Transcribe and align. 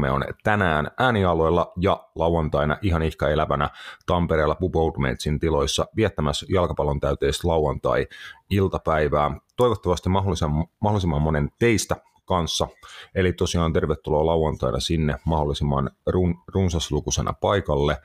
me 0.00 0.10
on 0.10 0.24
tänään 0.42 0.90
äänialueella 0.98 1.72
ja 1.80 2.08
lauantaina 2.14 2.78
ihan 2.82 3.02
ihka 3.02 3.28
elävänä 3.28 3.70
Tampereella 4.06 4.54
Pub 4.54 4.74
Matesin 4.96 5.40
tiloissa 5.40 5.86
viettämässä 5.96 6.46
jalkapallon 6.48 7.00
täyteistä 7.00 7.48
lauantai-iltapäivää. 7.48 9.30
Toivottavasti 9.56 10.08
mahdollisimman, 10.08 10.66
mahdollisimman 10.80 11.22
monen 11.22 11.50
teistä 11.58 11.96
kanssa. 12.24 12.68
Eli 13.14 13.32
tosiaan 13.32 13.72
tervetuloa 13.72 14.26
lauantaina 14.26 14.80
sinne 14.80 15.16
mahdollisimman 15.24 15.90
run, 16.06 16.34
runsaslukuisena 16.54 17.32
paikalle. 17.32 17.96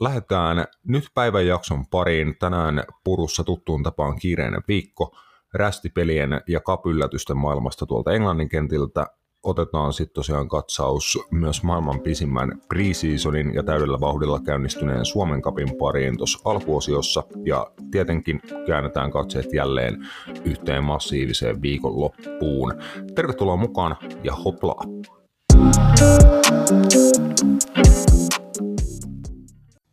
Lähdetään 0.00 0.66
nyt 0.84 1.04
päivän 1.14 1.46
jakson 1.46 1.86
pariin. 1.86 2.36
Tänään 2.38 2.84
purussa 3.04 3.44
tuttuun 3.44 3.82
tapaan 3.82 4.18
kiireinen 4.18 4.62
viikko 4.68 5.16
rästipelien 5.54 6.40
ja 6.48 6.60
kapyllätysten 6.60 7.36
maailmasta 7.36 7.86
tuolta 7.86 8.12
Englannin 8.12 8.48
kentiltä 8.48 9.06
otetaan 9.44 9.92
sitten 9.92 10.14
tosiaan 10.14 10.48
katsaus 10.48 11.18
myös 11.30 11.62
maailman 11.62 12.00
pisimmän 12.00 12.60
preseasonin 12.68 13.54
ja 13.54 13.62
täydellä 13.62 14.00
vauhdilla 14.00 14.40
käynnistyneen 14.40 15.04
Suomen 15.04 15.42
kapin 15.42 15.76
pariin 15.78 16.16
tuossa 16.16 16.38
alkuosiossa. 16.44 17.22
Ja 17.44 17.66
tietenkin 17.90 18.40
käännetään 18.66 19.10
katseet 19.10 19.52
jälleen 19.52 20.06
yhteen 20.44 20.84
massiiviseen 20.84 21.62
viikonloppuun. 21.62 22.74
Tervetuloa 23.14 23.56
mukaan 23.56 23.96
ja 24.24 24.34
hoplaa! 24.34 24.84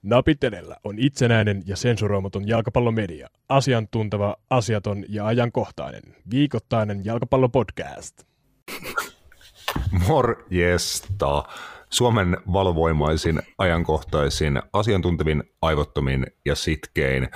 Napit 0.03 0.43
edellä 0.43 0.75
on 0.83 0.99
itsenäinen 0.99 1.63
ja 1.65 1.75
sensuroimaton 1.75 2.47
jalkapallomedia. 2.47 3.27
Asiantunteva, 3.49 4.35
asiaton 4.49 5.05
ja 5.09 5.25
ajankohtainen. 5.25 6.01
Viikoittainen 6.31 7.05
jalkapallopodcast. 7.05 8.23
Morjesta. 10.07 11.43
Suomen 11.89 12.37
valovoimaisin, 12.53 13.41
ajankohtaisin, 13.57 14.61
asiantuntevin, 14.73 15.43
aivottomin 15.61 16.27
ja 16.45 16.55
sitkein 16.55 17.29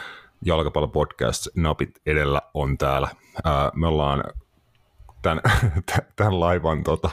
jalkapallopodcast 0.46 1.48
Napit 1.56 1.90
edellä 2.06 2.42
on 2.54 2.78
täällä. 2.78 3.08
me 3.76 3.88
ollaan 3.88 4.24
tämän, 5.22 5.42
tämän 6.16 6.40
laivan 6.40 6.84
tota, 6.84 7.10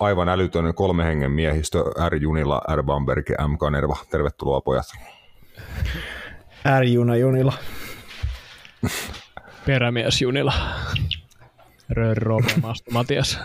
aivan 0.00 0.28
älytön 0.28 0.74
kolme 0.74 1.04
hengen 1.04 1.30
miehistö 1.30 1.84
R. 2.08 2.14
Junila, 2.14 2.62
R. 2.74 2.82
Bamberg 2.82 3.30
ja 3.30 3.48
M. 3.48 3.58
Kanerva. 3.58 3.96
Tervetuloa 4.10 4.60
pojat. 4.60 4.86
R. 6.80 6.84
Juna 6.84 7.16
Junila. 7.16 7.52
Perämies 9.66 10.22
Junila. 10.22 10.52
Röörro 11.90 12.38
Matias. 12.90 13.40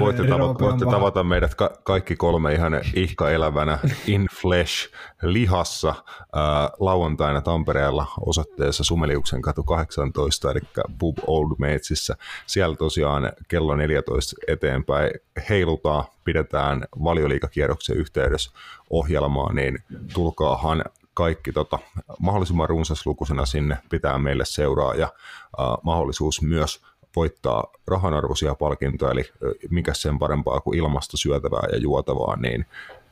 Voitte, 0.00 0.26
tavata, 0.26 0.64
voitte 0.64 0.84
tavata 0.84 1.24
meidät 1.24 1.54
ka- 1.54 1.70
kaikki 1.84 2.16
kolme 2.16 2.54
ihan 2.54 2.72
ihka 2.94 3.30
elävänä 3.30 3.78
in 4.06 4.26
flesh 4.40 4.90
lihassa 5.22 5.94
ää, 6.32 6.70
lauantaina 6.80 7.40
Tampereella 7.40 8.06
osoitteessa 8.26 8.84
Sumeliuksen 8.84 9.42
katu 9.42 9.62
18, 9.62 10.50
eli 10.50 10.60
Pub 10.98 11.18
Old 11.26 11.50
Matesissä. 11.58 12.16
Siellä 12.46 12.76
tosiaan 12.76 13.32
kello 13.48 13.76
14 13.76 14.36
eteenpäin 14.48 15.10
heilutaan, 15.48 16.04
pidetään 16.24 16.84
valioliikakierroksen 17.04 17.96
yhteydessä 17.96 18.50
ohjelmaa, 18.90 19.52
niin 19.52 19.78
tulkaahan 20.14 20.84
kaikki 21.14 21.52
tota, 21.52 21.78
mahdollisimman 22.18 22.68
runsaslukuisena 22.68 23.46
sinne 23.46 23.78
pitää 23.90 24.18
meille 24.18 24.44
seuraa 24.44 24.94
ja 24.94 25.04
äh, 25.04 25.66
mahdollisuus 25.82 26.42
myös 26.42 26.80
voittaa 27.16 27.64
rahanarvoisia 27.86 28.54
palkintoja, 28.54 29.12
eli 29.12 29.24
mikä 29.70 29.94
sen 29.94 30.18
parempaa 30.18 30.60
kuin 30.60 30.78
ilmasta 30.78 31.16
syötävää 31.16 31.62
ja 31.72 31.78
juotavaa, 31.78 32.36
niin 32.36 32.66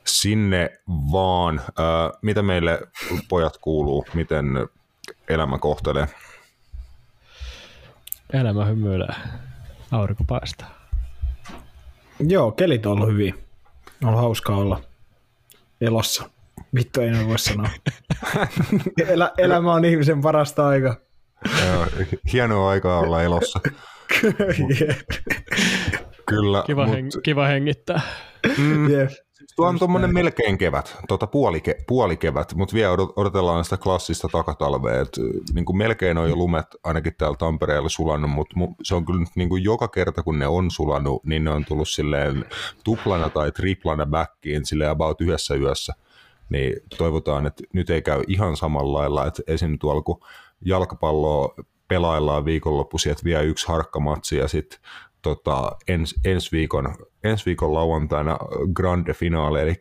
sinne 0.05 0.80
vaan. 1.12 1.61
Ää, 1.78 2.12
mitä 2.22 2.42
meille 2.42 2.80
pojat 3.28 3.56
kuuluu, 3.56 4.06
miten 4.14 4.47
elämä 5.28 5.59
kohtelee? 5.59 6.09
Elämä 8.32 8.65
hymyilee, 8.65 9.15
aurinko 9.91 10.25
paistaa. 10.26 10.76
Joo, 12.21 12.53
kelit 12.53 12.87
on 12.87 12.92
ollut 12.92 13.09
hyvin. 13.09 13.34
On 14.03 14.09
ollut 14.09 14.21
hauskaa 14.21 14.56
olla 14.56 14.81
elossa. 15.81 16.31
Vittu 16.75 17.00
ei 17.00 17.26
voi 17.26 17.38
sanoa. 17.38 17.69
Elä, 19.09 19.32
elämä 19.38 19.72
on 19.72 19.84
ihmisen 19.84 20.21
parasta 20.21 20.69
aikaa. 20.69 20.97
Hienoa 22.32 22.70
aikaa 22.70 22.98
olla 22.98 23.22
elossa. 23.22 23.60
Kyllä. 26.26 26.62
Kiva, 26.66 26.86
mut... 26.86 26.97
heng- 26.97 27.20
kiva 27.22 27.47
hengittää. 27.47 28.00
Mm, 28.58 28.91
yeah. 28.91 29.08
Tuo 29.56 29.66
on 29.66 29.78
tuommoinen 29.78 30.14
melkein 30.14 30.58
kevät, 30.58 30.97
tuota 31.08 31.26
puolike, 31.26 31.76
puolikevät, 31.88 32.54
mutta 32.54 32.74
vielä 32.74 32.92
odotellaan 33.16 33.64
sitä 33.64 33.76
klassista 33.76 34.28
takatalvea. 34.32 35.00
Et, 35.00 35.08
niin 35.54 35.64
kuin 35.64 35.76
melkein 35.76 36.19
on 36.19 36.28
jo 36.28 36.36
lumet 36.36 36.66
ainakin 36.84 37.14
täällä 37.19 37.36
Tampereella 37.36 37.88
sulannut, 37.88 38.30
mutta 38.30 38.56
se 38.82 38.94
on 38.94 39.04
kyllä 39.04 39.24
niin 39.34 39.48
kuin 39.48 39.64
joka 39.64 39.88
kerta 39.88 40.22
kun 40.22 40.38
ne 40.38 40.47
on 40.47 40.70
sulannut, 40.70 41.24
niin 41.24 41.44
ne 41.44 41.50
on 41.50 41.64
tullut 41.64 41.88
silleen 41.88 42.44
tuplana 42.84 43.28
tai 43.30 43.53
triplana 43.53 44.06
backiin 44.06 44.66
silleen 44.66 44.91
about 44.91 45.20
yhdessä 45.20 45.54
yössä. 45.54 45.92
Niin 46.48 46.76
toivotaan, 46.98 47.47
että 47.47 47.62
nyt 47.72 47.91
ei 47.91 48.03
käy 48.03 48.22
ihan 48.28 48.56
samalla 48.56 48.98
lailla, 48.98 49.26
että 49.26 49.42
esim. 49.47 49.78
tuolla 49.78 50.03
kun 50.03 50.20
jalkapalloa 50.66 51.54
pelaillaan 51.88 52.44
viikonloppuisin, 52.44 53.12
että 53.12 53.25
vielä 53.25 53.43
yksi 53.43 53.69
harkkamatsi 53.69 54.37
ja 54.37 54.49
sitten 54.49 54.78
tota, 55.22 55.72
ens, 55.88 56.15
ensi, 56.25 56.53
viikon, 56.53 56.94
ensi 57.25 57.47
viikon 57.47 57.75
lauantaina 57.75 58.38
grande 58.75 59.15
finaali, 59.15 59.60
eli 59.60 59.75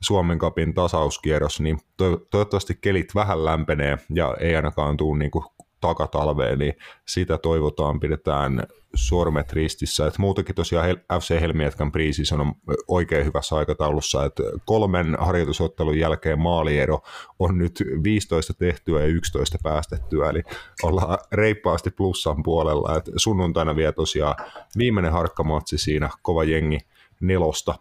Suomen 0.00 0.38
kapin 0.38 0.74
tasauskierros, 0.74 1.60
niin 1.60 1.78
to, 1.96 2.16
toivottavasti 2.30 2.78
kelit 2.80 3.14
vähän 3.14 3.44
lämpenee 3.44 3.98
ja 4.14 4.36
ei 4.40 4.56
ainakaan 4.56 4.96
tule 4.96 5.18
niin 5.18 5.30
kuin 5.30 5.44
takatalveen, 5.80 6.58
niin 6.58 6.74
sitä 7.06 7.38
toivotaan, 7.38 8.00
pidetään 8.00 8.62
sormet 8.94 9.52
ristissä. 9.52 10.06
Et 10.06 10.18
muutenkin 10.18 10.54
tosiaan 10.54 10.96
FC 11.20 11.40
Helmietkan 11.40 11.92
priisis 11.92 12.32
on 12.32 12.54
oikein 12.88 13.26
hyvässä 13.26 13.56
aikataulussa, 13.56 14.24
että 14.24 14.42
kolmen 14.64 15.16
harjoitusottelun 15.20 15.98
jälkeen 15.98 16.38
maaliero 16.38 17.00
on 17.38 17.58
nyt 17.58 17.84
15 18.02 18.54
tehtyä 18.54 19.00
ja 19.00 19.06
11 19.06 19.58
päästettyä, 19.62 20.30
eli 20.30 20.42
ollaan 20.82 21.18
reippaasti 21.32 21.90
plussan 21.90 22.42
puolella. 22.42 22.96
Et 22.96 23.10
sunnuntaina 23.16 23.76
vielä 23.76 23.92
tosiaan 23.92 24.34
viimeinen 24.78 25.12
harkkamatsi 25.12 25.78
siinä, 25.78 26.10
kova 26.22 26.44
jengi 26.44 26.78
nelosta. 27.20 27.74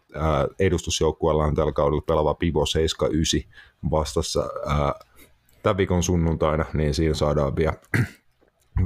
edustusjoukkueella 0.60 1.44
on 1.44 1.56
tällä 1.56 1.72
kaudella 1.72 2.02
pelava 2.02 2.34
Pivo 2.34 2.66
79 2.66 3.52
vastassa 3.92 4.50
tämän 5.66 5.78
viikon 5.78 6.04
sunnuntaina, 6.04 6.66
niin 6.74 6.94
siinä 6.94 7.14
saadaan 7.14 7.56
vielä 7.56 7.74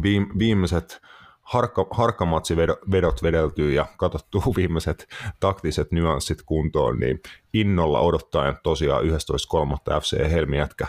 viimeiset 0.40 1.01
harkka, 1.41 1.88
harkkamatsivedot 1.91 3.23
vedeltyy 3.23 3.73
ja 3.73 3.85
katsottu 3.97 4.44
viimeiset 4.57 5.07
taktiset 5.40 5.91
nyanssit 5.91 6.41
kuntoon, 6.45 7.00
niin 7.00 7.19
innolla 7.53 8.00
odottaen 8.00 8.57
tosiaan 8.63 9.03
11.3. 9.03 9.09
FC 10.01 10.31
Helmiätkä 10.31 10.88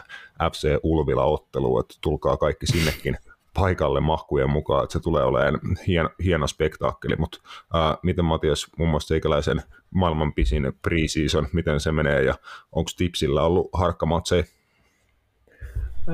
FC 0.53 0.79
Ulvila 0.83 1.25
ottelu, 1.25 1.79
että 1.81 1.95
tulkaa 2.01 2.37
kaikki 2.37 2.67
sinnekin 2.67 3.17
paikalle 3.55 4.01
mahkujen 4.01 4.51
mukaan, 4.51 4.85
että 4.85 4.93
se 4.93 5.01
tulee 5.01 5.25
olemaan 5.25 5.61
hieno, 5.87 6.11
hieno 6.25 6.47
spektaakkeli, 6.47 7.17
mutta 7.17 7.39
ää, 7.75 7.97
miten 8.03 8.25
Matias, 8.25 8.67
muun 8.79 8.91
muassa 8.91 9.09
teikäläisen 9.09 9.63
maailman 9.91 10.35
pisin 10.35 10.73
preseason, 10.83 11.49
miten 11.53 11.81
se 11.81 11.93
menee 11.93 12.23
ja 12.23 12.35
onko 12.73 12.91
Tipsillä 12.97 13.43
ollut 13.43 13.69
harkkamatseja? 13.73 14.45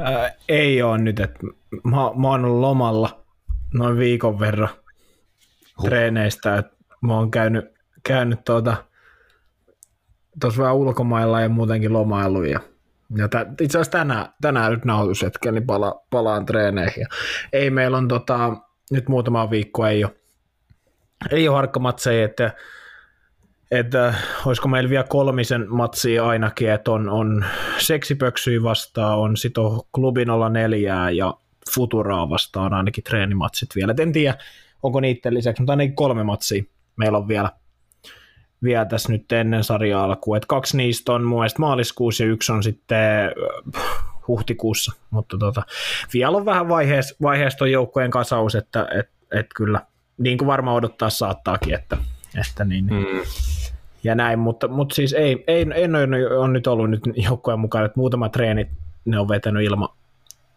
Ää, 0.03 0.33
ei 0.49 0.83
ole 0.83 0.99
nyt, 0.99 1.21
että 1.21 1.39
mä, 1.85 1.97
mä 2.17 2.29
oon 2.29 2.45
ollut 2.45 2.61
lomalla 2.61 3.25
noin 3.75 3.99
viikon 3.99 4.41
verran 4.41 4.69
huh. 5.79 5.85
treeneistä, 5.85 6.57
että 6.57 6.77
mä 7.01 7.15
oon 7.15 7.31
käynyt, 7.31 7.65
käynyt 8.03 8.45
tuota, 8.45 8.77
tuossa 10.41 10.63
vähän 10.63 10.77
ulkomailla 10.77 11.41
ja 11.41 11.49
muutenkin 11.49 11.93
lomailu 11.93 12.43
ja, 12.43 12.61
ja 13.17 13.29
tä, 13.29 13.47
itse 13.61 13.79
asiassa 13.79 13.99
tänään, 13.99 14.27
tänään 14.41 14.73
nyt 14.73 14.85
nauhoitushetken, 14.85 15.55
niin 15.55 15.67
pala, 15.67 16.03
palaan 16.11 16.47
treeneihin. 16.47 17.01
Ja 17.01 17.07
ei 17.53 17.71
meillä 17.71 17.97
on 17.97 18.09
tota, 18.09 18.57
nyt 18.91 19.09
muutama 19.09 19.51
viikko 19.51 19.87
ei 19.87 20.05
ole, 20.05 20.15
ei 21.31 21.49
ole 21.49 21.57
harkkamatseja, 21.57 22.25
että 22.25 22.53
että 23.71 24.15
olisiko 24.47 24.69
meillä 24.69 24.91
vielä 24.91 25.05
kolmisen 25.09 25.67
matsia 25.69 26.27
ainakin, 26.27 26.71
että 26.71 26.93
on, 26.93 27.09
on 27.09 27.45
seksipöksyä 27.79 28.63
vastaan, 28.63 29.19
on 29.19 29.37
sito 29.37 29.89
klubin 29.93 30.31
olla 30.31 30.49
neljää 30.49 31.11
ja 31.11 31.35
Futuraa 31.75 32.31
vastaan 32.31 32.75
ainakin 32.75 33.05
treenimatsit 33.05 33.69
vielä. 33.77 33.91
Et 33.91 34.01
en 34.01 34.13
tiedä, 34.13 34.39
onko 34.83 35.01
niiden 35.01 35.35
lisäksi, 35.35 35.63
mutta 35.63 35.73
ainakin 35.73 35.97
kolme 35.97 36.25
matsia 36.25 36.63
meillä 36.97 37.19
on 37.19 37.29
vielä, 37.29 37.51
vielä 38.63 38.85
tässä 38.85 39.13
nyt 39.13 39.33
ennen 39.33 39.65
sarja 39.65 40.05
alkua. 40.05 40.39
Kaksi 40.49 40.77
niistä 40.77 41.13
on 41.13 41.25
mun 41.25 41.47
maaliskuussa 41.59 42.25
ja 42.25 42.31
yksi 42.31 42.53
on 42.53 42.63
sitten 42.63 43.25
äh, 43.77 43.83
huhtikuussa, 44.29 44.93
mutta 45.11 45.39
tota, 45.39 45.63
vielä 46.15 46.37
on 46.37 46.45
vähän 46.45 46.69
vaiheessa, 46.69 47.17
vaiheessa 47.23 47.67
joukkojen 47.67 48.11
kasaus, 48.11 48.55
että 48.55 48.89
et, 48.99 49.11
et 49.41 49.47
kyllä 49.55 49.81
niin 50.19 50.39
kuin 50.39 50.47
varmaan 50.47 50.77
odottaa 50.77 51.11
saattaakin, 51.11 51.75
että 51.75 51.97
Että 52.41 52.65
niin, 52.65 52.85
Mm. 52.85 53.21
ja 54.05 54.15
näin, 54.15 54.39
mutta, 54.39 54.69
mutta 54.69 54.95
siis 54.95 55.13
ei, 55.13 55.45
ei, 55.47 55.67
en 55.75 55.95
ole, 55.95 56.39
on 56.39 56.53
nyt 56.53 56.67
ollut 56.67 56.91
nyt 56.91 57.01
joukkojen 57.17 57.61
mukaan, 57.61 57.85
että 57.85 58.01
muutama 58.01 58.29
treenit 58.29 58.69
ne 59.05 59.19
on 59.19 59.29
vetänyt 59.29 59.65
ilman, 59.65 59.89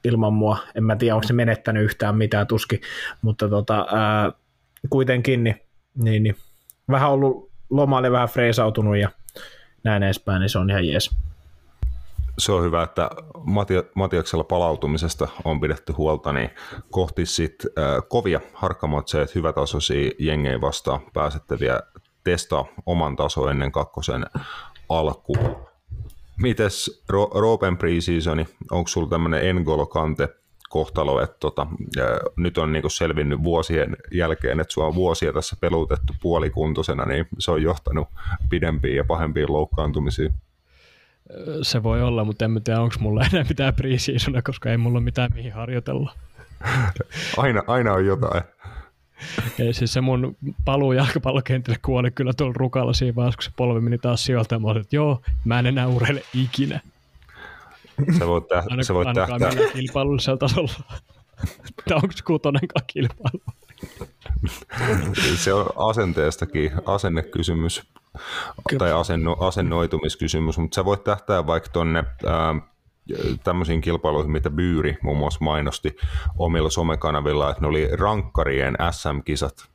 ilman 0.04 0.34
mua. 0.34 0.58
En 0.76 0.84
mä 0.84 0.96
tiedä, 0.96 1.16
onko 1.16 1.28
se 1.28 1.34
menettänyt 1.34 1.84
yhtään 1.84 2.18
mitään 2.18 2.48
tuski, 2.48 2.82
mutta 3.22 3.50
tota, 3.50 3.86
ää, 3.92 4.32
kuitenkin 4.90 5.44
niin, 5.44 5.56
niin, 6.04 6.24
niin, 6.24 6.36
vähän 6.90 7.12
ollut 7.12 7.50
lomalle 7.70 8.12
vähän 8.12 8.30
freesautunut 8.30 8.98
ja 8.98 9.10
näin 9.84 10.04
edespäin, 10.04 10.40
niin 10.40 10.50
se 10.50 10.60
on 10.60 10.70
ihan 10.70 10.88
jees. 10.88 11.16
Se 12.40 12.52
on 12.52 12.64
hyvä, 12.64 12.84
että 12.84 13.10
Mati- 13.44 13.90
Matiaksella 13.96 14.44
palautumisesta 14.44 15.28
on 15.44 15.60
pidetty 15.60 15.94
huolta, 15.94 16.34
niin 16.34 16.50
kohti 16.92 17.26
sit 17.26 17.56
äh, 17.66 18.04
kovia 18.10 18.42
harkkamotseja, 18.54 19.28
hyvätasoisia 19.36 20.12
jengejä 20.20 20.62
vastaan 20.62 21.00
pääsette 21.14 21.60
vielä 21.60 21.82
testaa 22.24 22.66
oman 22.86 23.16
taso 23.16 23.50
ennen 23.50 23.72
kakkosen 23.72 24.26
alkuun. 24.90 25.56
Mites 26.42 27.04
Ro- 27.14 27.40
Roopen 27.40 27.78
preseasoni, 27.78 28.46
onko 28.72 28.88
sulla 28.88 29.10
tämmöinen 29.10 29.48
Engolo 29.48 29.86
Kante 29.86 30.30
kohtalo, 30.70 31.22
että 31.22 31.36
tota, 31.40 31.68
nyt 32.38 32.58
on 32.58 32.72
niinku 32.72 32.90
selvinnyt 32.90 33.44
vuosien 33.44 33.98
jälkeen, 34.12 34.60
että 34.60 34.74
sua 34.74 34.88
on 34.88 34.96
vuosia 34.96 35.34
tässä 35.34 35.56
pelutettu 35.62 36.14
puolikuntoisena, 36.22 37.06
niin 37.06 37.28
se 37.40 37.52
on 37.52 37.62
johtanut 37.64 38.08
pidempiin 38.50 38.96
ja 38.96 39.04
pahempiin 39.04 39.54
loukkaantumisiin. 39.54 40.34
Se 41.62 41.84
voi 41.84 42.02
olla, 42.02 42.24
mutta 42.24 42.46
en 42.46 42.62
tiedä, 42.64 42.82
onko 42.82 42.96
mulla 43.00 43.26
enää 43.34 43.46
mitään 43.50 43.76
preseasonia, 43.76 44.42
koska 44.42 44.72
ei 44.72 44.78
mulla 44.78 44.98
ole 44.98 45.04
mitään 45.04 45.30
mihin 45.34 45.54
harjoitella. 45.54 46.14
Aina, 47.38 47.64
aina 47.68 47.94
on 47.94 48.06
jotain. 48.06 48.44
Ei, 49.60 49.74
siis 49.74 49.94
se 49.94 50.02
mun 50.02 50.38
paluu 50.66 50.94
jalkapallokentille 50.94 51.78
kuoli 51.86 52.12
kyllä 52.12 52.34
tuolla 52.34 52.54
rukalla 52.58 52.94
siinä 52.94 53.16
vaiheessa, 53.16 53.38
kun 53.38 53.44
se 53.44 53.52
polvi 53.56 53.82
meni 53.82 53.98
taas 53.98 54.26
sieltä. 54.26 54.56
Ja 54.56 54.60
mä 54.60 54.68
olin, 54.68 54.82
että 54.82 54.96
joo, 54.96 55.22
mä 55.46 55.60
en 55.60 55.66
enää 55.66 55.88
urheile 55.88 56.24
ikinä. 56.34 56.80
Se 58.18 58.28
voit, 58.28 58.44
täh- 58.44 58.68
Aina, 58.70 58.84
se 58.84 58.94
voit 58.94 59.08
ainakaan 59.08 59.40
tähtää. 59.42 59.66
kilpailullisella 59.74 60.38
tasolla. 60.38 60.72
Tai 61.88 61.96
onko 61.96 62.08
kutonenkaan 62.26 62.86
kilpailu? 62.88 63.42
Se 65.36 65.54
on 65.54 65.66
asenteestakin 65.76 66.72
asennekysymys 66.86 67.84
tai 68.78 68.92
asenno, 68.92 69.38
asennoitumiskysymys, 69.40 70.58
mutta 70.58 70.76
sä 70.76 70.86
voit 70.86 71.04
tähtää 71.04 71.48
vaikka 71.48 71.70
tonne 71.70 72.04
ää, 72.26 72.56
tämmöisiin 73.44 73.82
kilpailuihin, 73.82 74.32
mitä 74.32 74.50
Byyri 74.50 74.98
muun 75.04 75.18
muassa 75.18 75.40
mainosti 75.42 75.98
omilla 76.38 76.70
somekanavilla, 76.70 77.50
että 77.50 77.62
ne 77.62 77.68
oli 77.68 77.90
rankkarien 77.92 78.78
SM-kisat. 78.92 79.70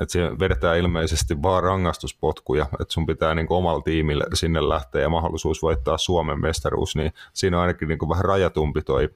Että 0.00 0.12
siellä 0.12 0.38
vedetään 0.38 0.78
ilmeisesti 0.78 1.42
vaan 1.42 1.62
rangaistuspotkuja, 1.62 2.66
että 2.80 2.94
sun 2.94 3.06
pitää 3.06 3.34
niin 3.34 3.46
omalla 3.50 3.82
tiimillä 3.82 4.24
sinne 4.34 4.68
lähteä 4.68 5.02
ja 5.02 5.08
mahdollisuus 5.08 5.62
voittaa 5.62 5.98
Suomen 5.98 6.40
mestaruus, 6.40 6.96
niin 6.96 7.12
siinä 7.32 7.56
on 7.56 7.60
ainakin 7.60 7.88
niin 7.88 8.08
vähän 8.08 8.24
rajatumpi 8.24 8.82
toi 8.82 9.08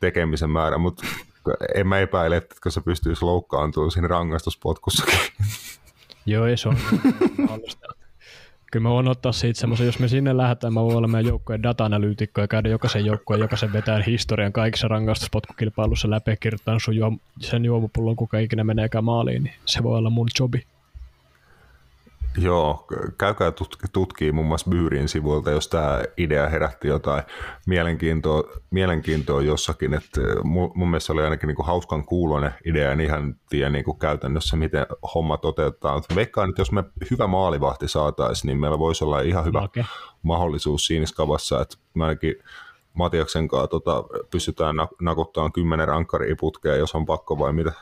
tekemisen 0.00 0.50
määrä, 0.50 0.78
mutta 0.78 1.06
en 1.74 1.86
mä 1.86 1.98
epäile, 1.98 2.36
että 2.36 2.70
sä 2.70 2.80
pystyisi 2.80 3.24
loukkaantumaan 3.24 3.90
siinä 3.90 4.08
rangaistuspotkussakin. 4.08 5.18
Joo, 6.28 6.46
ei 6.46 6.56
se 6.56 6.68
on. 6.68 6.76
Kyllä 8.72 8.82
mä 8.82 8.90
voin 8.90 9.08
ottaa 9.08 9.32
siitä 9.32 9.60
semmoisen, 9.60 9.86
jos 9.86 9.98
me 9.98 10.08
sinne 10.08 10.36
lähdetään, 10.36 10.74
mä 10.74 10.84
voin 10.84 10.96
olla 10.96 11.08
meidän 11.08 11.28
joukkueen 11.28 11.62
data-analyytikko 11.62 12.40
ja 12.40 12.48
käydä 12.48 12.68
jokaisen 12.68 13.06
joukkueen, 13.06 13.40
jokaisen 13.40 13.72
vetää 13.72 14.02
historian 14.02 14.52
kaikissa 14.52 14.88
rangaistuspotkukilpailussa 14.88 16.10
läpi, 16.10 16.36
kirjoittaa 16.40 16.78
sun 16.78 16.96
juom- 16.96 17.20
sen 17.40 17.64
juomapullon, 17.64 18.16
kuka 18.16 18.38
ikinä 18.38 18.64
meneekään 18.64 19.04
maaliin, 19.04 19.42
niin 19.42 19.54
se 19.64 19.82
voi 19.82 19.98
olla 19.98 20.10
mun 20.10 20.28
jobi. 20.40 20.62
Joo, 22.36 22.86
käykää 23.18 23.50
tutki, 23.50 23.86
tutkii 23.92 24.32
muun 24.32 24.46
muassa 24.46 24.70
Byyrin 24.70 25.08
sivuilta, 25.08 25.50
jos 25.50 25.68
tämä 25.68 26.02
idea 26.16 26.48
herätti 26.48 26.88
jotain 26.88 27.22
mielenkiintoa, 27.66 28.42
mielenkiintoa 28.70 29.42
jossakin. 29.42 29.94
että 29.94 30.20
mun, 30.44 30.72
mun 30.74 30.88
mielestä 30.90 31.12
oli 31.12 31.22
ainakin 31.22 31.46
niinku 31.46 31.62
hauskan 31.62 32.04
kuulonen 32.04 32.54
idea, 32.64 32.92
en 32.92 33.00
ihan 33.00 33.34
tiedä 33.48 33.70
niinku 33.70 33.94
käytännössä, 33.94 34.56
miten 34.56 34.86
homma 35.14 35.36
toteutetaan. 35.36 35.94
Mutta 35.94 36.14
veikkaan, 36.14 36.48
että 36.48 36.60
jos 36.60 36.72
me 36.72 36.84
hyvä 37.10 37.26
maalivahti 37.26 37.88
saataisiin, 37.88 38.46
niin 38.46 38.58
meillä 38.58 38.78
voisi 38.78 39.04
olla 39.04 39.20
ihan 39.20 39.44
hyvä 39.44 39.60
Make. 39.60 39.84
mahdollisuus 40.22 40.86
siinä 40.86 41.06
skavassa, 41.06 41.60
että 41.60 41.76
me 41.94 42.04
ainakin 42.04 42.34
Matiaksen 42.94 43.48
kanssa 43.48 43.68
tota, 43.68 44.04
pystytään 44.30 44.76
nak- 44.76 44.96
nakuttamaan 45.00 45.52
kymmenen 45.52 45.88
rankkaria 45.88 46.36
putkeen, 46.40 46.78
jos 46.78 46.94
on 46.94 47.06
pakko 47.06 47.38
vai 47.38 47.52
mitä. 47.52 47.72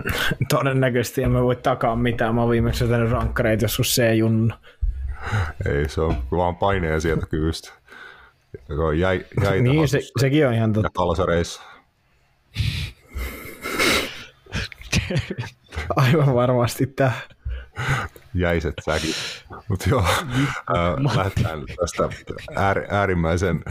Todennäköisesti 0.48 1.22
en 1.22 1.30
mä 1.30 1.42
voi 1.42 1.56
takaa 1.56 1.96
mitään. 1.96 2.34
Mä 2.34 2.40
oon 2.40 2.50
viimeksi 2.50 2.84
vetänyt 2.84 3.10
rankkareita 3.10 3.64
joskus 3.64 3.94
C-junnu. 3.96 4.54
Ei, 5.66 5.88
se 5.88 6.00
on 6.00 6.16
vaan 6.30 6.56
paineen 6.56 7.00
sieltä 7.00 7.26
kyvystä. 7.26 7.72
Jäi, 8.98 9.26
jäitä 9.42 9.62
Niin, 9.62 9.88
se, 9.88 10.00
sekin 10.20 10.46
on 10.46 10.54
ihan 10.54 10.70
ja 10.70 10.74
totta. 10.74 10.90
kalsareissa. 10.96 11.62
Aivan 15.96 16.34
varmasti 16.34 16.86
tämä. 16.86 17.12
jäiset 18.34 18.74
säkit. 18.84 19.16
Mutta 19.68 19.88
joo, 19.90 20.04
ää, 20.74 20.92
lähdetään 21.16 21.60
tästä 21.80 22.08
äär, 22.56 22.82
äärimmäisen 22.90 23.64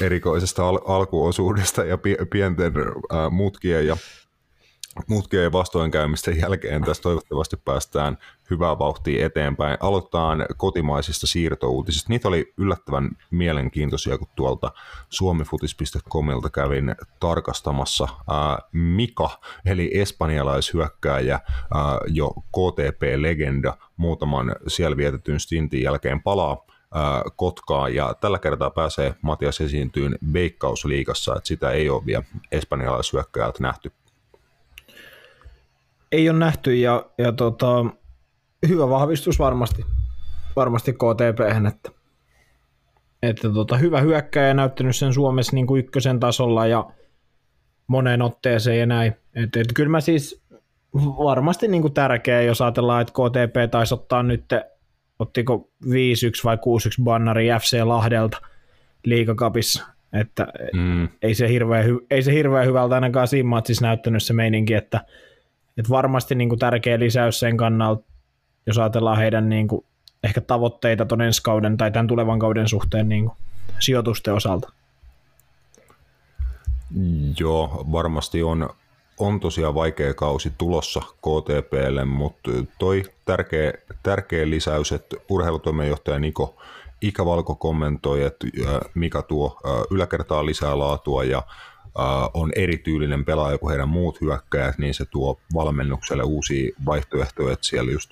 erikoisesta 0.00 0.68
al- 0.68 0.80
alkuosuudesta 0.86 1.84
ja 1.84 1.96
pie- 1.96 2.26
pienten 2.30 2.72
ää, 3.12 3.30
mutkien 3.30 3.86
ja 3.86 3.96
mutkien 5.08 5.52
vastoinkäymisten 5.52 6.40
jälkeen 6.40 6.84
tässä 6.84 7.02
toivottavasti 7.02 7.56
päästään 7.56 8.18
hyvää 8.50 8.78
vauhtia 8.78 9.26
eteenpäin. 9.26 9.78
Aloitetaan 9.80 10.46
kotimaisista 10.56 11.26
siirtouutisista. 11.26 12.08
Niitä 12.08 12.28
oli 12.28 12.52
yllättävän 12.56 13.10
mielenkiintoisia, 13.30 14.18
kun 14.18 14.28
tuolta 14.36 14.72
suomifutis.comilta 15.08 16.50
kävin 16.50 16.94
tarkastamassa. 17.20 18.08
Mika, 18.72 19.30
eli 19.66 19.90
espanjalaishyökkääjä, 19.94 21.34
ää, 21.74 21.98
jo 22.06 22.30
KTP-legenda, 22.30 23.76
muutaman 23.96 24.56
siellä 24.68 24.96
vietetyn 24.96 25.40
stintin 25.40 25.82
jälkeen 25.82 26.22
palaa 26.22 26.66
Kotkaa 27.36 27.88
ja 27.88 28.14
tällä 28.20 28.38
kertaa 28.38 28.70
pääsee 28.70 29.14
Matias 29.22 29.60
esiintyyn 29.60 30.18
Veikkausliigassa, 30.32 31.36
että 31.36 31.48
sitä 31.48 31.70
ei 31.70 31.90
ole 31.90 32.06
vielä 32.06 32.24
espanjalaishyökkääjältä 32.52 33.62
nähty 33.62 33.92
Ei 36.12 36.30
ole 36.30 36.38
nähty 36.38 36.76
ja, 36.76 37.06
ja 37.18 37.32
tota, 37.32 37.84
hyvä 38.68 38.88
vahvistus 38.88 39.38
varmasti, 39.38 39.84
varmasti 40.56 40.92
KTP, 40.92 41.40
että, 41.68 41.90
että 43.22 43.50
tota, 43.50 43.76
hyvä 43.76 44.00
hyökkäjä 44.00 44.54
näyttänyt 44.54 44.96
sen 44.96 45.14
Suomessa 45.14 45.54
niin 45.54 45.66
kuin 45.66 45.78
ykkösen 45.78 46.20
tasolla 46.20 46.66
ja 46.66 46.90
moneen 47.86 48.22
otteeseen 48.22 48.78
ja 48.78 48.86
näin. 48.86 49.12
Et, 49.34 49.56
et, 49.56 49.66
kyllä 49.74 49.90
mä 49.90 50.00
siis 50.00 50.42
varmasti 50.98 51.68
niin 51.68 51.82
kuin 51.82 51.94
tärkeä, 51.94 52.42
jos 52.42 52.60
ajatellaan, 52.62 53.00
että 53.02 53.12
KTP 53.12 53.70
taisi 53.70 53.94
ottaa 53.94 54.22
nyt, 54.22 54.44
ottiko 55.18 55.70
5-1 55.86 55.88
vai 56.44 56.56
6-1 56.56 56.58
bannari 57.04 57.48
FC 57.60 57.82
Lahdelta 57.84 58.38
liikakapissa, 59.04 59.86
että 60.12 60.46
Mm. 60.72 61.08
ei 61.22 61.34
se 61.34 61.48
hirveän, 61.48 61.86
ei 62.10 62.22
se 62.22 62.32
hirveän 62.32 62.66
hyvältä 62.66 62.94
ainakaan 62.94 63.28
siinä 63.28 63.48
matsissa 63.48 63.86
näyttänyt 63.86 64.22
se 64.22 64.32
meininki, 64.32 64.74
että, 64.74 65.00
että 65.78 65.90
varmasti 65.90 66.34
niin 66.34 66.48
kuin 66.48 66.58
tärkeä 66.58 66.98
lisäys 66.98 67.40
sen 67.40 67.56
kannalta, 67.56 68.04
jos 68.66 68.78
ajatellaan 68.78 69.18
heidän 69.18 69.48
niin 69.48 69.68
kuin, 69.68 69.84
ehkä 70.24 70.40
tavoitteita 70.40 71.04
ton 71.04 71.20
ensi 71.20 71.42
kauden 71.42 71.76
tai 71.76 71.90
tämän 71.90 72.06
tulevan 72.06 72.38
kauden 72.38 72.68
suhteen 72.68 73.08
niin 73.08 73.26
kuin, 73.26 73.36
sijoitusten 73.78 74.34
osalta. 74.34 74.72
Joo, 77.40 77.86
varmasti 77.92 78.42
on, 78.42 78.68
on 79.18 79.40
tosiaan 79.40 79.74
vaikea 79.74 80.14
kausi 80.14 80.52
tulossa 80.58 81.00
KTPlle, 81.00 82.04
mutta 82.04 82.50
toi 82.78 83.02
tärkeä, 83.24 83.72
tärkeä 84.02 84.50
lisäys, 84.50 84.92
että 84.92 85.16
urheilutoimenjohtaja 85.28 86.18
Niko 86.18 86.56
Ikävalko 87.02 87.54
kommentoi, 87.54 88.22
että 88.22 88.46
Mika 88.94 89.22
tuo 89.22 89.60
yläkertaa 89.90 90.46
lisää 90.46 90.78
laatua 90.78 91.24
ja 91.24 91.42
on 92.34 92.52
erityylinen 92.56 93.24
pelaaja 93.24 93.58
kuin 93.58 93.70
heidän 93.70 93.88
muut 93.88 94.20
hyökkäjät, 94.20 94.78
niin 94.78 94.94
se 94.94 95.04
tuo 95.04 95.40
valmennukselle 95.54 96.22
uusia 96.22 96.72
vaihtoehtoja, 96.86 97.52
että 97.52 97.66
siellä 97.66 97.92
just 97.92 98.10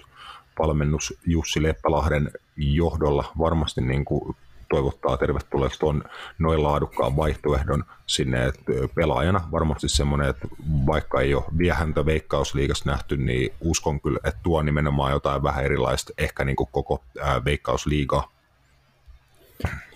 valmennus 0.59 1.15
Jussi 1.27 1.63
Leppälahden 1.63 2.31
johdolla 2.57 3.33
varmasti 3.39 3.81
niin 3.81 4.05
kuin 4.05 4.37
toivottaa 4.69 5.17
tervetulleeksi 5.17 5.81
tuon 5.81 6.05
noin 6.39 6.63
laadukkaan 6.63 7.17
vaihtoehdon 7.17 7.85
sinne, 8.07 8.47
että 8.47 8.73
pelaajana 8.95 9.49
varmasti 9.53 9.89
semmoinen, 9.89 10.29
että 10.29 10.49
vaikka 10.87 11.21
ei 11.21 11.35
ole 11.35 11.45
vielä 11.59 11.75
häntä 11.75 12.07
veikkausliigassa 12.07 12.91
nähty, 12.91 13.17
niin 13.17 13.53
uskon 13.61 14.01
kyllä, 14.01 14.19
että 14.25 14.41
tuo 14.43 14.63
nimenomaan 14.63 15.13
jotain 15.13 15.43
vähän 15.43 15.65
erilaista, 15.65 16.13
ehkä 16.19 16.45
niin 16.45 16.57
kuin 16.57 16.69
koko 16.73 17.05
ää, 17.21 17.45
veikkausliigaa. 17.45 18.31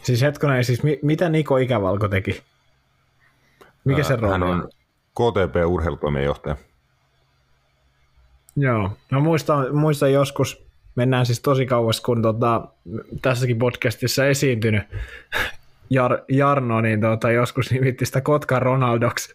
Siis 0.03 0.23
hetkonen, 0.23 0.65
siis 0.65 0.83
mi- 0.83 0.99
mitä 1.03 1.29
Niko 1.29 1.57
Ikävalko 1.57 2.09
teki? 2.09 2.43
Mikä 3.85 4.03
se 4.03 4.17
rooli 4.17 4.33
Hän 4.33 4.43
on 4.43 4.69
KTP-urheilutoimenjohtaja. 5.15 6.57
Joo, 8.57 8.91
no 9.11 9.21
muistan, 9.21 9.77
muistan 9.77 10.13
joskus, 10.13 10.67
mennään 10.95 11.27
siis 11.27 11.41
tosi 11.41 11.67
kauas, 11.67 12.01
kun 12.01 12.23
tota, 12.23 12.69
tässäkin 13.23 13.59
podcastissa 13.59 14.27
esiintynyt 14.27 14.83
Jar, 15.91 16.19
Jarno, 16.29 16.81
niin 16.81 17.01
tota, 17.01 17.31
joskus 17.31 17.71
nimitti 17.71 18.07
sitä 18.07 18.21
Kotka 18.21 18.59
Ronaldoksi. 18.59 19.35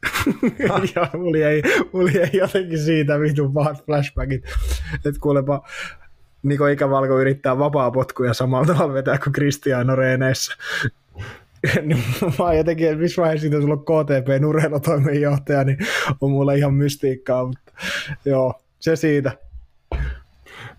ja 0.95 1.07
mulla 1.13 1.47
ei, 1.47 1.63
mulla 1.93 2.11
ei 2.11 2.29
jotenkin 2.33 2.79
siitä 2.79 3.19
vitun 3.19 3.53
pahat 3.53 3.85
flashbackit. 3.85 4.45
Että 4.93 5.19
kuulepa 5.21 5.67
Niko 6.43 6.67
Ikävalko 6.67 7.19
yrittää 7.19 7.59
vapaa 7.59 7.91
potkuja 7.91 8.33
samalla 8.33 8.65
tavalla 8.65 8.93
vetää 8.93 9.17
kuin 9.17 9.33
Cristiano 9.33 9.95
Reeneissä. 9.95 10.53
niin 11.81 12.03
mä 12.39 12.53
jotenkin, 12.53 12.87
että 12.87 13.01
missä 13.01 13.21
vaiheessa 13.21 13.41
siitä 13.41 13.61
sulla 13.61 13.73
on 13.73 13.85
KTP 13.85 14.45
urheilutoimenjohtaja, 14.47 15.63
niin 15.63 15.77
on 16.21 16.31
mulla 16.31 16.53
ihan 16.53 16.73
mystiikkaa, 16.73 17.45
mutta 17.45 17.71
joo, 18.25 18.53
se 18.79 18.95
siitä 18.95 19.48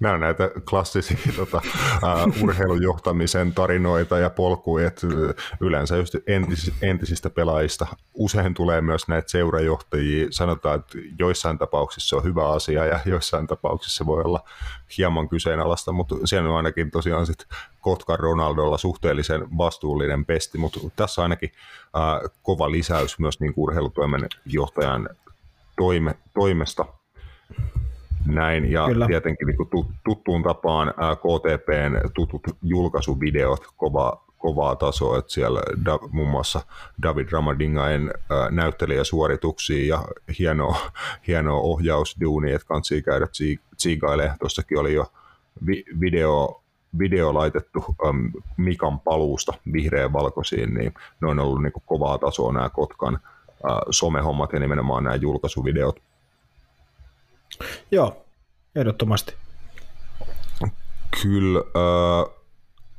nämä 0.00 0.14
on 0.14 0.20
näitä 0.20 0.50
klassisia 0.70 1.16
tota, 1.36 1.62
uh, 2.02 2.42
urheilujohtamisen 2.42 3.54
tarinoita 3.54 4.18
ja 4.18 4.30
polkuja, 4.30 4.86
että 4.86 5.06
yleensä 5.60 5.96
just 5.96 6.14
entis, 6.26 6.72
entisistä 6.82 7.30
pelaajista 7.30 7.86
usein 8.14 8.54
tulee 8.54 8.80
myös 8.80 9.08
näitä 9.08 9.30
seurajohtajia. 9.30 10.26
Sanotaan, 10.30 10.78
että 10.78 10.98
joissain 11.18 11.58
tapauksissa 11.58 12.08
se 12.08 12.16
on 12.16 12.24
hyvä 12.24 12.48
asia 12.48 12.86
ja 12.86 13.00
joissain 13.04 13.46
tapauksissa 13.46 13.98
se 13.98 14.06
voi 14.06 14.22
olla 14.22 14.44
hieman 14.98 15.28
kyseenalaista, 15.28 15.92
mutta 15.92 16.14
siellä 16.24 16.50
on 16.50 16.56
ainakin 16.56 16.90
tosiaan 16.90 17.26
sit 17.26 17.46
Kotka 17.80 18.16
Ronaldolla 18.16 18.78
suhteellisen 18.78 19.58
vastuullinen 19.58 20.24
pesti, 20.24 20.58
mutta 20.58 20.80
tässä 20.96 21.20
on 21.20 21.24
ainakin 21.24 21.52
uh, 21.96 22.30
kova 22.42 22.70
lisäys 22.70 23.18
myös 23.18 23.40
niin 23.40 23.52
urheilutoimen 23.56 24.28
johtajan 24.46 25.08
toime, 25.76 26.14
toimesta– 26.34 26.84
näin, 28.34 28.72
ja 28.72 28.86
Kyllä. 28.86 29.06
tietenkin 29.06 29.46
niin 29.46 29.86
tuttuun 30.04 30.42
tapaan 30.42 30.94
KTPn 30.96 32.10
tutut 32.14 32.42
julkaisuvideot, 32.62 33.60
kova, 33.76 34.24
kovaa 34.38 34.76
tasoa, 34.76 35.18
että 35.18 35.32
siellä 35.32 35.60
da, 35.84 35.98
muun 36.10 36.28
muassa 36.28 36.60
David 37.02 37.28
Ramadingain 37.32 38.10
ää, 38.30 38.50
näyttelijäsuorituksia 38.50 39.96
ja 39.96 40.04
hienoa, 40.38 40.76
hienoa 41.26 41.60
ohjausduunia, 41.60 42.56
että 42.56 42.68
kansi 42.68 43.02
käydä 43.02 43.26
tsiigailemaan. 43.76 44.38
Tuossakin 44.38 44.78
oli 44.78 44.94
jo 44.94 45.06
vi, 45.66 45.84
video, 46.00 46.62
video 46.98 47.34
laitettu 47.34 47.84
äm, 48.08 48.32
Mikan 48.56 49.00
paluusta 49.00 49.52
vihreän 49.72 50.12
valkoisiin, 50.12 50.74
niin 50.74 50.94
ne 51.20 51.28
on 51.28 51.38
ollut 51.38 51.62
niin 51.62 51.72
kovaa 51.86 52.18
tasoa 52.18 52.52
nämä 52.52 52.68
Kotkan 52.68 53.18
ää, 53.64 53.80
somehommat 53.90 54.52
ja 54.52 54.60
nimenomaan 54.60 55.04
nämä 55.04 55.16
julkaisuvideot 55.16 56.02
Joo, 57.90 58.24
ehdottomasti. 58.76 59.34
Kyllä. 61.22 61.58
Äh, 61.58 62.36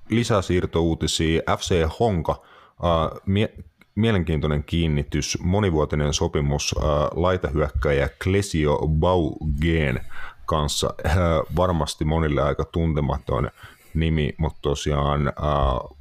lisäsiirtouutisia. 0.09 1.41
FC 1.57 1.89
Honka. 1.99 2.41
Äh, 2.83 3.21
mie- 3.25 3.63
mielenkiintoinen 3.95 4.63
kiinnitys, 4.63 5.37
monivuotinen 5.41 6.13
sopimus 6.13 6.75
äh, 6.77 6.83
laitahyökkäjä 7.15 8.09
Klesio 8.23 8.79
Baugeen 8.87 10.05
kanssa. 10.45 10.93
Äh, 11.05 11.15
varmasti 11.55 12.05
monille 12.05 12.41
aika 12.41 12.65
tuntematon 12.65 13.51
nimi, 13.93 14.33
mutta 14.37 14.59
tosiaan 14.61 15.27
äh, 15.27 15.97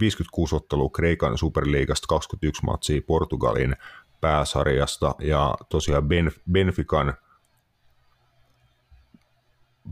56 0.00 0.56
ottelua 0.56 0.88
Kreikan 0.88 1.38
superliigasta, 1.38 2.06
21 2.08 2.64
matsia 2.64 3.00
Portugalin 3.06 3.76
pääsarjasta 4.20 5.14
ja 5.18 5.54
tosiaan 5.68 6.02
Benf- 6.04 6.40
Benfican– 6.52 7.14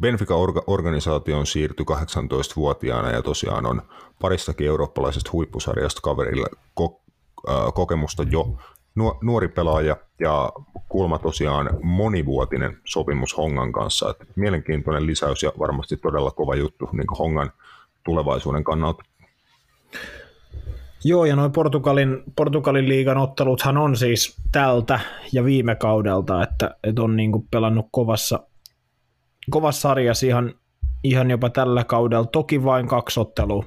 Benfica-organisaation 0.01 1.47
siirtyi 1.47 1.87
18-vuotiaana 1.91 3.11
ja 3.11 3.23
tosiaan 3.23 3.67
on 3.67 3.83
paristakin 4.21 4.67
eurooppalaisesta 4.67 5.31
huippusarjasta 5.33 6.01
kaverille 6.01 6.47
ko- 6.81 7.01
äh, 7.49 7.75
kokemusta 7.75 8.23
jo 8.23 8.59
nuori 9.23 9.49
pelaaja 9.49 9.97
ja 10.21 10.53
kulma 10.89 11.19
tosiaan 11.19 11.71
monivuotinen 11.83 12.79
sopimus 12.85 13.37
Hongan 13.37 13.73
kanssa. 13.73 14.11
Et 14.11 14.37
mielenkiintoinen 14.37 15.07
lisäys 15.07 15.43
ja 15.43 15.53
varmasti 15.59 15.97
todella 15.97 16.31
kova 16.31 16.55
juttu 16.55 16.89
niin 16.93 17.19
Hongan 17.19 17.53
tulevaisuuden 18.05 18.65
kannalta. 18.65 19.03
Joo, 21.05 21.25
ja 21.25 21.37
noin 21.37 21.53
Portugalin, 21.53 22.23
Portugalin 22.37 22.89
liigan 22.89 23.17
otteluthan 23.17 23.77
on 23.77 23.97
siis 23.97 24.37
tältä 24.53 25.01
ja 25.33 25.45
viime 25.45 25.75
kaudelta, 25.75 26.43
että, 26.43 26.75
että 26.85 27.03
on 27.03 27.17
niin 27.17 27.33
pelannut 27.51 27.87
kovassa, 27.91 28.41
kovassa 29.51 29.81
sarjassa 29.81 30.27
ihan, 30.27 30.55
ihan 31.05 31.31
jopa 31.31 31.51
tällä 31.51 31.85
kaudella. 31.85 32.27
Toki 32.27 32.65
vain 32.65 32.89
kaksi 32.89 33.21
ottelua 33.21 33.65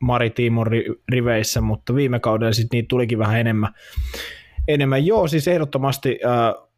Maritimon 0.00 0.66
riveissä, 1.08 1.60
mutta 1.60 1.94
viime 1.94 2.20
kaudella 2.20 2.52
sitten 2.52 2.76
niitä 2.76 2.88
tulikin 2.88 3.18
vähän 3.18 3.40
enemmän. 3.40 3.74
enemmän. 4.68 5.06
Joo, 5.06 5.28
siis 5.28 5.48
ehdottomasti 5.48 6.18
äh, 6.26 6.68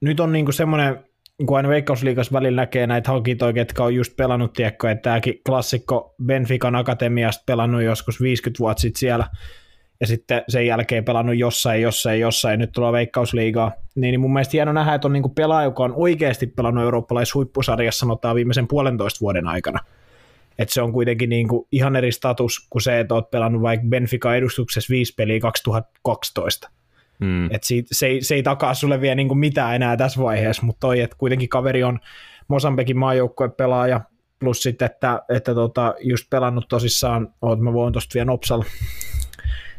nyt 0.00 0.20
on 0.20 0.32
niinku 0.32 0.52
semmoinen, 0.52 1.04
kun 1.46 1.56
aina 1.56 1.68
Veikkausliikas 1.68 2.32
välillä 2.32 2.62
näkee 2.62 2.86
näitä 2.86 3.10
hankintoja, 3.10 3.52
ketkä 3.52 3.84
on 3.84 3.94
just 3.94 4.16
pelannut, 4.16 4.52
tiekko, 4.52 4.88
että 4.88 5.02
tämäkin 5.02 5.40
klassikko 5.46 6.14
Benfican 6.24 6.76
Akatemiasta 6.76 7.42
pelannut 7.46 7.82
joskus 7.82 8.20
50 8.20 8.58
vuotta 8.58 8.80
sitten 8.80 9.00
siellä, 9.00 9.26
ja 10.04 10.08
sitten 10.08 10.42
sen 10.48 10.66
jälkeen 10.66 11.04
pelannut 11.04 11.36
jossain, 11.36 11.82
jossain, 11.82 12.20
jossain, 12.20 12.60
nyt 12.60 12.72
tulee 12.72 12.92
Veikkausliigaa, 12.92 13.72
niin, 13.94 14.12
niin 14.12 14.20
mun 14.20 14.32
mielestä 14.32 14.52
hieno 14.52 14.72
nähdä, 14.72 14.94
että 14.94 15.08
on 15.08 15.12
niin 15.12 15.30
pelaaja, 15.34 15.64
joka 15.64 15.84
on 15.84 15.92
oikeasti 15.96 16.46
pelannut 16.46 16.84
eurooppalaishuippusarjassa 16.84 17.98
sanotaan 17.98 18.36
viimeisen 18.36 18.68
puolentoista 18.68 19.20
vuoden 19.20 19.48
aikana. 19.48 19.78
Et 20.58 20.70
se 20.70 20.82
on 20.82 20.92
kuitenkin 20.92 21.30
niin 21.30 21.48
kuin 21.48 21.66
ihan 21.72 21.96
eri 21.96 22.12
status 22.12 22.66
kuin 22.70 22.82
se, 22.82 23.00
että 23.00 23.14
oot 23.14 23.30
pelannut 23.30 23.62
vaikka 23.62 23.86
Benfica 23.86 24.34
edustuksessa 24.34 24.90
viisi 24.90 25.14
peliä 25.14 25.40
2012. 25.40 26.70
Mm. 27.20 27.50
Et 27.50 27.62
siitä, 27.62 27.88
se, 27.92 28.06
ei, 28.06 28.22
se 28.22 28.34
ei 28.34 28.42
takaa 28.42 28.74
sulle 28.74 29.00
vielä 29.00 29.14
niin 29.14 29.28
kuin 29.28 29.38
mitään 29.38 29.74
enää 29.74 29.96
tässä 29.96 30.22
vaiheessa, 30.22 30.62
mutta 30.62 30.80
toi, 30.80 31.00
että 31.00 31.16
kuitenkin 31.18 31.48
kaveri 31.48 31.84
on 31.84 31.98
Mosambikin 32.48 32.98
maajoukkuepelaaja, 32.98 34.00
plus 34.38 34.62
sitten, 34.62 34.86
että, 34.86 35.22
että 35.28 35.54
tota, 35.54 35.94
just 36.00 36.30
pelannut 36.30 36.68
tosissaan, 36.68 37.34
oot, 37.42 37.60
mä 37.60 37.72
voin 37.72 37.92
tosta 37.92 38.14
vielä 38.14 38.24
nopsalla 38.24 38.64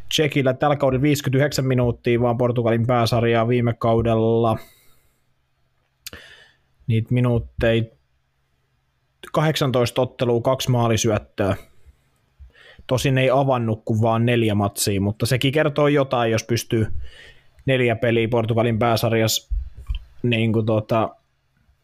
Tsekillä 0.10 0.54
tällä 0.54 0.76
kaudella 0.76 1.02
59 1.02 1.66
minuuttia, 1.66 2.22
vaan 2.22 2.38
Portugalin 2.38 2.88
pääsarjaa 2.88 3.48
viime 3.48 3.74
kaudella 3.74 4.58
niitä 6.88 7.14
minuutteja 7.14 7.84
18 9.34 10.02
ottelua, 10.02 10.42
kaksi 10.42 10.72
maalisyöttöä. 10.72 11.56
Tosin 12.88 13.18
ei 13.18 13.30
avannut 13.30 13.82
kuin 13.86 14.02
vaan 14.02 14.26
neljä 14.26 14.56
matsia, 14.56 15.02
mutta 15.02 15.26
sekin 15.26 15.54
kertoo 15.54 15.88
jotain, 15.88 16.32
jos 16.32 16.44
pystyy 16.44 16.88
neljä 17.66 17.96
peliä 17.96 18.28
Portugalin 18.28 18.80
pääsarjassa 18.80 19.56
niin 20.24 20.54
kuin 20.54 20.66
tuota, 20.66 21.16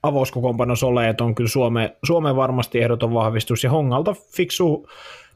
avauskokoonpanossa 0.03 0.87
että 1.09 1.23
on 1.23 1.35
kyllä 1.35 1.49
Suome, 1.49 1.95
Suomen 2.03 2.35
varmasti 2.35 2.79
ehdoton 2.81 3.13
vahvistus, 3.13 3.63
ja 3.63 3.69
Hongalta 3.69 4.15
fiksu 4.35 4.87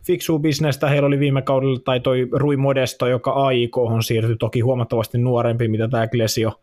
fiksua 0.06 0.40
bisnestä. 0.40 0.90
Heillä 0.90 1.08
oli 1.08 1.20
viime 1.20 1.42
kaudella, 1.42 1.80
tai 1.80 2.00
toi 2.00 2.28
Rui 2.32 2.58
Modesto, 2.58 3.08
joka 3.08 3.32
AIK 3.32 3.78
on 3.78 4.04
siirtyi 4.04 4.36
toki 4.36 4.60
huomattavasti 4.60 5.18
nuorempi, 5.18 5.68
mitä 5.68 5.88
tämä 5.88 6.08
Glesio 6.08 6.62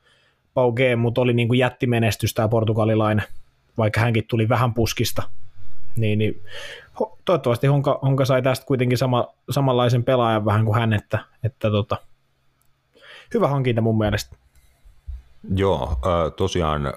Pauge, 0.54 0.96
mutta 0.96 1.20
oli 1.20 1.32
niin 1.32 1.48
kuin 1.48 1.58
jättimenestys 1.58 2.34
tämä 2.34 2.48
portugalilainen, 2.48 3.26
vaikka 3.78 4.00
hänkin 4.00 4.24
tuli 4.28 4.48
vähän 4.48 4.74
puskista. 4.74 5.22
Niin, 5.96 6.18
niin 6.18 6.42
toivottavasti 7.24 7.66
Honka, 7.66 7.98
Honka 8.02 8.24
sai 8.24 8.42
tästä 8.42 8.66
kuitenkin 8.66 8.98
sama, 8.98 9.28
samanlaisen 9.50 10.04
pelaajan 10.04 10.44
vähän 10.44 10.64
kuin 10.64 10.78
hän, 10.78 10.92
että, 10.92 11.18
että 11.44 11.70
tota, 11.70 11.96
hyvä 13.34 13.48
hankinta 13.48 13.82
mun 13.82 13.98
mielestä. 13.98 14.36
Joo, 15.56 15.96
tosiaan 16.36 16.92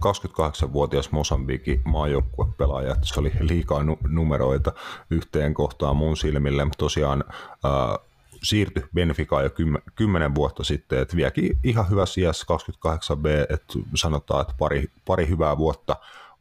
28-vuotias 0.00 1.10
Mosambikin 1.10 1.80
maajoukkuepelaaja, 1.84 2.92
että 2.92 3.06
se 3.06 3.20
oli 3.20 3.32
liikaa 3.40 3.82
nu- 3.82 3.98
numeroita 4.08 4.72
yhteen 5.10 5.54
kohtaan 5.54 5.96
mun 5.96 6.16
silmille. 6.16 6.66
Tosiaan 6.78 7.24
äh, 7.28 8.06
siirtyi 8.42 8.84
Benficaan 8.94 9.44
jo 9.44 9.50
10 9.94 10.34
vuotta 10.34 10.64
sitten, 10.64 10.98
että 10.98 11.16
vieläkin 11.16 11.58
ihan 11.64 11.90
hyvä 11.90 12.04
CS 12.04 12.46
28B, 12.46 13.26
että 13.54 13.78
sanotaan, 13.94 14.42
että 14.42 14.54
pari, 14.58 14.90
pari 15.06 15.28
hyvää 15.28 15.58
vuotta 15.58 15.96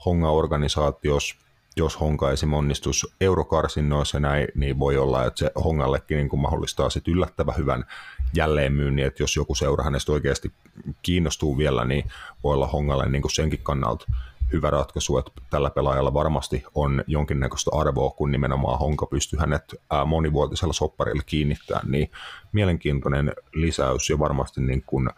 Honga-organisaatiossa 0.05 1.48
jos 1.77 1.99
Honka 1.99 2.31
esim. 2.31 2.53
onnistus 2.53 3.15
eurokarsinnoissa 3.21 4.19
näin, 4.19 4.47
niin 4.55 4.79
voi 4.79 4.97
olla, 4.97 5.25
että 5.25 5.39
se 5.39 5.51
Hongallekin 5.63 6.17
niin 6.17 6.29
kuin 6.29 6.39
mahdollistaa 6.39 6.89
sit 6.89 7.07
yllättävän 7.07 7.57
hyvän 7.57 7.85
jälleenmyynnin, 8.35 9.05
että 9.05 9.23
jos 9.23 9.35
joku 9.35 9.55
seura 9.55 9.83
hänestä 9.83 10.11
oikeasti 10.11 10.51
kiinnostuu 11.01 11.57
vielä, 11.57 11.85
niin 11.85 12.11
voi 12.43 12.53
olla 12.53 12.67
Hongalle 12.67 13.09
niin 13.09 13.21
kuin 13.21 13.31
senkin 13.31 13.63
kannalta 13.63 14.05
hyvä 14.53 14.69
ratkaisu, 14.69 15.17
että 15.17 15.31
tällä 15.49 15.69
pelaajalla 15.69 16.13
varmasti 16.13 16.63
on 16.75 17.03
jonkinnäköistä 17.07 17.71
arvoa, 17.73 18.09
kun 18.09 18.31
nimenomaan 18.31 18.79
Honka 18.79 19.05
pystyy 19.05 19.39
hänet 19.39 19.75
monivuotisella 20.05 20.73
sopparilla 20.73 21.23
kiinnittämään, 21.25 21.91
niin 21.91 22.11
mielenkiintoinen 22.51 23.33
lisäys 23.53 24.09
ja 24.09 24.19
varmasti 24.19 24.61
niin 24.61 24.83
kuin 24.85 25.09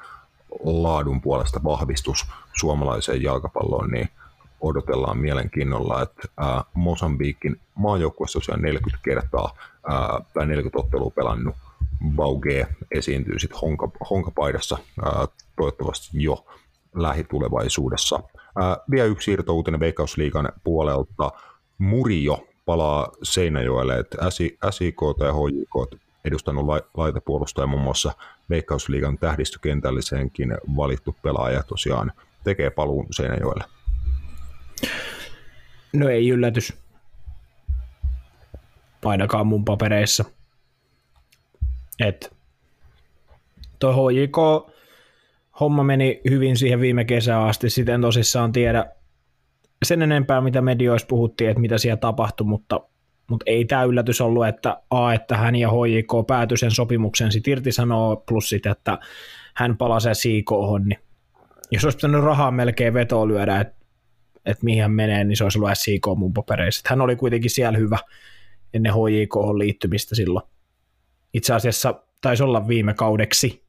laadun 0.63 1.21
puolesta 1.21 1.63
vahvistus 1.63 2.25
suomalaiseen 2.53 3.23
jalkapalloon, 3.23 3.91
niin 3.91 4.09
odotellaan 4.61 5.17
mielenkiinnolla, 5.17 6.01
että 6.01 6.27
ää, 6.37 6.63
Mosambiikin 6.73 7.59
maajoukkueessa 7.75 8.39
tosiaan 8.39 8.61
40 8.61 9.03
kertaa 9.03 9.57
ää, 9.87 10.21
tai 10.33 10.45
40 10.45 10.79
ottelua 10.79 11.11
pelannut 11.15 11.55
Bauge 12.15 12.67
esiintyy 12.91 13.39
sitten 13.39 13.59
honka, 13.59 13.89
honkapaidassa 14.09 14.77
ää, 15.05 15.27
toivottavasti 15.55 16.23
jo 16.23 16.45
lähitulevaisuudessa. 16.95 18.19
Ää, 18.55 18.77
vielä 18.91 19.07
yksi 19.07 19.25
siirtouutinen 19.25 19.79
Veikkausliigan 19.79 20.49
puolelta. 20.63 21.31
Murio 21.77 22.47
palaa 22.65 23.11
Seinäjoelle, 23.23 23.99
että 23.99 24.17
SIK 24.71 24.99
tai 25.19 25.31
HJK 25.31 26.01
edustanut 26.25 26.65
laitapuolustaja 26.97 27.67
muun 27.67 27.81
muassa 27.81 28.13
Veikkausliigan 28.49 29.17
tähdistökentälliseenkin 29.17 30.57
valittu 30.75 31.15
pelaaja 31.21 31.63
tosiaan 31.63 32.11
tekee 32.43 32.69
paluun 32.69 33.07
Seinäjoelle. 33.11 33.63
No 35.93 36.09
ei 36.09 36.29
yllätys. 36.29 36.73
Ainakaan 39.05 39.47
mun 39.47 39.65
papereissa. 39.65 40.25
Et 41.99 42.35
toi 43.79 43.93
HJK 43.93 44.37
homma 45.59 45.83
meni 45.83 46.21
hyvin 46.29 46.57
siihen 46.57 46.79
viime 46.79 47.05
kesään 47.05 47.43
asti, 47.43 47.69
siten 47.69 48.01
tosissaan 48.01 48.51
tiedä 48.51 48.85
sen 49.85 50.01
enempää, 50.01 50.41
mitä 50.41 50.61
medioissa 50.61 51.07
puhuttiin, 51.07 51.49
että 51.49 51.61
mitä 51.61 51.77
siellä 51.77 51.97
tapahtui, 51.97 52.47
mutta, 52.47 52.79
mutta 53.29 53.43
ei 53.47 53.65
tämä 53.65 53.83
yllätys 53.83 54.21
ollut, 54.21 54.47
että 54.47 54.81
A, 54.89 55.13
että 55.13 55.37
hän 55.37 55.55
ja 55.55 55.69
HJK 55.69 56.27
päätyi 56.27 56.57
sen 56.57 56.71
sopimuksen 56.71 57.31
sitten 57.31 57.51
irtisanoo, 57.51 58.15
plus 58.15 58.49
sitten, 58.49 58.71
että 58.71 58.99
hän 59.55 59.77
palasi 59.77 60.09
SIKhon, 60.13 60.85
niin 60.85 60.99
jos 61.71 61.83
olisi 61.83 61.97
pitänyt 61.97 62.23
rahaa 62.23 62.51
melkein 62.51 62.93
vetoa 62.93 63.27
lyödä, 63.27 63.59
että, 63.59 63.80
että 64.45 64.65
mihin 64.65 64.81
hän 64.81 64.91
menee, 64.91 65.23
niin 65.23 65.37
se 65.37 65.43
olisi 65.43 65.59
ollut 65.59 65.69
SIK 65.73 66.05
mun 66.15 66.33
papereissa. 66.33 66.81
Hän 66.89 67.01
oli 67.01 67.15
kuitenkin 67.15 67.51
siellä 67.51 67.77
hyvä 67.77 67.97
ennen 68.73 68.93
HJK 68.93 69.35
liittymistä 69.57 70.15
silloin. 70.15 70.45
Itse 71.33 71.53
asiassa 71.53 72.03
taisi 72.21 72.43
olla 72.43 72.67
viime 72.67 72.93
kaudeksi, 72.93 73.63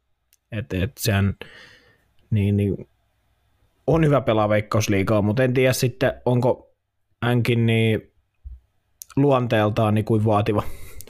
että, 0.51 0.83
että 0.83 1.01
sehän 1.01 1.35
niin, 2.29 2.57
niin 2.57 2.87
on 3.87 4.05
hyvä 4.05 4.21
pelaa 4.21 4.49
veikkausliigaa, 4.49 5.21
mutta 5.21 5.43
en 5.43 5.53
tiedä 5.53 5.73
sitten, 5.73 6.13
onko 6.25 6.75
hänkin 7.23 7.65
niin 7.65 8.11
luonteeltaan 9.15 9.93
niin 9.93 10.05
kuin 10.05 10.25
vaativa, 10.25 10.63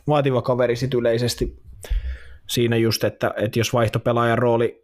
vaativa 0.08 0.42
kaveri 0.42 0.76
sit 0.76 0.94
yleisesti 0.94 1.64
siinä 2.50 2.78
just, 2.78 3.04
että, 3.04 3.34
että 3.38 3.60
jos 3.60 3.74
vaihtopelaajan 3.74 4.38
rooli 4.38 4.84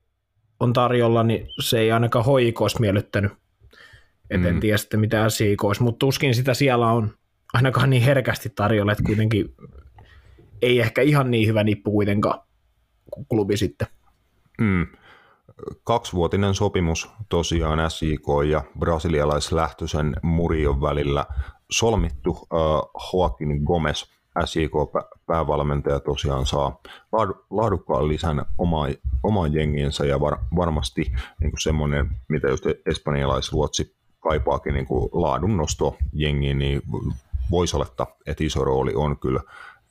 on 0.59 0.73
tarjolla, 0.73 1.23
niin 1.23 1.47
se 1.59 1.79
ei 1.79 1.91
ainakaan 1.91 2.25
hoikois 2.25 2.79
miellyttänyt. 2.79 3.31
Et 4.29 4.41
mm. 4.41 4.47
en 4.47 4.59
tiedä 4.59 4.77
sitten 4.77 4.99
mitään 4.99 5.31
siikois, 5.31 5.79
mutta 5.79 5.99
tuskin 5.99 6.35
sitä 6.35 6.53
siellä 6.53 6.91
on 6.91 7.11
ainakaan 7.53 7.89
niin 7.89 8.03
herkästi 8.03 8.49
tarjolla, 8.55 8.91
että 8.91 9.03
kuitenkin 9.03 9.55
ei 10.61 10.79
ehkä 10.79 11.01
ihan 11.01 11.31
niin 11.31 11.47
hyvä 11.47 11.63
nippu 11.63 11.91
kuitenkaan 11.91 12.41
klubi 13.29 13.57
sitten. 13.57 13.87
Mm 14.61 14.87
kaksivuotinen 15.83 16.53
sopimus 16.53 17.09
tosiaan 17.29 17.91
SIK 17.91 18.25
ja 18.49 18.63
brasilialaislähtöisen 18.79 20.15
Murion 20.23 20.81
välillä 20.81 21.25
solmittu. 21.71 22.31
Uh, 22.31 22.91
Joaquin 23.13 23.63
Gomez, 23.63 24.03
SIK-päävalmentaja 24.45 25.99
tosiaan 25.99 26.45
saa 26.45 26.81
laadukkaan 27.49 28.07
lisän 28.07 28.45
oma, 28.57 28.87
omaan 29.23 29.53
jengiensä 29.53 30.05
ja 30.05 30.19
var, 30.19 30.37
varmasti 30.55 31.01
niin 31.41 31.51
kuin 31.51 31.61
semmoinen, 31.61 32.09
mitä 32.27 32.47
just 32.47 32.65
espanjalaisluotsi 32.85 33.95
kaipaakin 34.19 34.73
niin 34.73 34.85
kuin 34.85 35.09
laadun 35.13 35.57
nosto 35.57 35.95
jengiin, 36.13 36.59
niin 36.59 36.81
voisi 37.51 37.75
olettaa, 37.75 38.07
että 38.25 38.43
iso 38.43 38.63
rooli 38.63 38.93
on 38.95 39.19
kyllä 39.19 39.41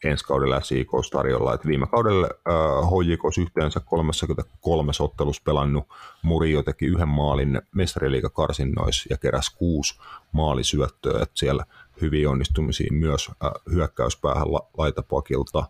ensi 0.05 0.25
kaudella 0.25 0.61
SIK 0.61 0.89
tarjolla. 1.13 1.55
Et 1.55 1.67
viime 1.67 1.87
kaudella 1.87 2.27
äh, 2.27 2.89
HJK 2.91 3.39
yhteensä 3.41 3.81
33 3.81 4.93
ottelussa 5.01 5.43
pelannut 5.45 5.87
Murio 6.23 6.63
teki 6.63 6.87
yhden 6.87 7.09
maalin 7.09 7.63
mestariliikakarsinnoissa 7.75 9.07
ja 9.11 9.17
keräsi 9.17 9.57
kuusi 9.57 10.01
maalisyöttöä. 10.33 11.23
Et 11.23 11.31
siellä 11.35 11.65
hyvin 12.01 12.29
onnistumisia 12.29 12.93
myös 12.93 13.29
äh, 13.29 13.51
hyökkäyspäähän 13.73 14.53
la- 14.53 14.67
laitapakilta 14.79 15.65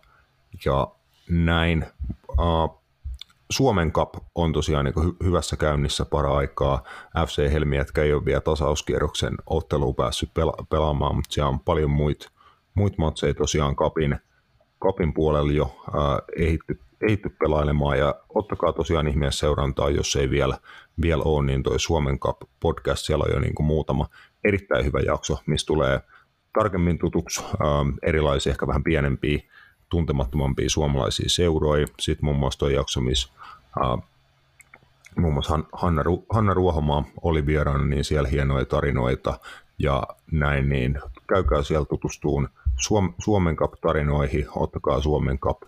ja 0.65 0.87
näin. 1.29 1.85
Äh, 2.31 2.78
Suomen 3.51 3.91
Cup 3.91 4.15
on 4.35 4.53
tosiaan 4.53 4.85
niin 4.85 4.95
hy- 4.95 5.25
hyvässä 5.25 5.57
käynnissä 5.57 6.05
para-aikaa. 6.05 6.83
FC 7.27 7.51
Helmietkä 7.51 8.03
ei 8.03 8.13
ole 8.13 8.25
vielä 8.25 8.41
tasauskierroksen 8.41 9.33
otteluun 9.45 9.95
päässyt 9.95 10.29
pela- 10.29 10.65
pelaamaan, 10.69 11.15
mutta 11.15 11.33
siellä 11.33 11.49
on 11.49 11.59
paljon 11.59 11.89
muita 11.89 12.29
muita 12.79 12.95
matseja 12.97 13.33
tosiaan 13.33 13.75
kapin, 13.75 14.19
kapin 14.79 15.13
puolella 15.13 15.51
jo 15.51 15.75
ää, 15.93 16.19
ehitty, 16.37 16.79
ehitty 17.07 17.29
pelailemaan 17.29 17.97
ja 17.97 18.15
ottakaa 18.29 18.73
tosiaan 18.73 19.07
ihmeessä 19.07 19.39
seurantaa, 19.39 19.89
jos 19.89 20.15
ei 20.15 20.29
vielä, 20.29 20.57
vielä 21.01 21.23
ole, 21.23 21.45
niin 21.45 21.63
toi 21.63 21.79
Suomen 21.79 22.19
Cup 22.19 22.37
podcast, 22.59 23.05
siellä 23.05 23.23
on 23.27 23.33
jo 23.33 23.39
niin 23.39 23.53
muutama 23.59 24.07
erittäin 24.43 24.85
hyvä 24.85 24.99
jakso, 24.99 25.37
missä 25.45 25.67
tulee 25.67 25.99
tarkemmin 26.53 26.99
tutuksi 26.99 27.43
ää, 27.43 27.67
erilaisia, 28.03 28.51
ehkä 28.51 28.67
vähän 28.67 28.83
pienempiä, 28.83 29.39
tuntemattomampia 29.89 30.69
suomalaisia 30.69 31.29
seuroja. 31.29 31.87
Sitten 31.99 32.25
muun 32.25 32.37
muassa 32.37 32.59
tuo 32.59 32.69
jakso, 32.69 33.01
missä 33.01 33.33
muun 35.15 35.33
muassa 35.33 35.59
Hanna, 35.73 36.03
Hanna 36.29 36.53
Ruohomaa 36.53 37.03
oli 37.21 37.45
vieraana, 37.45 37.85
niin 37.85 38.03
siellä 38.03 38.29
hienoja 38.29 38.65
tarinoita 38.65 39.39
ja 39.79 40.03
näin, 40.31 40.69
niin 40.69 40.99
käykää 41.27 41.63
siellä 41.63 41.85
tutustuun 41.85 42.49
Suom- 42.75 43.13
Suomen 43.19 43.55
Cup-tarinoihin, 43.55 44.47
ottakaa 44.55 45.01
Suomen 45.01 45.39
Cup 45.39 45.61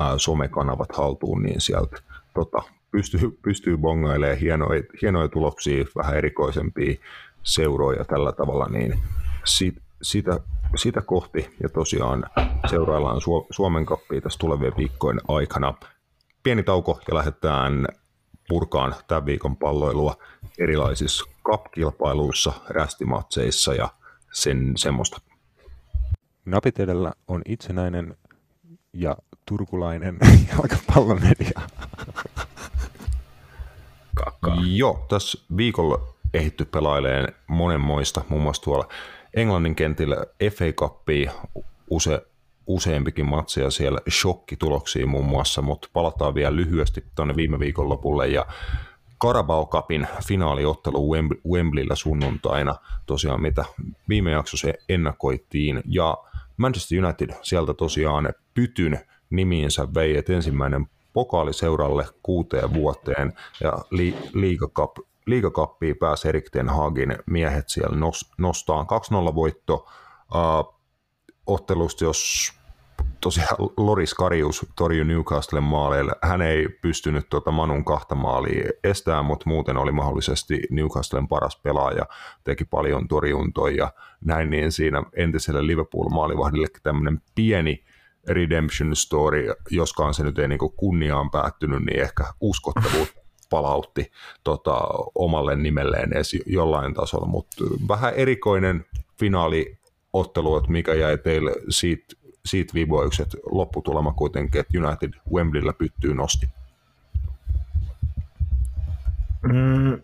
ää, 0.00 0.18
somekanavat 0.18 0.96
haltuun, 0.96 1.42
niin 1.42 1.60
sieltä 1.60 1.96
tota, 2.34 2.62
pystyy, 2.90 3.38
pystyy 3.42 3.76
bongailemaan 3.76 4.38
hienoja, 4.38 4.82
hienoja 5.02 5.28
tuloksia, 5.28 5.84
vähän 5.96 6.16
erikoisempia 6.16 6.94
seuroja 7.42 8.04
tällä 8.04 8.32
tavalla, 8.32 8.66
niin 8.66 8.98
sit, 9.44 9.74
sitä, 10.02 10.40
sitä 10.76 11.00
kohti 11.00 11.56
ja 11.62 11.68
tosiaan 11.68 12.24
seuraillaan 12.70 13.20
Suomen 13.50 13.86
kappia 13.86 14.20
tässä 14.20 14.38
tulevien 14.38 14.76
viikkojen 14.76 15.20
aikana. 15.28 15.74
Pieni 16.42 16.62
tauko 16.62 17.00
ja 17.08 17.14
lähdetään 17.14 17.86
purkaan 18.48 18.94
tämän 19.08 19.26
viikon 19.26 19.56
palloilua 19.56 20.16
erilaisissa 20.58 21.24
cup-kilpailuissa, 21.50 22.52
rästimatseissa 22.68 23.74
ja 23.74 23.88
sen 24.32 24.72
semmoista. 24.76 25.20
Napit 26.44 26.80
edellä 26.80 27.12
on 27.28 27.42
itsenäinen 27.46 28.16
ja 28.92 29.16
turkulainen 29.46 30.18
jalkapallomedia. 30.52 31.60
Joo, 34.66 35.06
tässä 35.08 35.44
viikolla 35.56 36.14
ehditty 36.34 36.64
pelaileen 36.64 37.34
monenmoista, 37.46 38.24
muun 38.28 38.42
muassa 38.42 38.62
tuolla 38.62 38.88
Englannin 39.34 39.74
kentillä 39.74 40.16
FA 40.56 40.72
Cupia 40.72 41.32
use, 41.90 42.26
useampikin 42.66 43.26
matseja 43.26 43.70
siellä 43.70 43.98
shokkituloksia 44.10 45.06
muun 45.06 45.24
muassa, 45.24 45.62
mutta 45.62 45.88
palataan 45.92 46.34
vielä 46.34 46.56
lyhyesti 46.56 47.04
tuonne 47.14 47.36
viime 47.36 47.58
viikon 47.58 47.88
lopulle 47.88 48.28
ja 48.28 48.46
Carabao 49.22 49.66
Cupin 49.66 50.06
finaaliottelu 50.28 51.10
Wembleyllä 51.50 51.94
sunnuntaina, 51.94 52.74
tosiaan 53.06 53.42
mitä 53.42 53.64
viime 54.08 54.30
jaksossa 54.30 54.68
ennakoitiin, 54.88 55.82
ja 55.86 56.18
Manchester 56.56 57.04
United 57.04 57.34
sieltä 57.42 57.74
tosiaan 57.74 58.34
pytyn 58.54 59.00
nimiinsä 59.30 59.88
vei, 59.94 60.16
että 60.16 60.32
ensimmäinen 60.32 60.86
pokaaliseuralle 61.12 62.06
kuuteen 62.22 62.74
vuoteen, 62.74 63.32
ja 63.60 63.72
li- 63.90 64.16
liigakap, 64.34 64.96
liigakappiin 65.26 65.96
pääsi 65.96 66.28
Erik 66.28 66.50
Ten 66.50 66.68
Hagin 66.68 67.16
miehet 67.26 67.68
siellä 67.68 67.96
nostaan 68.38 68.86
2-0 69.30 69.34
voitto, 69.34 69.74
uh, 70.34 70.81
ottelusta, 71.52 72.04
jos 72.04 72.52
tosiaan 73.20 73.56
Loris 73.76 74.14
Karius 74.14 74.66
torjui 74.76 75.04
Newcastlen 75.04 75.62
maaleille. 75.62 76.12
Hän 76.22 76.42
ei 76.42 76.68
pystynyt 76.68 77.28
tuota 77.28 77.50
Manun 77.50 77.84
kahta 77.84 78.14
maalia 78.14 78.70
estämään, 78.84 79.24
mutta 79.24 79.48
muuten 79.48 79.76
oli 79.76 79.92
mahdollisesti 79.92 80.62
Newcastlen 80.70 81.28
paras 81.28 81.56
pelaaja, 81.56 82.06
teki 82.44 82.64
paljon 82.64 83.08
torjuntoja 83.08 83.76
ja 83.76 83.92
näin, 84.24 84.50
niin 84.50 84.72
siinä 84.72 85.02
entiselle 85.12 85.66
Liverpool-maalivahdille 85.66 86.66
tämmöinen 86.82 87.22
pieni 87.34 87.84
redemption 88.28 88.96
story, 88.96 89.52
joskaan 89.70 90.14
se 90.14 90.22
nyt 90.22 90.38
ei 90.38 90.48
niin 90.48 90.58
kunniaan 90.76 91.30
päättynyt, 91.30 91.84
niin 91.84 92.00
ehkä 92.00 92.24
uskottavuutta 92.40 93.22
palautti 93.50 94.10
tota, 94.44 94.78
omalle 95.14 95.56
nimelleen 95.56 96.12
edes 96.12 96.36
jollain 96.46 96.94
tasolla, 96.94 97.26
mutta 97.26 97.64
vähän 97.88 98.14
erikoinen 98.14 98.84
finaali 99.18 99.78
ottelu, 100.12 100.56
että 100.56 100.70
mikä 100.70 100.94
jäi 100.94 101.18
teille 101.18 101.52
siitä 101.68 102.14
siitä 102.46 102.74
viivoikset 102.74 103.36
lopputulema 103.50 104.12
kuitenkin, 104.12 104.60
että 104.60 104.78
United 104.78 105.12
Wembleyllä 105.32 105.72
pyttyy 105.72 106.14
nosti. 106.14 106.48
Mm, 109.42 110.02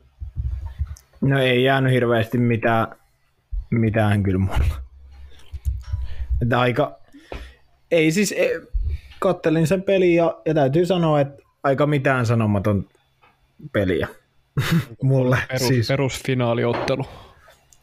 no 1.20 1.38
ei 1.38 1.64
jäänyt 1.64 1.92
hirveästi 1.92 2.38
mitään, 2.38 2.86
mitään 3.70 4.22
kyllä 4.22 4.38
mulla. 4.38 4.82
Että 6.42 6.60
aika, 6.60 6.98
ei 7.90 8.12
siis, 8.12 8.32
ei, 8.32 8.60
kattelin 9.20 9.66
sen 9.66 9.82
pelin 9.82 10.14
ja, 10.14 10.40
ja 10.44 10.54
täytyy 10.54 10.86
sanoa, 10.86 11.20
että 11.20 11.42
aika 11.62 11.86
mitään 11.86 12.26
sanomaton 12.26 12.88
peliä 13.72 14.08
mulle. 15.02 15.38
Perus, 15.48 15.68
siis. 15.68 15.88
Perusfinaaliottelu. 15.88 17.06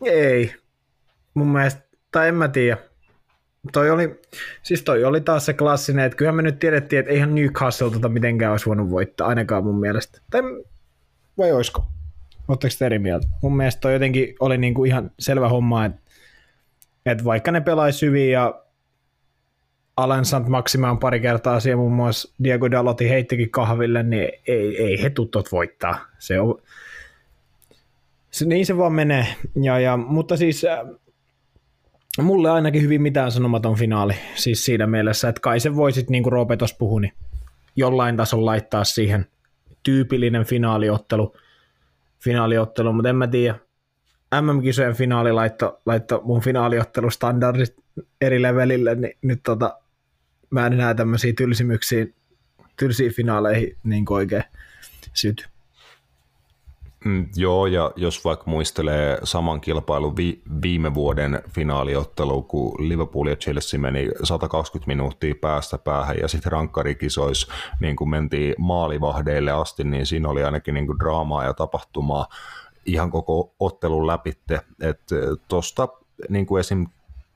Ei. 0.05 0.55
Mun 1.33 1.47
mielestä, 1.47 1.84
tai 2.15 2.27
en 2.27 2.35
mä 2.35 2.47
tiedä. 2.47 2.77
Toi 3.71 3.89
oli, 3.89 4.21
siis 4.63 4.83
toi 4.83 5.03
oli 5.03 5.21
taas 5.21 5.45
se 5.45 5.53
klassinen, 5.53 6.05
että 6.05 6.15
kyllähän 6.15 6.35
me 6.35 6.41
nyt 6.41 6.59
tiedettiin, 6.59 6.99
että 6.99 7.11
eihän 7.11 7.35
Newcastle 7.35 7.91
tota 7.91 8.09
mitenkään 8.09 8.51
olisi 8.51 8.65
voinut 8.65 8.89
voittaa, 8.89 9.27
ainakaan 9.27 9.63
mun 9.63 9.79
mielestä. 9.79 10.21
Tai, 10.31 10.41
vai 11.37 11.51
oisko? 11.51 11.85
Oletteko 12.47 12.73
te 12.79 12.85
eri 12.85 12.99
mieltä? 12.99 13.27
Mun 13.41 13.57
mielestä 13.57 13.81
toi 13.81 13.93
jotenkin 13.93 14.35
oli 14.39 14.57
niinku 14.57 14.85
ihan 14.85 15.11
selvä 15.19 15.49
homma, 15.49 15.85
että, 15.85 16.01
että 17.05 17.23
vaikka 17.23 17.51
ne 17.51 17.61
pelaisi 17.61 18.05
hyvin 18.05 18.31
ja 18.31 18.61
Alan 19.97 20.25
Sant 20.25 20.47
Maximaan 20.47 20.97
pari 20.97 21.19
kertaa 21.19 21.59
siellä 21.59 21.77
muun 21.77 21.93
muassa 21.93 22.33
Diego 22.43 22.71
Dalotti 22.71 23.09
heittikin 23.09 23.49
kahville, 23.49 24.03
niin 24.03 24.31
ei, 24.47 24.83
ei 24.83 25.03
he 25.03 25.09
tuttot 25.09 25.51
voittaa. 25.51 26.05
Se 26.19 26.39
on, 26.39 26.61
se, 28.31 28.45
niin 28.45 28.65
se 28.65 28.77
vaan 28.77 28.93
menee. 28.93 29.27
Ja, 29.63 29.79
ja, 29.79 29.97
mutta 29.97 30.37
siis 30.37 30.65
äh, 30.65 30.79
mulle 32.23 32.51
ainakin 32.51 32.81
hyvin 32.81 33.01
mitään 33.01 33.31
sanomaton 33.31 33.75
finaali. 33.75 34.13
Siis 34.35 34.65
siinä 34.65 34.87
mielessä, 34.87 35.29
että 35.29 35.41
kai 35.41 35.59
se 35.59 35.75
voisit, 35.75 36.09
niin 36.09 36.23
kuin 36.23 36.33
Roope 36.33 36.57
puhui, 36.79 37.01
niin 37.01 37.13
jollain 37.75 38.17
tasolla 38.17 38.45
laittaa 38.45 38.83
siihen 38.83 39.25
tyypillinen 39.83 40.45
finaaliottelu, 40.45 41.35
finaaliottelu 42.23 42.93
mutta 42.93 43.09
en 43.09 43.15
mä 43.15 43.27
tiedä. 43.27 43.59
MM-kisojen 44.41 44.95
finaali 44.95 45.31
laitto, 45.31 45.81
laitto 45.85 46.21
mun 46.23 46.41
finaaliottelustandardit 46.41 47.75
eri 48.21 48.41
levelille, 48.41 48.95
niin 48.95 49.17
nyt 49.21 49.39
tota, 49.43 49.79
mä 50.49 50.67
en 50.67 50.77
näe 50.77 50.93
tämmöisiä 50.93 51.33
tylsimyksiä, 51.37 52.05
tylsiä 52.77 53.09
finaaleihin 53.09 53.77
niin 53.83 54.05
oikein 54.09 54.43
syty. 55.13 55.45
Mm, 57.05 57.25
joo, 57.35 57.65
ja 57.67 57.91
jos 57.95 58.25
vaikka 58.25 58.51
muistelee 58.51 59.19
saman 59.23 59.61
kilpailun 59.61 60.17
vi- 60.17 60.41
viime 60.61 60.93
vuoden 60.93 61.41
finaaliottelu, 61.49 62.43
kun 62.43 62.89
Liverpool 62.89 63.27
ja 63.27 63.35
Chelsea 63.35 63.79
meni 63.79 64.09
120 64.23 64.87
minuuttia 64.87 65.35
päästä 65.41 65.77
päähän 65.77 66.17
ja 66.21 66.27
sitten 66.27 66.51
rankkarikisois, 66.51 67.47
niin 67.79 67.95
kun 67.95 68.09
mentiin 68.09 68.55
maalivahdeille 68.57 69.51
asti, 69.51 69.83
niin 69.83 70.05
siinä 70.05 70.29
oli 70.29 70.43
ainakin 70.43 70.73
niin 70.73 70.85
kuin 70.87 70.99
draamaa 70.99 71.43
ja 71.43 71.53
tapahtumaa 71.53 72.27
ihan 72.85 73.11
koko 73.11 73.53
ottelun 73.59 74.07
läpitte. 74.07 74.59
Tuosta 75.47 75.87
niin 76.29 76.45
kuin 76.45 76.59
esim 76.59 76.87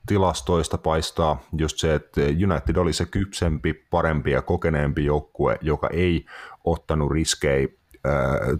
tilastoista 0.06 0.78
paistaa 0.78 1.40
just 1.58 1.78
se, 1.78 1.94
että 1.94 2.20
United 2.20 2.76
oli 2.76 2.92
se 2.92 3.06
kypsempi, 3.06 3.74
parempi 3.74 4.30
ja 4.30 4.42
kokeneempi 4.42 5.04
joukkue, 5.04 5.58
joka 5.60 5.88
ei 5.88 6.26
ottanut 6.64 7.10
riskejä 7.10 7.68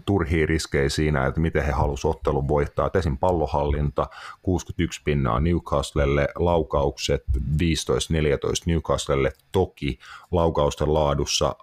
turhia 0.05 0.45
riskejä 0.45 0.89
siinä, 0.89 1.25
että 1.25 1.41
miten 1.41 1.65
he 1.65 1.71
halusivat 1.71 2.15
ottelun 2.15 2.47
voittaa. 2.47 2.89
Tesin 2.89 3.17
pallohallinta 3.17 4.07
61 4.41 5.01
pinnaa 5.03 5.39
Newcastlelle, 5.39 6.27
laukaukset 6.35 7.23
15-14 7.37 7.41
Newcastlelle. 8.65 9.31
Toki 9.51 9.99
laukausten 10.31 10.93
laadussa 10.93 11.55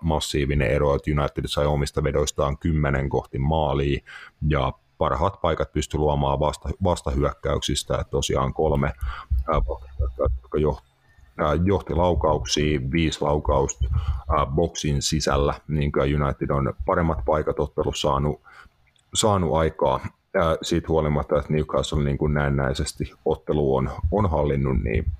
massiivinen 0.00 0.70
ero, 0.70 0.94
että 0.94 1.10
United 1.10 1.44
sai 1.46 1.66
omista 1.66 2.02
vedoistaan 2.02 2.58
10 2.58 3.08
kohti 3.08 3.38
maaliin 3.38 4.04
ja 4.48 4.72
parhaat 4.98 5.40
paikat 5.40 5.72
pysty 5.72 5.98
luomaan 5.98 6.40
vasta, 6.40 6.68
vastahyökkäyksistä, 6.84 7.94
että 7.94 8.10
tosiaan 8.10 8.54
kolme 8.54 8.92
jotka 10.18 10.58
johti 11.64 11.94
laukauksia, 11.94 12.80
viisi 12.92 13.22
laukausta 13.22 13.88
boksin 14.46 15.02
sisällä, 15.02 15.54
niin 15.68 15.92
kuin 15.92 16.22
United 16.22 16.50
on 16.50 16.74
paremmat 16.86 17.18
paikat 17.24 17.60
ottelussa 17.60 18.08
saanut, 18.08 18.40
saanut 19.14 19.54
aikaa. 19.54 20.00
Siitä 20.62 20.88
huolimatta, 20.88 21.38
että 21.38 21.52
Newcastle 21.52 22.04
niin 22.04 22.18
kuin 22.18 22.34
näennäisesti 22.34 23.12
ottelu 23.24 23.76
on, 23.76 23.90
on 24.12 24.30
hallinnut, 24.30 24.82
niin 24.82 25.12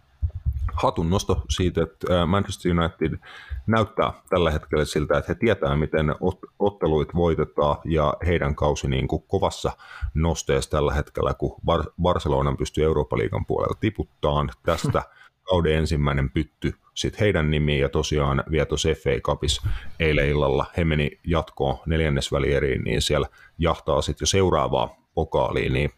hatun 0.77 1.11
nosto 1.11 1.43
siitä, 1.49 1.83
että 1.83 2.27
Manchester 2.27 2.73
United 2.73 3.19
näyttää 3.67 4.13
tällä 4.29 4.51
hetkellä 4.51 4.85
siltä, 4.85 5.19
että 5.19 5.33
he 5.33 5.35
tietää, 5.35 5.77
miten 5.77 6.15
otteluit 6.59 7.15
voitetaan 7.15 7.77
ja 7.85 8.15
heidän 8.27 8.55
kausi 8.55 8.89
niin 8.89 9.09
kuin 9.09 9.25
kovassa 9.29 9.73
nosteessa 10.15 10.71
tällä 10.71 10.95
hetkellä, 10.95 11.35
kun 11.35 11.61
Barcelona 12.03 12.55
pystyy 12.59 12.85
Eurooppa-liigan 12.85 13.47
puolella 13.47 13.77
tiputtaan 13.81 14.51
tästä 14.63 15.03
kauden 15.49 15.77
ensimmäinen 15.77 16.31
pytty 16.31 16.75
sitten 16.95 17.21
heidän 17.21 17.51
nimiin 17.51 17.81
ja 17.81 17.89
tosiaan 17.89 18.45
vielä 18.51 18.67
tuossa 18.67 18.89
FA 18.89 19.21
Cupissa 19.23 19.69
eilen 20.01 20.29
illalla 20.29 20.67
he 20.77 20.85
meni 20.85 21.11
jatkoon 21.27 21.79
neljännesvälieriin, 21.87 22.85
niin 22.85 23.03
siellä 23.03 23.29
jahtaa 23.59 24.03
sitten 24.03 24.23
jo 24.23 24.27
seuraavaa 24.27 24.97
pokaaliin, 25.15 25.73
niin 25.73 25.91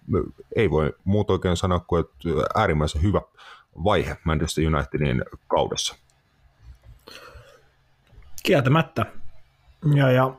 ei 0.57 0.71
voi 0.71 0.93
muuta 1.05 1.33
oikein 1.33 1.57
sanoa 1.57 1.81
kuin, 1.81 2.01
että 2.01 2.29
äärimmäisen 2.55 3.03
hyvä 3.03 3.21
vaihe 3.85 4.17
Manchester 4.25 4.65
Unitedin 4.67 5.25
kaudessa. 5.49 5.97
Kieltämättä. 8.43 9.07
Ja, 9.95 10.11
ja 10.11 10.35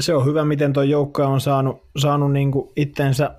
se 0.00 0.14
on 0.14 0.26
hyvä, 0.26 0.44
miten 0.44 0.72
tuo 0.72 0.82
joukko 0.82 1.22
on 1.24 1.40
saanut, 1.40 1.82
saanut 1.96 2.32
niin 2.32 2.52
itsensä 2.76 3.34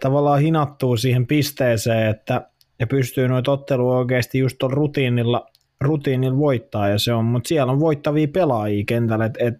tavallaan 0.00 0.40
hinattua 0.40 0.96
siihen 0.96 1.26
pisteeseen, 1.26 2.10
että 2.10 2.50
ja 2.80 2.86
pystyy 2.86 3.28
noita 3.28 3.52
ottelua 3.52 3.98
oikeasti 3.98 4.38
just 4.38 4.56
tuon 4.58 4.72
rutiinilla, 4.72 5.46
rutiinilla 5.80 6.38
voittaa, 6.38 6.88
ja 6.88 6.98
se 6.98 7.12
on, 7.12 7.24
mutta 7.24 7.48
siellä 7.48 7.72
on 7.72 7.80
voittavia 7.80 8.28
pelaajia 8.28 8.84
kentällä, 8.86 9.24
että 9.24 9.38
et, 9.40 9.54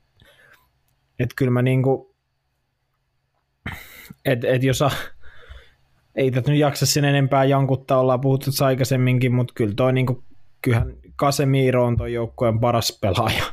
et 1.18 1.30
kyllä 1.36 1.50
mä 1.50 1.62
niinku, 1.62 2.14
että 4.24 4.48
et 4.48 4.62
jos 4.62 4.82
a, 4.82 4.90
ei 6.14 6.30
tätä 6.30 6.50
nyt 6.50 6.60
jaksa 6.60 6.86
sen 6.86 7.04
enempää 7.04 7.44
jankuttaa, 7.44 8.00
ollaan 8.00 8.20
puhuttu 8.20 8.50
aikaisemminkin, 8.64 9.34
mutta 9.34 9.54
kyllä 9.54 9.74
toi 9.74 9.92
niinku, 9.92 10.24
kyllähän 10.62 10.94
Casemiro 11.18 11.84
on 11.84 11.96
tuon 11.96 12.12
joukkueen 12.12 12.60
paras 12.60 12.98
pelaaja. 13.00 13.44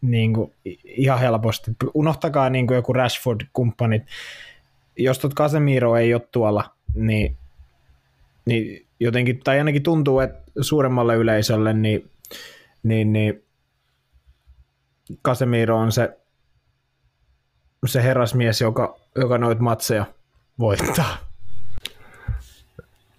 Niin 0.00 0.34
kuin, 0.34 0.54
ihan 0.84 1.18
helposti. 1.18 1.70
Unohtakaa 1.94 2.50
niin 2.50 2.66
kuin 2.66 2.76
joku 2.76 2.92
Rashford-kumppanit. 2.92 4.02
Jos 4.96 5.18
tuot 5.18 5.34
Casemiro 5.34 5.96
ei 5.96 6.14
ole 6.14 6.28
tuolla, 6.32 6.64
niin, 6.94 7.36
niin 8.46 8.83
jotenkin, 9.00 9.40
tai 9.44 9.58
ainakin 9.58 9.82
tuntuu, 9.82 10.20
että 10.20 10.42
suuremmalle 10.60 11.16
yleisölle, 11.16 11.72
niin, 11.72 12.10
niin, 12.82 13.12
niin 13.12 13.44
Casemiro 15.24 15.78
on 15.78 15.92
se, 15.92 16.18
se 17.86 18.02
herrasmies, 18.02 18.60
joka, 18.60 18.96
joka 19.16 19.38
noit 19.38 19.58
matseja 19.58 20.06
voittaa. 20.58 21.16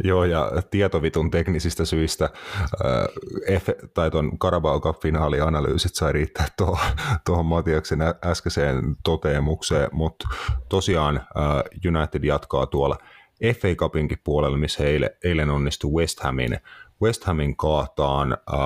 Joo, 0.04 0.24
ja 0.26 0.52
tietovitun 0.72 1.32
teknisistä 1.32 1.86
syistä 1.86 2.26
äh, 2.26 3.60
F, 3.60 3.70
tai 3.94 4.12
tuon 4.12 4.40
Carabao 4.40 4.80
Cup-finaalianalyysit 4.80 5.96
sai 5.96 6.14
riittää 6.14 6.48
tuohon, 6.58 6.78
tuohon 7.26 7.46
Matiaksen 7.46 8.00
äskeiseen 8.26 8.96
toteamukseen, 9.04 9.90
mutta 9.92 10.28
tosiaan 10.70 11.18
äh, 11.18 11.96
United 11.96 12.24
jatkaa 12.24 12.66
tuolla 12.66 12.98
FA 13.44 13.76
Cupinkin 13.76 14.18
puolella, 14.24 14.58
missä 14.58 14.84
eilen, 14.84 15.10
eilen 15.24 15.50
onnistui 15.50 15.92
West 15.92 16.20
Hamin. 16.20 16.60
West 17.02 17.24
Hamin 17.24 17.58
kaataan 17.58 18.32
äh, 18.32 18.58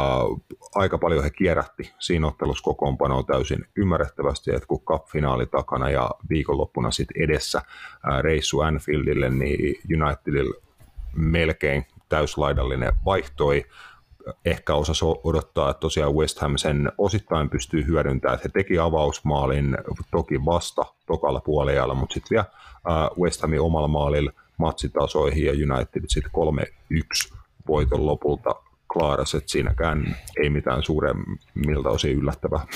aika 0.76 0.98
paljon 0.98 1.24
he 1.24 1.30
kierrätti 1.30 1.94
siinä 2.00 2.28
ottelussa 2.28 2.64
kokoonpanoa 2.64 3.24
täysin 3.24 3.66
ymmärrettävästi, 3.76 4.52
että 4.52 4.68
kun 4.68 4.82
cup-finaali 4.82 5.46
takana 5.46 5.90
ja 5.90 6.12
viikonloppuna 6.30 6.92
sitten 6.92 7.24
edessä 7.24 7.58
äh, 7.58 8.20
reissu 8.22 8.60
Anfieldille, 8.60 9.30
niin 9.30 9.76
Unitedilla 10.04 10.62
melkein 11.16 11.86
täyslaidallinen 12.10 12.94
vaihtoi. 13.06 13.66
Ehkä 14.46 14.76
osa 14.76 15.06
odottaa, 15.24 15.70
että 15.70 15.80
tosiaan 15.80 16.16
West 16.16 16.40
Ham 16.40 16.58
sen 16.58 16.92
osittain 16.98 17.50
pystyy 17.50 17.86
hyödyntämään, 17.86 18.36
että 18.36 18.50
he 18.50 18.64
teki 18.64 18.80
avausmaalin 18.80 19.78
toki 20.12 20.46
vasta 20.46 20.86
tokalla 21.06 21.40
puolella, 21.40 21.94
mutta 21.94 22.14
sitten 22.14 22.30
vielä 22.30 22.46
West 23.20 23.42
Hamin 23.42 23.62
omalla 23.62 23.88
maalilla 23.88 24.32
matsitasoihin 24.60 25.46
ja 25.46 25.52
United 25.52 26.04
sitten 26.08 26.32
3-1 27.32 27.38
voiton 27.68 28.06
lopulta 28.06 28.56
klaaras, 28.94 29.36
että 29.36 29.52
siinäkään 29.52 30.18
ei 30.44 30.50
mitään 30.50 30.84
suuremmilta 30.84 31.90
osin 31.90 32.12
yllättävää. 32.12 32.68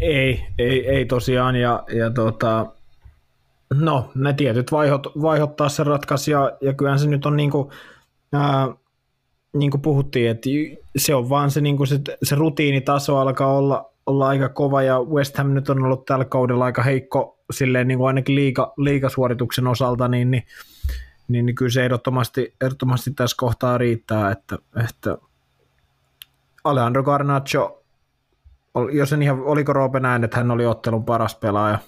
Ei, 0.00 0.46
ei, 0.58 0.88
ei 0.88 1.04
tosiaan, 1.04 1.56
ja, 1.56 1.84
ja 1.92 2.10
tota, 2.10 2.66
no, 3.74 4.10
ne 4.14 4.32
tietyt 4.32 4.72
vaihot, 4.72 5.06
vaihot 5.22 5.56
taas 5.56 5.76
se 5.76 5.84
ratkaisi, 5.84 6.30
ja, 6.30 6.52
ja 6.60 6.72
kyllähän 6.72 6.98
se 6.98 7.06
nyt 7.06 7.26
on 7.26 7.36
niin 7.36 7.50
kuin, 7.50 7.70
ää, 8.32 8.68
niin 9.52 9.70
kuin 9.70 9.80
puhuttiin, 9.80 10.30
että 10.30 10.48
se 10.96 11.14
on 11.14 11.28
vaan 11.28 11.50
se, 11.50 11.60
niin 11.60 11.76
kuin 11.76 11.86
se, 11.86 12.00
se 12.22 12.34
rutiinitaso 12.34 13.18
alkaa 13.18 13.56
olla, 13.56 13.90
olla 14.06 14.28
aika 14.28 14.48
kova 14.48 14.82
ja 14.82 15.00
West 15.00 15.36
Ham 15.36 15.54
nyt 15.54 15.70
on 15.70 15.84
ollut 15.84 16.04
tällä 16.04 16.24
kaudella 16.24 16.64
aika 16.64 16.82
heikko 16.82 17.38
silleen 17.50 17.88
niin 17.88 17.98
kuin 17.98 18.08
ainakin 18.08 18.34
liiga, 18.34 18.72
liigasuorituksen 18.76 19.66
osalta, 19.66 20.08
niin, 20.08 20.30
niin, 20.30 20.42
niin, 21.28 21.46
niin 21.46 21.56
kyllä 21.56 21.70
se 21.70 21.84
ehdottomasti, 21.84 22.54
ehdottomasti 22.60 23.10
tässä 23.10 23.34
kohtaa 23.38 23.78
riittää, 23.78 24.30
että, 24.30 24.58
että 24.84 25.18
Alejandro 26.64 27.02
Garnacho, 27.02 27.82
jos 28.92 29.12
en 29.12 29.22
ihan, 29.22 29.42
oliko 29.42 29.72
Roope 29.72 30.00
näin, 30.00 30.24
että 30.24 30.36
hän 30.36 30.50
oli 30.50 30.66
ottelun 30.66 31.04
paras 31.04 31.34
pelaaja? 31.34 31.78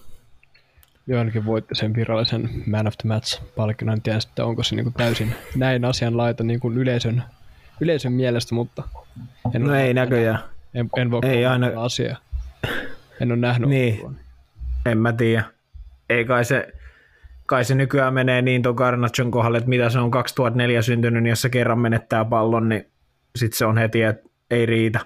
Joo, 1.06 1.18
ainakin 1.18 1.46
voitti 1.46 1.74
sen 1.74 1.94
virallisen 1.94 2.50
Man 2.66 2.86
of 2.86 2.94
the 3.02 3.08
Match-palkinnon. 3.08 3.96
En 3.96 4.02
tiedä 4.02 4.20
sitten, 4.20 4.44
onko 4.44 4.62
se 4.62 4.76
niin 4.76 4.84
kuin 4.84 4.94
täysin 4.94 5.34
näin 5.56 5.84
asian 5.84 6.16
laita 6.16 6.44
niin 6.44 6.60
kuin 6.60 6.78
yleisön, 6.78 7.22
yleisön 7.80 8.12
mielestä, 8.12 8.54
mutta... 8.54 8.82
En 9.54 9.64
no 9.64 9.74
ei 9.74 9.94
näköjään. 9.94 10.38
En, 10.74 10.90
en 10.96 11.10
voi 11.10 11.20
ei 11.22 11.46
aina... 11.46 11.70
asiaa. 11.76 12.16
En 13.20 13.32
ole 13.32 13.40
nähnyt. 13.40 13.70
Niin. 13.70 14.16
En 14.86 14.98
mä 14.98 15.12
tiedä. 15.12 15.44
Ei 16.10 16.24
kai 16.24 16.44
se, 16.44 16.72
kai 17.46 17.64
se 17.64 17.74
nykyään 17.74 18.14
menee 18.14 18.42
niin 18.42 18.62
tuon 18.62 18.74
Garnachon 18.74 19.30
kohdalle, 19.30 19.58
että 19.58 19.68
mitä 19.68 19.90
se 19.90 19.98
on 19.98 20.10
2004 20.10 20.82
syntynyt, 20.82 21.22
niin 21.22 21.30
jos 21.30 21.42
se 21.42 21.48
kerran 21.48 21.78
menettää 21.78 22.24
pallon, 22.24 22.68
niin 22.68 22.86
sitten 23.36 23.58
se 23.58 23.66
on 23.66 23.78
heti, 23.78 24.02
että 24.02 24.28
ei 24.50 24.66
riitä. 24.66 25.00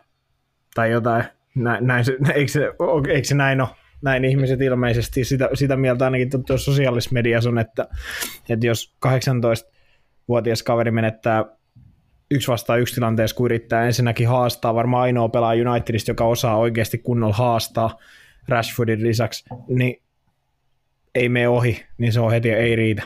Tai 0.75 0.91
jotain. 0.91 1.25
Näin, 1.55 1.87
näin 1.87 2.05
se, 2.05 2.17
eikö, 2.35 2.53
se, 2.53 2.73
eikö 3.09 3.29
se 3.29 3.35
näin 3.35 3.61
ole? 3.61 3.69
Näin 4.03 4.25
ihmiset 4.25 4.61
ilmeisesti 4.61 5.25
sitä, 5.25 5.49
sitä 5.55 5.77
mieltä 5.77 6.05
ainakin 6.05 6.31
tuossa 6.31 6.73
sosiaalisessa 6.73 7.15
mediassa 7.15 7.51
on, 7.51 7.59
että, 7.59 7.89
että 8.49 8.67
jos 8.67 8.95
18-vuotias 9.07 10.63
kaveri 10.63 10.91
menettää 10.91 11.45
yksi 12.35 12.49
vastaan 12.49 12.81
yksi 12.81 12.95
tilanteessa, 12.95 13.37
kun 13.37 13.47
yrittää 13.47 13.87
ensinnäkin 13.87 14.29
haastaa, 14.29 14.75
varmaan 14.75 15.03
ainoa 15.03 15.29
pelaaja 15.29 15.71
Unitedista, 15.71 16.11
joka 16.11 16.25
osaa 16.25 16.57
oikeasti 16.57 16.99
kunnolla 16.99 17.35
haastaa 17.35 17.99
Rashfordin 18.49 19.03
lisäksi, 19.03 19.45
niin 19.69 20.03
ei 21.15 21.29
mene 21.29 21.49
ohi, 21.49 21.87
niin 21.99 22.13
se 22.13 22.21
on 22.21 22.31
heti, 22.31 22.51
ei 22.51 22.77
riitä. 22.77 23.03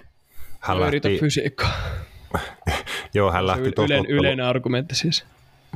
Hän 0.60 0.80
lähti... 0.80 1.18
fysiikkaa. 1.18 1.72
Joo, 3.14 3.32
hän 3.32 3.46
lähti 3.46 3.72
yleinen, 3.78 4.10
yleinen 4.10 4.46
argumentti 4.46 4.94
siis. 4.94 5.26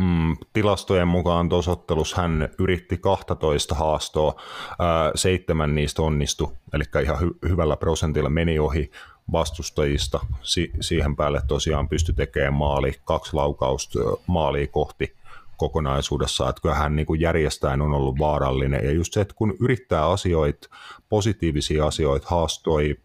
Mm, 0.01 0.37
tilastojen 0.53 1.09
mukaan 1.09 1.49
tuossa 1.49 1.71
ottelussa 1.71 2.23
hän 2.23 2.49
yritti 2.59 2.97
12 2.97 3.75
haastoa, 3.75 4.35
ää, 4.79 5.13
seitsemän 5.15 5.75
niistä 5.75 6.03
onnistui, 6.03 6.49
eli 6.73 6.85
ihan 7.03 7.17
hy- 7.17 7.49
hyvällä 7.49 7.77
prosentilla 7.77 8.31
meni 8.31 8.59
ohi 8.59 8.91
vastustajista. 9.33 10.21
Si- 10.43 10.71
siihen 10.81 11.17
päälle 11.17 11.41
tosiaan 11.49 11.89
pystyi 11.89 12.15
tekemään 12.15 12.55
maali, 12.55 12.93
kaksi 13.05 13.35
laukausta 13.35 13.99
maalia 14.27 14.67
kohti 14.67 15.17
kokonaisuudessa, 15.57 16.49
että 16.49 16.63
kyllä 16.63 16.75
hän 16.75 16.97
niin 16.97 17.21
järjestäen 17.21 17.83
on 17.83 17.95
ollut 17.95 18.19
vaarallinen. 18.19 18.85
Ja 18.85 18.93
just 18.93 19.13
se, 19.13 19.21
että 19.21 19.35
kun 19.35 19.55
yrittää 19.61 20.09
asioita, 20.09 20.69
positiivisia 21.09 21.87
asioita, 21.87 22.27
haastoi, 22.31 22.97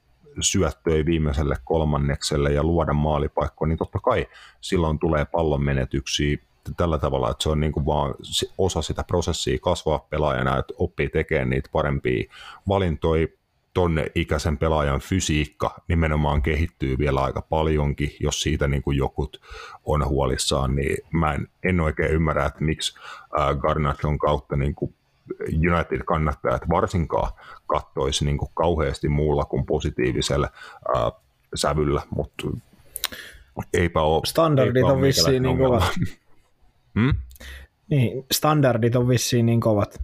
syöttöi 0.42 1.06
viimeiselle 1.06 1.58
kolmannekselle 1.64 2.52
ja 2.52 2.64
luoda 2.64 2.94
maalipaikkoja, 2.94 3.68
niin 3.68 3.78
totta 3.78 4.00
kai 4.00 4.28
silloin 4.62 5.00
tulee 5.00 5.26
pallon 5.26 5.64
menetyksiä 5.64 6.38
tällä 6.78 6.98
tavalla, 6.98 7.32
että 7.32 7.44
se 7.44 7.50
on 7.50 7.60
niin 7.60 7.72
kuin 7.72 7.86
vaan 7.86 8.16
osa 8.58 8.82
sitä 8.82 9.04
prosessia 9.04 9.58
kasvaa 9.62 10.08
pelaajana, 10.10 10.58
että 10.58 10.74
oppii 10.78 11.10
tekemään 11.10 11.50
niitä 11.50 11.70
parempia 11.72 12.24
valintoja, 12.68 13.28
tonne 13.76 14.12
ikäisen 14.16 14.58
pelaajan 14.58 15.00
fysiikka 15.00 15.76
nimenomaan 15.88 16.42
kehittyy 16.42 16.98
vielä 16.98 17.20
aika 17.20 17.42
paljonkin, 17.42 18.12
jos 18.20 18.42
siitä 18.42 18.68
niin 18.68 18.84
kuin 18.84 18.98
jokut 18.98 19.42
on 19.86 20.08
huolissaan, 20.08 20.76
niin 20.76 20.98
mä 21.12 21.34
en, 21.34 21.48
en 21.64 21.80
oikein 21.80 22.12
ymmärrä, 22.12 22.46
että 22.46 22.64
miksi 22.64 23.00
Garnachon 23.60 24.18
kautta 24.18 24.56
niin 24.56 24.76
kuin 24.76 24.96
United-kannattajat 25.72 26.70
varsinkaan 26.70 27.32
kattoisi 27.68 28.26
niin 28.26 28.38
kuin 28.38 28.52
kauheasti 28.54 29.10
muulla 29.10 29.46
kuin 29.46 29.66
positiivisella 29.66 30.50
äh, 30.96 31.12
sävyllä, 31.56 32.02
mutta 32.10 32.48
eipä 33.74 34.02
ole. 34.02 34.22
Standardit 34.26 34.76
eipä 34.76 34.88
on 34.88 35.02
vissiin 35.02 35.44
niin 35.44 35.58
kovat. 35.58 35.84
hmm? 36.96 37.16
Niin, 37.90 38.26
standardit 38.32 38.96
on 38.96 39.08
vissiin 39.08 39.46
niin 39.46 39.60
kovat. 39.60 40.02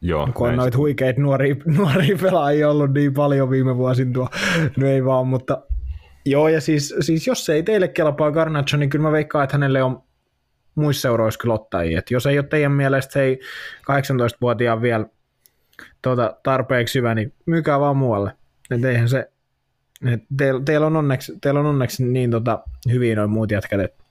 Joo, 0.00 0.28
kun 0.34 0.48
on 0.48 0.56
noita 0.56 0.78
huikeita 0.78 1.20
nuoria, 1.20 1.56
nuoria 1.76 2.16
pelaajia 2.20 2.70
ollut 2.70 2.94
niin 2.94 3.14
paljon 3.14 3.50
viime 3.50 3.76
vuosin 3.76 4.12
tuo, 4.12 4.28
no 4.76 4.86
ei 4.86 5.04
vaan, 5.04 5.26
mutta 5.26 5.62
joo, 6.24 6.48
ja 6.48 6.60
siis, 6.60 6.94
siis 7.00 7.26
jos 7.26 7.48
ei 7.48 7.62
teille 7.62 7.88
kelpaa 7.88 8.30
Garnacho, 8.30 8.76
niin 8.76 8.90
kyllä 8.90 9.02
mä 9.02 9.12
veikkaan, 9.12 9.44
että 9.44 9.54
hänelle 9.54 9.82
on 9.82 10.02
muissa 10.74 11.02
seuroissa 11.02 11.40
kyllä 11.40 11.54
ottajia. 11.54 11.98
Et 11.98 12.10
jos 12.10 12.26
ei 12.26 12.38
ole 12.38 12.46
teidän 12.46 12.72
mielestä 12.72 13.18
hei 13.18 13.40
18-vuotiaan 13.80 14.82
vielä 14.82 15.06
tuota, 16.02 16.36
tarpeeksi 16.42 16.98
hyvä, 16.98 17.14
niin 17.14 17.34
myykää 17.46 17.80
vaan 17.80 17.96
muualle. 17.96 18.32
Et 18.70 18.84
eihän 18.84 19.08
se, 19.08 19.30
et 20.12 20.22
teillä, 20.36 20.60
teillä, 20.64 20.86
on 20.86 20.96
onneksi, 20.96 21.38
teillä 21.40 21.60
on 21.60 21.66
onneksi 21.66 22.04
niin 22.04 22.30
tota, 22.30 22.62
hyviä 22.92 23.16
noin 23.16 23.30
muut 23.30 23.50
jätkät, 23.50 23.80
että 23.80 24.04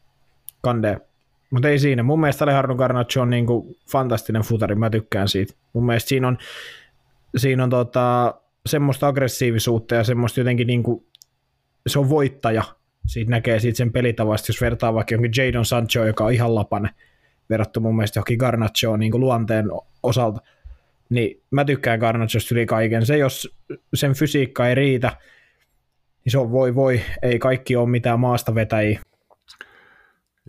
kandee 0.61 1.06
mutta 1.51 1.69
ei 1.69 1.79
siinä. 1.79 2.03
Mun 2.03 2.19
mielestä 2.19 2.45
Alejandro 2.45 2.75
Garnacho 2.75 3.21
on 3.21 3.29
niinku 3.29 3.77
fantastinen 3.91 4.41
futari, 4.41 4.75
mä 4.75 4.89
tykkään 4.89 5.27
siitä. 5.27 5.53
Mun 5.73 5.85
mielestä 5.85 6.09
siinä 6.09 6.27
on, 6.27 6.37
siinä 7.37 7.63
on 7.63 7.69
tota, 7.69 8.35
semmoista 8.65 9.07
aggressiivisuutta 9.07 9.95
ja 9.95 10.03
semmoista 10.03 10.39
jotenkin 10.39 10.67
niinku, 10.67 11.05
se 11.87 11.99
on 11.99 12.09
voittaja. 12.09 12.63
Siitä 13.07 13.31
näkee 13.31 13.59
siitä 13.59 13.77
sen 13.77 13.91
pelitavasta, 13.91 14.49
jos 14.49 14.61
vertaa 14.61 14.93
vaikka 14.93 15.15
jonkin 15.15 15.31
Jadon 15.37 15.65
Sancho, 15.65 16.05
joka 16.05 16.25
on 16.25 16.33
ihan 16.33 16.55
lapane 16.55 16.89
verrattu 17.49 17.79
mun 17.79 17.95
mielestä 17.95 18.17
johonkin 18.17 18.37
Garnachoon 18.37 18.99
niin 18.99 19.19
luonteen 19.19 19.65
osalta. 20.03 20.41
Niin 21.09 21.41
mä 21.51 21.65
tykkään 21.65 21.99
Garnachosta 21.99 22.55
yli 22.55 22.65
kaiken. 22.65 23.05
Se, 23.05 23.17
jos 23.17 23.57
sen 23.93 24.13
fysiikka 24.13 24.67
ei 24.67 24.75
riitä, 24.75 25.11
niin 26.25 26.31
se 26.31 26.37
on 26.37 26.51
voi 26.51 26.75
voi, 26.75 27.01
ei 27.21 27.39
kaikki 27.39 27.75
ole 27.75 27.89
mitään 27.89 28.19
maasta 28.19 28.55
vetäjiä. 28.55 29.01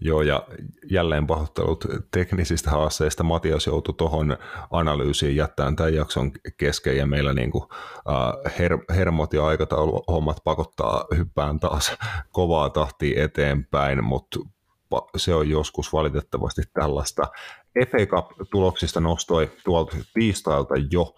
Joo, 0.00 0.22
ja 0.22 0.42
jälleen 0.90 1.26
pahoittelut 1.26 1.84
teknisistä 2.10 2.70
haasteista. 2.70 3.24
Matias 3.24 3.66
joutui 3.66 3.94
tuohon 3.94 4.36
analyysiin 4.70 5.36
jättämään 5.36 5.76
tämän 5.76 5.94
jakson 5.94 6.32
kesken, 6.56 6.96
ja 6.96 7.06
meillä 7.06 7.34
niin 7.34 7.50
kuin, 7.50 7.64
uh, 7.64 8.52
her- 8.58 8.94
hermot 8.94 9.32
ja 9.32 9.46
aikatauluhommat 9.46 10.36
pakottaa 10.44 11.04
hyppään 11.16 11.60
taas 11.60 11.92
kovaa 12.32 12.70
tahtia 12.70 13.24
eteenpäin, 13.24 14.04
mutta 14.04 14.38
se 15.16 15.34
on 15.34 15.50
joskus 15.50 15.92
valitettavasti 15.92 16.62
tällaista. 16.72 17.28
FA 17.90 18.06
Cup-tuloksista 18.06 19.00
nostoi 19.00 19.50
tuolta 19.64 19.96
tiistailta 20.14 20.74
jo 20.90 21.14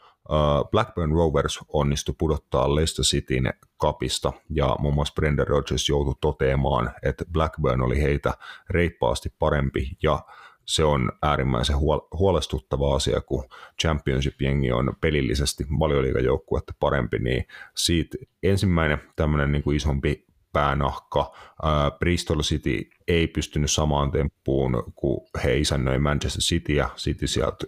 Blackburn 0.71 1.13
Rovers 1.13 1.59
onnistui 1.69 2.15
pudottaa 2.19 2.75
Leicester 2.75 3.05
Cityn 3.05 3.53
kapista 3.77 4.33
ja 4.51 4.77
muun 4.79 4.95
muassa 4.95 5.15
Brendan 5.15 5.47
Rodgers 5.47 5.89
joutui 5.89 6.15
toteamaan, 6.21 6.91
että 7.03 7.25
Blackburn 7.33 7.83
oli 7.83 8.03
heitä 8.03 8.35
reippaasti 8.71 9.33
parempi 9.39 9.97
ja 10.03 10.21
se 10.65 10.85
on 10.85 11.13
äärimmäisen 11.23 11.77
huolestuttava 12.19 12.95
asia, 12.95 13.21
kun 13.21 13.45
Championship-jengi 13.83 14.73
on 14.73 14.93
pelillisesti 15.01 15.67
valioliikajoukkuetta 15.79 16.75
parempi, 16.81 17.19
niin 17.19 17.47
siitä 17.75 18.19
ensimmäinen 18.43 18.99
tämmöinen 19.17 19.53
niin 19.53 19.63
kuin 19.63 19.77
isompi 19.77 20.30
päänahka. 20.53 21.21
Äh, 21.21 21.99
Bristol 21.99 22.41
City 22.41 22.91
ei 23.09 23.27
pystynyt 23.27 23.71
samaan 23.71 24.11
temppuun, 24.11 24.93
kun 24.95 25.27
he 25.45 25.57
isännöi 25.57 25.99
Manchester 25.99 26.41
City 26.41 26.73
ja 26.73 26.91
City 26.97 27.27
sieltä 27.27 27.67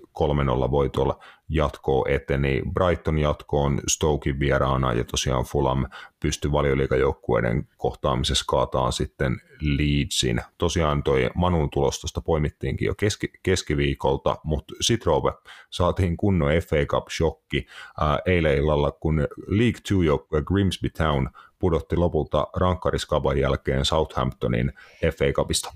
3-0 0.66 0.71
voitolla 0.71 1.18
jatkoa 1.49 2.05
eteni. 2.09 2.62
Brighton 2.75 3.18
jatkoon 3.18 3.81
Stokein 3.88 4.38
vieraana 4.38 4.92
ja 4.92 5.05
tosiaan 5.05 5.45
Fulham 5.45 5.87
pystyi 6.21 6.53
valioliikajoukkueiden 6.53 7.68
kohtaamisessa 7.77 8.45
kaataan 8.49 8.92
sitten 8.92 9.40
Leedsin. 9.61 10.40
Tosiaan 10.59 11.03
toi 11.03 11.31
Manun 11.35 11.71
tulostosta 11.71 12.21
poimittiinkin 12.21 12.87
jo 12.87 12.95
keski, 12.95 13.33
keskiviikolta, 13.42 14.37
mutta 14.45 14.75
Sitrove 14.81 15.33
saatiin 15.71 16.16
kunnon 16.16 16.51
FA 16.51 16.77
Cup-shokki 16.77 17.66
äh, 18.03 18.18
eilen 18.27 18.57
illalla, 18.57 18.90
kun 18.90 19.29
League 19.47 19.81
2 19.81 20.07
joukkue 20.07 20.42
Grimsby 20.42 20.90
Town 20.90 21.31
pudotti 21.62 21.96
lopulta 21.96 22.46
rankkariskaban 22.57 23.38
jälkeen 23.38 23.85
Southamptonin 23.85 24.72
FA 25.16 25.25
Cupista. 25.33 25.75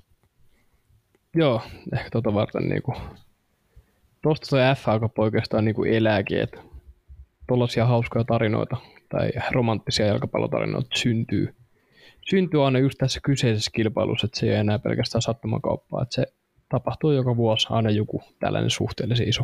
Joo, 1.34 1.62
ehkä 1.92 2.10
tota 2.10 2.34
varten 2.34 2.68
niinku, 2.68 2.94
tosta 4.22 4.46
se 4.46 4.56
FA 4.82 4.98
Cup 5.00 5.18
oikeastaan 5.18 5.64
niinku 5.64 5.84
elääkin, 5.84 6.40
että 6.40 6.60
tollaisia 7.48 7.86
hauskoja 7.86 8.24
tarinoita 8.24 8.76
tai 9.08 9.30
romanttisia 9.50 10.06
jalkapallotarinoita 10.06 10.88
syntyy. 10.94 11.54
Syntyy 12.30 12.64
aina 12.64 12.78
just 12.78 12.98
tässä 12.98 13.20
kyseisessä 13.22 13.70
kilpailussa, 13.74 14.26
että 14.26 14.40
se 14.40 14.46
ei 14.46 14.54
enää 14.54 14.78
pelkästään 14.78 15.22
sattumakauppaa, 15.22 16.02
että 16.02 16.14
se 16.14 16.26
tapahtuu 16.68 17.12
joka 17.12 17.36
vuosi 17.36 17.66
aina 17.70 17.90
joku 17.90 18.22
tällainen 18.40 18.70
suhteellisen 18.70 19.28
iso 19.28 19.42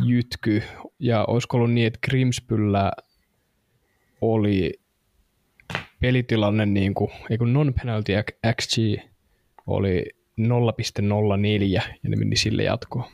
jytky. 0.00 0.62
Ja 0.98 1.24
olisiko 1.24 1.56
ollut 1.56 1.72
niin, 1.72 1.86
että 1.86 1.98
Grimsbyllä 2.04 2.92
oli 4.20 4.80
pelitilanne, 6.00 6.66
niin 6.66 6.94
kuin, 6.94 7.10
ei 7.30 7.38
kun 7.38 7.52
non-penalty 7.52 8.12
XG 8.60 9.02
oli 9.66 10.04
0,04 10.40 11.64
ja 12.02 12.08
ne 12.08 12.16
meni 12.16 12.36
sille 12.36 12.62
jatkoon. 12.62 13.04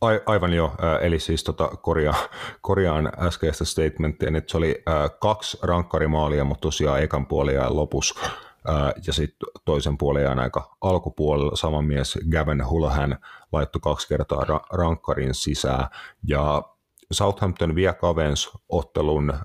Ai, 0.00 0.20
aivan 0.26 0.52
joo, 0.52 0.72
eli 1.00 1.20
siis 1.20 1.44
tota, 1.44 1.68
korjaan, 1.68 2.28
korjaan 2.60 3.12
äskeistä 3.18 3.64
statementtia, 3.64 4.30
että 4.36 4.50
se 4.50 4.56
oli 4.56 4.82
äh, 4.88 5.10
kaksi 5.20 5.58
rankkarimaalia, 5.62 6.44
mutta 6.44 6.62
tosiaan 6.62 7.02
ekan 7.02 7.26
puoli 7.26 7.54
ja 7.54 7.76
lopussa 7.76 8.20
äh, 8.24 8.92
ja 9.06 9.12
sitten 9.12 9.48
toisen 9.64 9.98
puolen 9.98 10.38
aika 10.38 10.76
alkupuolella. 10.80 11.56
Sama 11.56 11.82
mies 11.82 12.18
Gavin 12.30 12.68
Hulahan 12.68 13.18
laittoi 13.52 13.80
kaksi 13.80 14.08
kertaa 14.08 14.42
ra- 14.42 14.76
rankkarin 14.76 15.34
sisään 15.34 15.88
ja 16.26 16.62
Southampton 17.12 17.74
vie 17.74 17.92
kavens 17.92 18.50
ottelun 18.68 19.30
äh, 19.30 19.38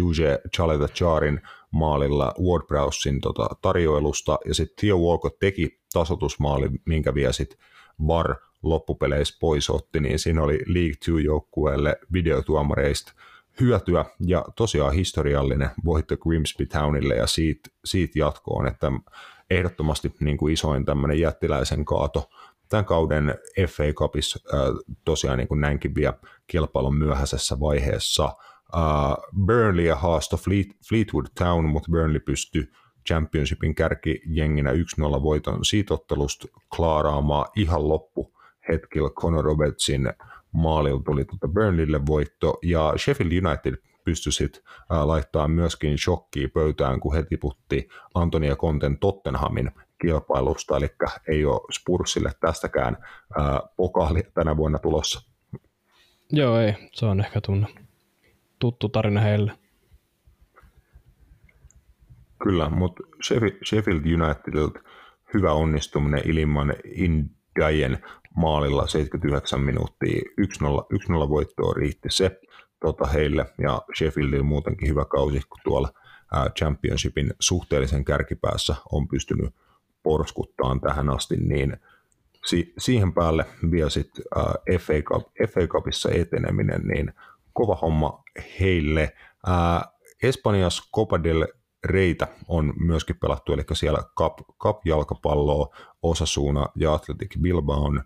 Duje 0.00 0.40
Charin 0.88 1.40
maalilla 1.70 2.34
Ward 2.40 2.66
Prowsein 2.66 3.20
tota, 3.20 3.48
tarjoilusta. 3.62 4.38
Ja 4.44 4.54
sitten 4.54 4.76
Theo 4.80 4.98
Walcott 4.98 5.38
teki 5.38 5.80
tasotusmaali, 5.92 6.68
minkä 6.84 7.14
vie 7.14 7.32
sitten 7.32 7.58
VAR 8.06 8.34
loppupeleissä 8.62 9.36
pois 9.40 9.70
otti, 9.70 10.00
niin 10.00 10.18
siinä 10.18 10.42
oli 10.42 10.58
League 10.66 10.94
2-joukkueelle 11.08 11.96
videotuomareista 12.12 13.12
hyötyä. 13.60 14.04
Ja 14.20 14.44
tosiaan 14.56 14.94
historiallinen 14.94 15.70
voitto 15.84 16.16
Grimsby 16.16 16.66
Townille. 16.66 17.14
Ja 17.14 17.26
siitä, 17.26 17.70
siitä 17.84 18.18
jatkoon, 18.18 18.66
että 18.66 18.92
ehdottomasti 19.50 20.12
niin 20.20 20.36
kuin 20.36 20.52
isoin 20.52 20.84
tämmöinen 20.84 21.20
jättiläisen 21.20 21.84
kaato 21.84 22.28
tämän 22.68 22.84
kauden 22.84 23.34
FA 23.68 23.84
Cupissa 23.94 24.40
äh, 24.54 24.60
tosiaan 25.04 25.38
niin 25.38 25.48
kuin 25.48 25.60
näinkin 25.60 25.94
vielä 25.94 26.18
kilpailun 26.46 26.98
myöhäisessä 26.98 27.60
vaiheessa. 27.60 28.24
Uh, 28.74 29.44
Burnley 29.46 29.88
haastoi 29.88 30.38
Fleet, 30.38 30.66
Fleetwood 30.88 31.26
Town, 31.38 31.64
mutta 31.64 31.90
Burnley 31.90 32.20
pystyi 32.20 32.68
Championshipin 33.08 33.74
kärkijenginä 33.74 34.72
1-0 34.72 34.76
voiton 35.22 35.64
siitä 35.64 35.94
ottelusta 35.94 36.48
klaaraamaan 36.76 37.46
ihan 37.56 37.88
loppu 37.88 38.32
hetkellä 38.68 39.10
Conor 39.10 39.44
Robertsin 39.44 40.12
maalilla 40.52 41.02
tuli 41.02 41.24
tuota 41.24 41.48
Burnleylle 41.48 42.06
voitto, 42.06 42.58
ja 42.62 42.94
Sheffield 42.96 43.32
United 43.44 43.74
pystyi 44.04 44.32
sitten 44.32 44.62
laittaa 44.90 45.48
myöskin 45.48 45.98
shokkiin 45.98 46.50
pöytään, 46.50 47.00
kun 47.00 47.14
he 47.14 47.22
tiputti 47.22 47.88
Antonia 48.14 48.56
Konten 48.56 48.98
Tottenhamin 48.98 49.70
kilpailusta, 50.00 50.76
eli 50.76 50.88
ei 51.28 51.44
ole 51.44 51.60
Spursille 51.72 52.32
tästäkään 52.40 52.96
pokaali 53.76 54.22
tänä 54.34 54.56
vuonna 54.56 54.78
tulossa. 54.78 55.20
Joo, 56.32 56.60
ei. 56.60 56.74
Se 56.92 57.06
on 57.06 57.20
ehkä 57.20 57.40
tunne. 57.40 57.66
tuttu 58.58 58.88
tarina 58.88 59.20
heille. 59.20 59.52
Kyllä, 62.42 62.70
mutta 62.70 63.02
Sheffield 63.64 64.00
Unitedilta 64.22 64.80
hyvä 65.34 65.52
onnistuminen 65.52 66.22
ilman 66.24 66.74
Indiajen 66.84 67.98
maalilla 68.36 68.86
79 68.86 69.60
minuuttia, 69.60 70.22
1-0, 70.40 71.24
1-0 71.24 71.28
voittoa 71.28 71.74
riitti 71.74 72.08
se 72.10 72.40
tota, 72.80 73.06
heille 73.06 73.46
ja 73.58 73.82
Sheffieldilla 73.98 74.44
muutenkin 74.44 74.88
hyvä 74.88 75.04
kausi, 75.04 75.40
kun 75.48 75.60
tuolla 75.64 75.88
ää, 76.32 76.50
Championshipin 76.58 77.34
suhteellisen 77.40 78.04
kärkipäässä 78.04 78.74
on 78.92 79.08
pystynyt 79.08 79.54
porskuttaan 80.06 80.80
tähän 80.80 81.10
asti, 81.10 81.36
niin 81.36 81.76
si- 82.46 82.72
siihen 82.78 83.12
päälle 83.12 83.46
vielä 83.70 83.90
sitten 83.90 84.24
FA, 84.80 84.92
Cup, 85.02 85.26
FA 85.50 85.66
Cupissa 85.66 86.10
eteneminen, 86.10 86.82
niin 86.82 87.12
kova 87.52 87.74
homma 87.74 88.22
heille. 88.60 89.12
Ää, 89.46 89.84
Espanjas 90.22 90.90
Copa 90.94 91.22
del 91.22 91.46
Reitä 91.84 92.28
on 92.48 92.74
myöskin 92.80 93.16
pelattu, 93.16 93.52
eli 93.52 93.62
siellä 93.72 93.98
Cup, 94.18 94.38
Cup-jalkapalloa, 94.62 95.76
Osasuna 96.02 96.66
ja 96.76 96.94
Athletic 96.94 97.40
Bilbao 97.40 97.84
on 97.84 98.02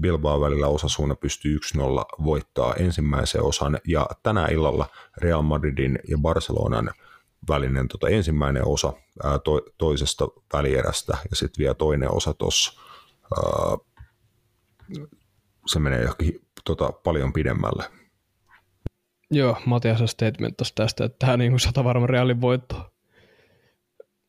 Bilbao 0.00 0.40
välillä 0.40 0.66
osasuuna 0.66 1.14
pystyy 1.14 1.58
1-0 1.76 2.24
voittaa 2.24 2.74
ensimmäisen 2.74 3.42
osan, 3.42 3.78
ja 3.86 4.06
tänä 4.22 4.46
illalla 4.46 4.86
Real 5.16 5.42
Madridin 5.42 5.98
ja 6.08 6.18
Barcelonan 6.18 6.90
välinen 7.50 7.88
tota, 7.88 8.08
ensimmäinen 8.08 8.66
osa 8.66 8.92
ää, 9.24 9.38
to, 9.38 9.60
toisesta 9.78 10.28
välierästä, 10.52 11.16
ja 11.30 11.36
sitten 11.36 11.62
vielä 11.62 11.74
toinen 11.74 12.14
osa 12.14 12.34
tuossa, 12.34 12.80
se 15.66 15.78
menee 15.78 16.00
johonkin 16.00 16.40
tota, 16.64 16.92
paljon 16.92 17.32
pidemmälle. 17.32 17.84
Joo, 19.30 19.56
Matias 19.64 20.02
statement 20.06 20.56
tästä, 20.56 21.04
että 21.04 21.26
tämä 21.26 21.36
niin 21.36 21.60
sata 21.60 21.84
varma 21.84 22.06
Realin 22.06 22.40
voitto. 22.40 22.90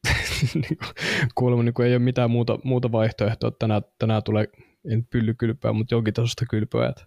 Niinku, 0.53 0.85
kuulemma 1.35 1.63
niin 1.63 1.81
ei 1.85 1.93
ole 1.93 1.99
mitään 1.99 2.31
muuta, 2.31 2.59
muuta 2.63 2.91
vaihtoehtoa, 2.91 3.51
tänään, 3.51 3.81
tänään 3.99 4.23
tulee 4.23 4.47
en 4.91 5.05
pyllykylpyä, 5.05 5.73
mutta 5.73 5.95
jonkin 5.95 6.13
tasosta 6.13 6.45
kylpyä. 6.49 6.89
Että 6.89 7.05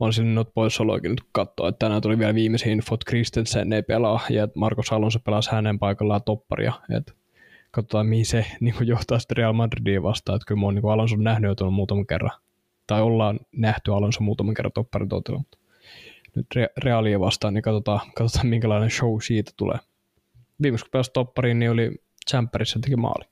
on 0.00 0.12
sinne 0.12 0.32
noita 0.34 0.50
poissaoloakin 0.54 1.10
nyt 1.10 1.22
katsoa, 1.32 1.68
että 1.68 1.78
tänään 1.78 2.02
tuli 2.02 2.18
vielä 2.18 2.34
viimeisin 2.34 2.72
info, 2.72 2.94
että 2.94 3.10
Christensen 3.10 3.72
ei 3.72 3.82
pelaa 3.82 4.20
ja 4.30 4.48
Marcos 4.54 4.92
Alonso 4.92 5.18
pelasi 5.18 5.50
hänen 5.52 5.78
paikallaan 5.78 6.22
topparia. 6.22 6.72
Että 6.96 7.12
katsotaan, 7.70 8.06
mihin 8.06 8.26
se 8.26 8.46
niin 8.60 8.74
johtaa 8.80 9.18
sitten 9.18 9.36
Real 9.36 9.52
Madridiin 9.52 10.02
vastaan. 10.02 10.36
Että 10.36 10.46
kyllä 10.46 10.60
mä 10.60 10.66
oon 10.66 10.74
niin 10.74 10.90
Alonso 10.90 11.16
nähnyt 11.16 11.60
jo 11.60 11.70
muutaman 11.70 12.06
kerran. 12.06 12.40
Tai 12.86 13.02
ollaan 13.02 13.40
nähty 13.52 13.94
Alonso 13.94 14.20
muutaman 14.20 14.54
kerran 14.54 14.72
topparin 14.72 15.08
totella, 15.08 15.38
mutta 15.38 15.58
nyt 16.34 16.46
Realia 16.84 17.20
vastaan, 17.20 17.54
niin 17.54 17.62
katsotaan, 17.62 18.00
katsotaan 18.14 18.46
minkälainen 18.46 18.90
show 18.90 19.20
siitä 19.22 19.52
tulee. 19.56 19.78
Viimeksi 20.62 20.84
kun 20.84 20.90
pelasi 20.90 21.10
toppariin, 21.12 21.58
niin 21.58 21.70
oli 21.70 21.90
Champerissa 22.30 22.78
teki 22.80 22.96
maali. 22.96 23.24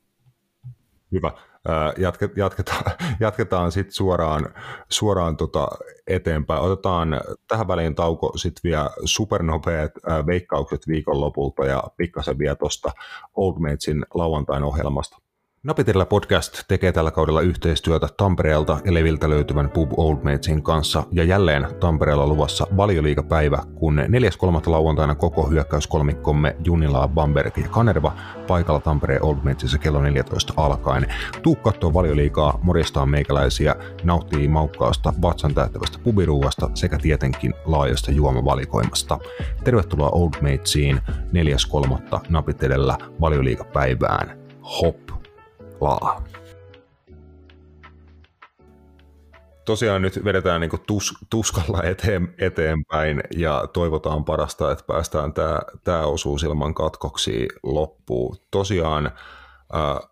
Hyvä 1.13 1.33
jatketaan, 2.37 2.83
jatketaan 3.21 3.73
sitten 3.73 3.93
suoraan, 3.95 4.55
suoraan 4.89 5.37
tota 5.37 5.69
eteenpäin. 6.07 6.61
Otetaan 6.61 7.21
tähän 7.49 7.69
väliin 7.69 7.95
tauko 7.95 8.33
sitten 8.37 8.61
vielä 8.65 8.91
supernopeat 9.05 9.93
veikkaukset 10.27 10.89
viikonlopulta 10.89 11.67
ja 11.67 11.83
pikkasen 11.97 12.39
vielä 12.39 12.55
tuosta 12.55 12.91
Old 13.35 13.59
Matesin 13.59 14.07
lauantain 14.15 14.65
ohjelmasta. 14.65 15.28
Napitellä 15.69 16.07
podcast 16.07 16.63
tekee 16.69 16.93
tällä 16.93 17.11
kaudella 17.11 17.41
yhteistyötä 17.41 18.09
Tampereelta 18.17 18.79
ja 18.85 18.95
Leviltä 18.95 19.29
löytyvän 19.29 19.71
Pub 19.71 19.91
Old 19.97 20.17
Matesin 20.23 20.63
kanssa 20.63 21.05
ja 21.13 21.25
jälleen 21.25 21.69
Tampereella 21.81 22.27
luvassa 22.27 22.67
valioliikapäivä, 22.77 23.63
kun 23.75 23.99
4.3. 23.99 24.71
lauantaina 24.71 25.15
koko 25.15 25.43
hyökkäyskolmikkomme 25.43 26.57
Junila, 26.65 27.09
Bamberg 27.09 27.59
ja 27.59 27.69
Kanerva 27.69 28.13
paikalla 28.47 28.81
Tampereen 28.81 29.23
Old 29.23 29.37
Matesissa 29.43 29.79
kello 29.79 30.03
14 30.03 30.53
alkaen. 30.57 31.07
Tuu 31.43 31.57
kattoo 31.57 31.95
valioliikaa, 31.95 32.59
morjastaa 32.63 33.07
meikäläisiä, 33.07 33.77
nauttii 34.03 34.49
maukkaasta 34.49 35.13
vatsan 35.23 35.55
täyttävästä 35.55 35.99
pubiruuasta 35.99 36.71
sekä 36.75 36.99
tietenkin 36.99 37.55
laajasta 37.65 38.11
juomavalikoimasta. 38.11 39.19
Tervetuloa 39.65 40.11
Old 40.11 40.33
Matesiin 40.43 41.01
4.3. 42.17 42.21
napitelellä 42.29 42.99
valioliikapäivään. 43.21 44.39
Hop! 44.63 45.28
Laa. 45.81 46.25
Tosiaan 49.65 50.03
nyt 50.03 50.25
vedetään 50.25 50.61
niin 50.61 50.71
tus, 50.87 51.15
tuskalla 51.31 51.83
eteen, 51.83 52.35
eteenpäin 52.39 53.21
ja 53.37 53.69
toivotaan 53.73 54.25
parasta, 54.25 54.73
että 54.73 54.85
päästään 54.87 55.33
tämä, 55.33 55.61
tämä 55.85 56.07
osuus 56.07 56.43
ilman 56.43 56.75
katkoksi 56.75 57.49
loppuun. 57.63 58.37
Tosiaan 58.51 59.07
äh, 59.07 60.11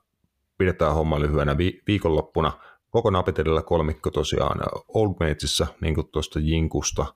pidetään 0.59 0.95
homma 0.95 1.21
lyhyenä 1.21 1.59
vi, 1.59 1.83
viikonloppuna. 1.87 2.53
Koko 2.91 3.11
napitelillä 3.11 3.63
kolmikko 3.63 4.11
tosiaan 4.11 4.59
Old 4.89 5.15
Matesissa, 5.21 5.67
niin 5.81 5.95
kuin 5.95 6.09
tuosta 6.13 6.39
Jinkusta 6.39 7.07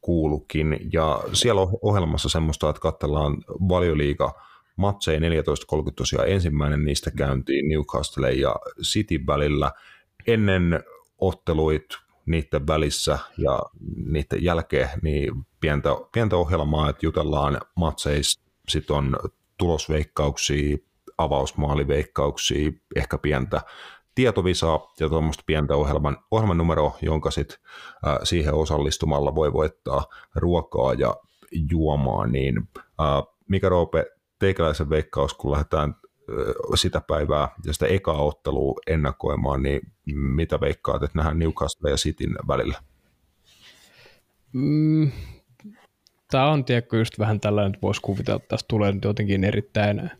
kuulukin. 0.00 0.78
Ja 0.92 1.20
siellä 1.32 1.60
on 1.60 1.68
ohjelmassa 1.82 2.28
semmoista, 2.28 2.68
että 2.68 2.80
katsellaan 2.80 3.36
valioliiga 3.48 4.40
matseja 4.76 5.20
14.30 5.20 5.24
tosiaan 5.96 6.28
ensimmäinen 6.28 6.84
niistä 6.84 7.10
käyntiin 7.10 7.68
Newcastle 7.68 8.32
ja 8.32 8.56
City 8.82 9.20
välillä. 9.26 9.72
Ennen 10.26 10.84
otteluit 11.18 11.86
niiden 12.26 12.66
välissä 12.66 13.18
ja 13.38 13.62
niiden 14.06 14.44
jälkeen 14.44 14.88
niin 15.02 15.32
pientä, 15.60 15.88
pientä 16.12 16.36
ohjelmaa, 16.36 16.90
että 16.90 17.06
jutellaan 17.06 17.60
matseista, 17.76 18.42
sitten 18.68 18.96
on 18.96 19.16
tulosveikkauksia, 19.58 20.76
avausmaaliveikkauksia, 21.18 22.72
ehkä 22.96 23.18
pientä 23.18 23.60
tietovisaa 24.14 24.92
ja 25.00 25.08
tuommoista 25.08 25.42
pientä 25.46 25.76
ohjelman, 25.76 26.16
ohjelman 26.30 26.58
numeroa, 26.58 26.98
jonka 27.02 27.30
sit, 27.30 27.60
äh, 28.06 28.18
siihen 28.22 28.54
osallistumalla 28.54 29.34
voi 29.34 29.52
voittaa 29.52 30.04
ruokaa 30.34 30.94
ja 30.94 31.16
juomaa, 31.70 32.26
niin 32.26 32.68
äh, 32.78 33.22
Mika 33.48 33.68
Roope, 33.68 34.06
teikäläisen 34.38 34.90
veikkaus, 34.90 35.34
kun 35.34 35.52
lähdetään 35.52 35.94
sitä 36.74 37.00
päivää 37.00 37.48
ja 37.64 37.72
sitä 37.72 37.86
ekaa 37.86 38.22
ottelua 38.22 38.80
ennakoimaan, 38.86 39.62
niin 39.62 39.80
mitä 40.06 40.60
veikkaat, 40.60 41.02
että 41.02 41.18
nähdään 41.18 41.38
Newcastle 41.38 41.90
ja 41.90 41.96
Cityn 41.96 42.34
välillä? 42.48 42.78
Mm, 44.52 45.10
tämä 46.30 46.50
on 46.50 46.64
tiedätkö 46.64 46.98
just 46.98 47.18
vähän 47.18 47.40
tällainen, 47.40 47.74
että 47.74 47.82
voisi 47.82 48.00
kuvitella, 48.00 48.36
että 48.36 48.48
tästä 48.48 48.68
tulee 48.68 48.94
jotenkin 49.04 49.44
erittäin, 49.44 50.10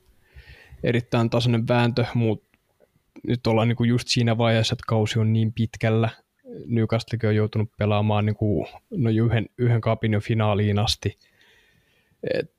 erittäin 0.83 1.31
tasainen 1.31 1.69
vääntö, 1.69 2.05
mutta 2.15 2.59
nyt 3.27 3.47
ollaan 3.47 3.69
niin 3.69 3.89
just 3.89 4.09
siinä 4.09 4.39
vaiheessa, 4.39 4.73
että 4.73 4.85
kausi 4.89 5.19
on 5.19 5.33
niin 5.33 5.53
pitkällä, 5.53 6.09
Newcastlekin 6.67 7.29
on 7.29 7.37
joutunut 7.37 7.71
pelaamaan 7.79 8.27
niin 8.27 8.37
kuin, 8.37 8.67
no 8.91 9.11
yhden, 9.11 9.47
yhden 9.59 9.81
kapin 9.81 10.13
jo 10.13 10.21
finaaliin 10.21 10.79
asti. 10.79 11.19
Et, 12.35 12.55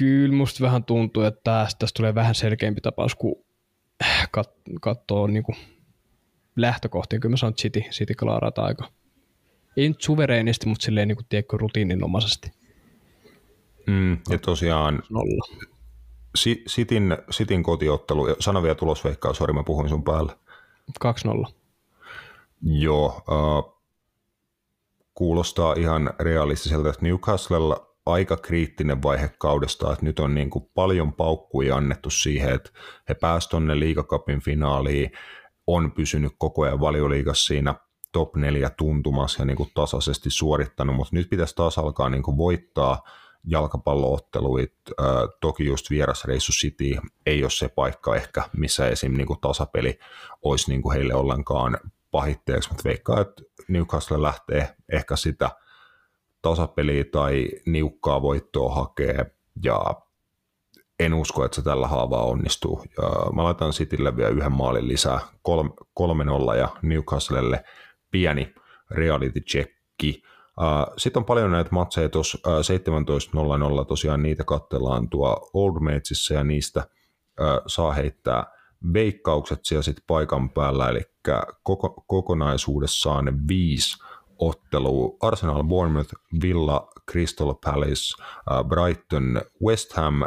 kyllä 0.00 0.34
musta 0.34 0.64
vähän 0.64 0.84
tuntuu, 0.84 1.22
että 1.22 1.40
tästä, 1.44 1.78
tästä 1.78 1.96
tulee 1.96 2.14
vähän 2.14 2.34
selkeämpi 2.34 2.80
tapaus, 2.80 3.14
kun 3.14 3.44
kat, 4.30 4.50
katsoo 4.80 5.26
niin 5.26 5.42
kuin 5.42 5.56
lähtökohtia. 6.56 7.18
Kyllä 7.18 7.32
mä 7.32 7.36
sanon, 7.36 7.50
että 7.50 7.62
City, 7.62 7.80
City 7.80 8.14
klaarataan 8.14 8.66
aika. 8.66 8.88
Ei 9.76 9.88
nyt 9.88 10.02
suvereenisti, 10.02 10.68
mutta 10.68 10.84
silleen 10.84 11.08
niin 11.08 11.16
kuin, 11.16 11.26
tiedätkö, 11.28 11.56
rutiininomaisesti. 11.56 12.52
Mm, 13.86 14.12
ja 14.12 14.38
tosiaan 14.38 15.02
Nolla. 15.10 15.66
Sitin, 16.66 17.16
Sitin 17.30 17.62
kotiottelu, 17.62 18.36
sano 18.38 18.62
vielä 18.62 18.74
tulosveikkaa, 18.74 19.34
sori 19.34 19.52
mä 19.52 19.62
puhuin 19.62 19.88
sun 19.88 20.04
päälle. 20.04 20.32
2-0. 21.48 21.52
Joo, 22.62 23.08
äh, 23.08 23.72
kuulostaa 25.14 25.74
ihan 25.78 26.10
realistiselta, 26.18 26.88
että 26.88 27.02
Newcastlella 27.02 27.89
aika 28.06 28.36
kriittinen 28.36 29.02
vaihe 29.02 29.30
kaudesta, 29.38 29.92
että 29.92 30.04
nyt 30.04 30.18
on 30.18 30.34
niin 30.34 30.50
kuin 30.50 30.70
paljon 30.74 31.12
paukkuja 31.12 31.76
annettu 31.76 32.10
siihen, 32.10 32.54
että 32.54 32.70
he 33.08 33.14
pääsivät 33.14 33.50
tuonne 33.50 33.78
liigakapin 33.78 34.40
finaaliin, 34.40 35.12
on 35.66 35.92
pysynyt 35.92 36.32
koko 36.38 36.62
ajan 36.62 36.80
valioliigassa 36.80 37.46
siinä 37.46 37.74
top 38.12 38.36
4 38.36 38.70
tuntumassa 38.70 39.42
ja 39.42 39.46
niin 39.46 39.56
kuin 39.56 39.70
tasaisesti 39.74 40.30
suorittanut, 40.30 40.96
mutta 40.96 41.16
nyt 41.16 41.30
pitäisi 41.30 41.54
taas 41.54 41.78
alkaa 41.78 42.08
niin 42.08 42.22
kuin 42.22 42.36
voittaa 42.36 43.02
jalkapallootteluit. 43.44 44.74
Toki 45.40 45.64
just 45.64 45.90
vierasreissu 45.90 46.52
City 46.52 46.96
ei 47.26 47.42
ole 47.42 47.50
se 47.50 47.68
paikka 47.68 48.16
ehkä, 48.16 48.42
missä 48.56 48.88
esim. 48.88 49.12
Niin 49.16 49.26
kuin 49.26 49.40
tasapeli 49.40 49.98
olisi 50.42 50.70
niin 50.70 50.82
kuin 50.82 50.96
heille 50.96 51.14
ollenkaan 51.14 51.78
pahitteeksi, 52.10 52.68
mutta 52.68 52.84
veikkaa, 52.84 53.20
että 53.20 53.42
Newcastle 53.68 54.22
lähtee 54.22 54.76
ehkä 54.92 55.16
sitä 55.16 55.50
tasapeliä 56.42 57.04
tai 57.04 57.48
niukkaa 57.66 58.22
voittoa 58.22 58.74
hakee 58.74 59.34
ja 59.64 59.80
en 61.00 61.14
usko, 61.14 61.44
että 61.44 61.54
se 61.54 61.62
tällä 61.62 61.88
haavaa 61.88 62.24
onnistuu. 62.24 62.84
Ja 63.02 63.32
mä 63.32 63.44
laitan 63.44 63.70
Citylle 63.70 64.16
vielä 64.16 64.30
yhden 64.30 64.52
maalin 64.52 64.88
lisää, 64.88 65.20
3-0 66.52 66.56
ja 66.58 66.68
Newcastlelle 66.82 67.64
pieni 68.10 68.54
reality 68.90 69.40
checki. 69.40 70.22
Sitten 70.96 71.20
on 71.20 71.24
paljon 71.24 71.52
näitä 71.52 71.70
matseja 71.72 72.08
tuossa 72.08 72.38
17.00, 73.80 73.84
tosiaan 73.84 74.22
niitä 74.22 74.44
katsellaan 74.44 75.08
tuo 75.08 75.50
Old 75.54 75.80
Matesissa 75.80 76.34
ja 76.34 76.44
niistä 76.44 76.84
saa 77.66 77.92
heittää 77.92 78.44
veikkaukset 78.92 79.60
siellä 79.62 79.82
sitten 79.82 80.04
paikan 80.06 80.50
päällä, 80.50 80.88
eli 80.88 81.00
koko, 81.62 82.04
kokonaisuudessaan 82.06 83.48
viisi 83.48 83.98
ottelua. 84.40 85.16
Arsenal, 85.20 85.64
Bournemouth, 85.64 86.14
Villa, 86.42 86.88
Crystal 87.10 87.54
Palace, 87.64 88.22
Brighton, 88.68 89.42
West 89.64 89.92
Ham, 89.92 90.22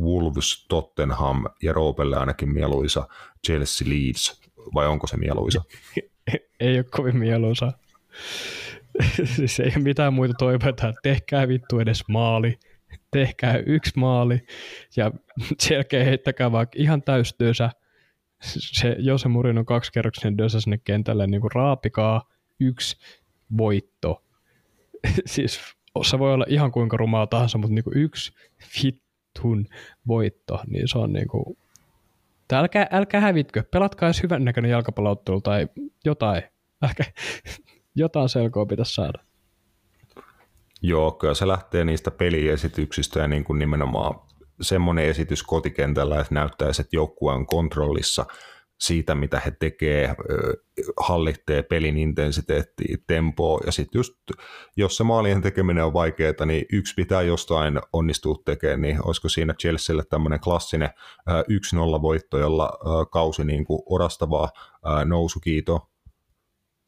Wolves, 0.00 0.66
Tottenham 0.68 1.44
ja 1.62 1.72
Roopelle 1.72 2.16
ainakin 2.16 2.48
mieluisa 2.48 3.08
Chelsea 3.46 3.88
Leeds, 3.88 4.40
vai 4.74 4.86
onko 4.86 5.06
se 5.06 5.16
mieluisa? 5.16 5.62
ei 6.60 6.76
ole 6.76 6.84
kovin 6.90 7.16
mieluisa. 7.16 7.72
siis 9.36 9.60
ei 9.60 9.72
ole 9.76 9.84
mitään 9.84 10.14
muita 10.14 10.34
toiveita, 10.38 10.92
tehkää 11.02 11.48
vittu 11.48 11.78
edes 11.78 12.04
maali, 12.08 12.58
tehkää 13.10 13.56
yksi 13.56 13.92
maali 13.96 14.40
ja 14.96 15.10
selkeä 15.66 16.04
heittäkää 16.04 16.52
vaikka 16.52 16.76
ihan 16.78 17.02
täystyössä 17.02 17.70
se 18.42 18.96
Jose 18.98 19.28
Mourinho 19.28 19.64
kaksikerroksinen 19.64 20.38
dösä 20.38 20.60
sinne 20.60 20.78
kentälle, 20.78 21.26
niin 21.26 21.40
kuin 21.40 21.52
raapikaa 21.54 22.28
yksi 22.60 22.96
voitto. 23.58 24.24
siis 25.26 25.60
se 26.02 26.18
voi 26.18 26.32
olla 26.32 26.44
ihan 26.48 26.72
kuinka 26.72 26.96
rumaa 26.96 27.26
tahansa, 27.26 27.58
mutta 27.58 27.74
niin 27.74 27.84
kuin 27.84 27.98
yksi 27.98 28.32
vittun 28.82 29.66
voitto, 30.06 30.60
niin 30.66 30.88
se 30.88 30.98
on 30.98 31.12
niin 31.12 31.28
kuin... 31.28 31.58
älkää, 32.52 32.86
älkää 32.90 33.20
hävitkö, 33.20 33.62
pelatkaa 33.70 34.06
edes 34.06 34.22
hyvän 34.22 34.44
näköinen 34.44 34.70
jalkapalloottelu 34.70 35.40
tai 35.40 35.68
jotain. 36.04 36.42
Ehkä 36.88 37.04
jotain 37.94 38.28
selkoa 38.28 38.66
pitäisi 38.66 38.94
saada. 38.94 39.18
Joo, 40.82 41.12
kyllä 41.12 41.34
se 41.34 41.48
lähtee 41.48 41.84
niistä 41.84 42.10
peliesityksistä 42.10 43.20
ja 43.20 43.28
niin 43.28 43.44
kuin 43.44 43.58
nimenomaan 43.58 44.20
semmoinen 44.60 45.04
esitys 45.04 45.42
kotikentällä, 45.42 46.20
että 46.20 46.34
näyttäisi, 46.34 46.82
että 46.82 46.96
joukkue 46.96 47.32
on 47.32 47.46
kontrollissa 47.46 48.26
siitä, 48.80 49.14
mitä 49.14 49.40
he 49.44 49.50
tekee, 49.50 50.14
hallittee 51.00 51.62
pelin 51.62 51.98
intensiteettiä, 51.98 52.96
tempoa, 53.06 53.60
ja 53.66 53.72
sitten 53.72 53.98
just, 53.98 54.14
jos 54.76 54.96
se 54.96 55.04
maalien 55.04 55.42
tekeminen 55.42 55.84
on 55.84 55.92
vaikeaa, 55.92 56.46
niin 56.46 56.64
yksi 56.72 56.94
pitää 56.94 57.22
jostain 57.22 57.80
onnistua 57.92 58.36
tekemään, 58.44 58.82
niin 58.82 59.06
olisiko 59.06 59.28
siinä 59.28 59.54
Chelsealle 59.54 60.04
tämmöinen 60.10 60.40
klassinen 60.40 60.90
1-0 61.30 62.02
voitto, 62.02 62.38
jolla 62.38 62.70
kausi 63.12 63.44
niin 63.44 63.64
kuin 63.64 63.82
orastavaa 63.86 64.48
nousukiito 65.04 65.90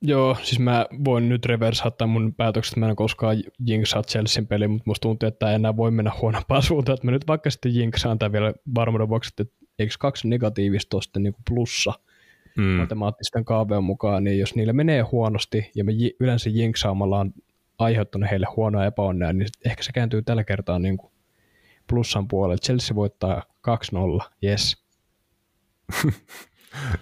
Joo, 0.05 0.36
siis 0.43 0.59
mä 0.59 0.86
voin 1.05 1.28
nyt 1.28 1.47
reversaattaa 1.47 2.07
mun 2.07 2.34
päätökset, 2.34 2.76
mä 2.76 2.88
en 2.88 2.97
koskaan 2.97 3.36
jinksaa 3.66 4.03
Chelsean 4.03 4.47
peli, 4.47 4.68
mutta 4.68 4.82
musta 4.86 5.03
tuntuu, 5.03 5.26
että 5.26 5.53
enää 5.53 5.76
voi 5.76 5.90
mennä 5.90 6.12
huonompaan 6.20 6.62
suuntaan, 6.62 6.95
että 6.95 7.07
mä 7.07 7.11
nyt 7.11 7.26
vaikka 7.26 7.51
sitten 7.51 7.74
jinksaan 7.74 8.18
tai 8.18 8.32
vielä 8.32 8.55
varmuuden 8.74 9.09
vuoksi, 9.09 9.30
että 9.38 9.55
eikö 9.79 9.95
kaksi 9.99 10.29
negatiivista 10.29 10.97
ole 10.97 11.03
sitten 11.03 11.23
niin 11.23 11.33
kuin 11.33 11.45
plussa 11.51 11.93
mm. 12.57 12.62
matemaattisten 12.64 13.45
kaaveen 13.45 13.85
mukaan, 13.85 14.25
niin 14.25 14.39
jos 14.39 14.55
niille 14.55 14.73
menee 14.73 15.03
huonosti 15.03 15.70
ja 15.75 15.85
me 15.85 15.93
yleensä 16.20 16.51
jinksaamalla 16.51 17.18
on 17.18 17.33
aiheuttanut 17.79 18.31
heille 18.31 18.47
huonoa 18.57 18.85
epäonnea, 18.85 19.33
niin 19.33 19.49
ehkä 19.64 19.83
se 19.83 19.93
kääntyy 19.93 20.23
tällä 20.23 20.45
kertaa 20.45 20.79
niin 20.79 20.97
kuin 20.97 21.12
plussan 21.89 22.29
puolelle. 22.29 22.59
Chelsea 22.59 22.95
voittaa 22.97 23.43
2-0, 24.23 24.29
yes. 24.45 24.85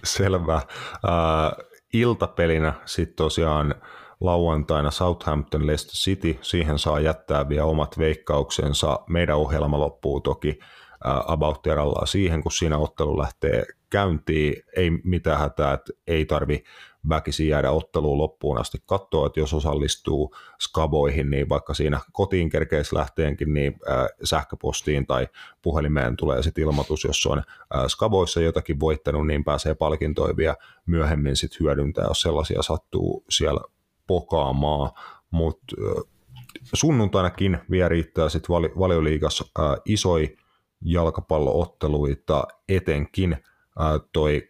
Selvä. 0.03 0.55
Uh, 0.55 1.65
iltapelinä 1.93 2.73
sitten 2.85 3.15
tosiaan 3.15 3.75
lauantaina 4.19 4.91
Southampton 4.91 5.67
Leicester 5.67 5.95
City, 5.95 6.37
siihen 6.41 6.79
saa 6.79 6.99
jättää 6.99 7.49
vielä 7.49 7.65
omat 7.65 7.97
veikkauksensa. 7.97 8.99
Meidän 9.09 9.37
ohjelma 9.37 9.79
loppuu 9.79 10.21
toki 10.21 10.59
about 11.03 11.63
siihen, 12.05 12.43
kun 12.43 12.51
siinä 12.51 12.77
ottelu 12.77 13.17
lähtee 13.17 13.65
käyntiin. 13.89 14.63
Ei 14.75 14.91
mitään 15.03 15.39
hätää, 15.39 15.73
että 15.73 15.93
ei 16.07 16.25
tarvi 16.25 16.63
väkisin 17.09 17.47
jäädä 17.47 17.71
otteluun 17.71 18.17
loppuun 18.17 18.57
asti 18.57 18.77
katsoa, 18.85 19.27
että 19.27 19.39
jos 19.39 19.53
osallistuu 19.53 20.35
skaboihin, 20.61 21.29
niin 21.29 21.49
vaikka 21.49 21.73
siinä 21.73 21.99
kotiin 22.11 22.49
kerkeis 22.49 22.93
lähteenkin, 22.93 23.53
niin 23.53 23.75
äh, 23.89 24.07
sähköpostiin 24.23 25.07
tai 25.07 25.27
puhelimeen 25.61 26.17
tulee 26.17 26.43
sitten 26.43 26.63
ilmoitus, 26.63 27.03
jos 27.03 27.25
on 27.25 27.43
skaboissa 27.87 28.41
jotakin 28.41 28.79
voittanut, 28.79 29.27
niin 29.27 29.43
pääsee 29.43 29.73
palkintoja 29.73 30.37
vielä 30.37 30.55
myöhemmin 30.85 31.35
sitten 31.35 31.59
hyödyntää, 31.59 32.05
jos 32.07 32.21
sellaisia 32.21 32.61
sattuu 32.61 33.25
siellä 33.29 33.61
pokaamaan, 34.07 34.91
mutta 35.31 35.75
sunnuntainakin 36.73 37.57
vielä 37.71 37.89
riittää 37.89 38.29
sitten 38.29 38.53
vali- 38.53 38.79
valioliigassa 38.79 39.45
isoi 39.85 40.37
jalkapallootteluita 40.81 42.43
etenkin 42.69 43.37
toi 44.11 44.47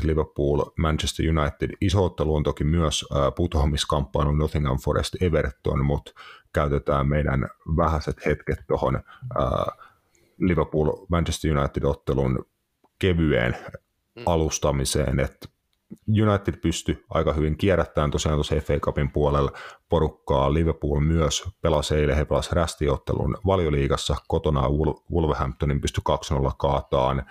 18.30 0.00 0.06
Liverpool 0.06 0.64
Manchester 0.78 1.26
United 1.38 1.76
iso 1.80 2.04
ottelu 2.04 2.34
on 2.34 2.42
toki 2.42 2.64
myös 2.64 3.04
putoamiskamppailu 3.36 4.32
Nottingham 4.32 4.78
Forest 4.78 5.22
Everton, 5.22 5.84
mutta 5.84 6.12
käytetään 6.52 7.08
meidän 7.08 7.48
vähäiset 7.76 8.26
hetket 8.26 8.58
tuohon 8.66 9.00
Liverpool 10.38 11.06
Manchester 11.08 11.58
United 11.58 11.82
ottelun 11.82 12.46
kevyeen 12.98 13.56
mm. 14.16 14.22
alustamiseen, 14.26 15.20
että 15.20 15.48
United 16.22 16.56
pystyi 16.56 17.04
aika 17.10 17.32
hyvin 17.32 17.58
kierrättämään 17.58 18.10
tosiaan 18.10 18.36
tuossa 18.36 18.60
FA 18.60 18.78
Cupin 18.78 19.10
puolella 19.10 19.52
porukkaa. 19.88 20.54
Liverpool 20.54 21.00
myös 21.00 21.44
pelasi 21.62 21.94
eilen, 21.94 22.16
he 22.16 22.24
pelasi 22.24 22.54
rästiottelun 22.54 23.36
valioliigassa 23.46 24.16
kotona 24.28 24.62
Wolverhamptonin 25.12 25.80
pystyi 25.80 26.02
2-0 26.48 26.50
kaataan. 26.58 27.22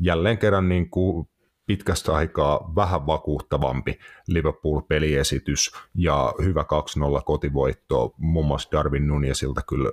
Jälleen 0.00 0.38
kerran 0.38 0.68
niin 0.68 0.90
kuin 0.90 1.28
pitkästä 1.66 2.14
aikaa 2.14 2.72
vähän 2.76 3.06
vakuuttavampi 3.06 3.98
Liverpool-peliesitys 4.28 5.72
ja 5.94 6.34
hyvä 6.42 6.62
2-0 6.62 7.22
kotivoitto. 7.24 8.14
Muun 8.18 8.46
muassa 8.46 8.68
Darwin 8.72 9.08
Nunesilta 9.08 9.60
kyllä 9.68 9.90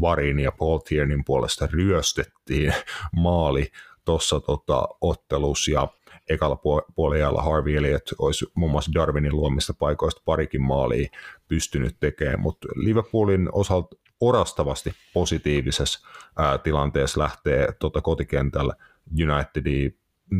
Varin 0.00 0.38
ja 0.38 0.52
Paul 0.52 0.78
Tiernin 0.78 1.24
puolesta 1.24 1.68
ryöstettiin 1.72 2.74
maali 3.22 3.66
tuossa 4.04 4.40
tota, 4.40 4.88
ottelussa 5.00 5.88
ekalla 6.28 6.58
puolella 6.94 7.42
Harvey 7.42 7.76
Elliott 7.76 8.10
olisi 8.18 8.46
muun 8.54 8.70
muassa 8.70 8.92
Darwinin 8.94 9.36
luomista 9.36 9.74
paikoista 9.78 10.22
parikin 10.24 10.62
maalia 10.62 11.08
pystynyt 11.48 11.96
tekemään, 12.00 12.40
mutta 12.40 12.68
Liverpoolin 12.74 13.48
osalta 13.52 13.96
orastavasti 14.20 14.92
positiivisessa 15.14 16.08
ää, 16.36 16.58
tilanteessa 16.58 17.20
lähtee 17.20 17.72
tota 17.78 18.00
kotikentällä 18.00 18.74
Unitedi 19.10 19.94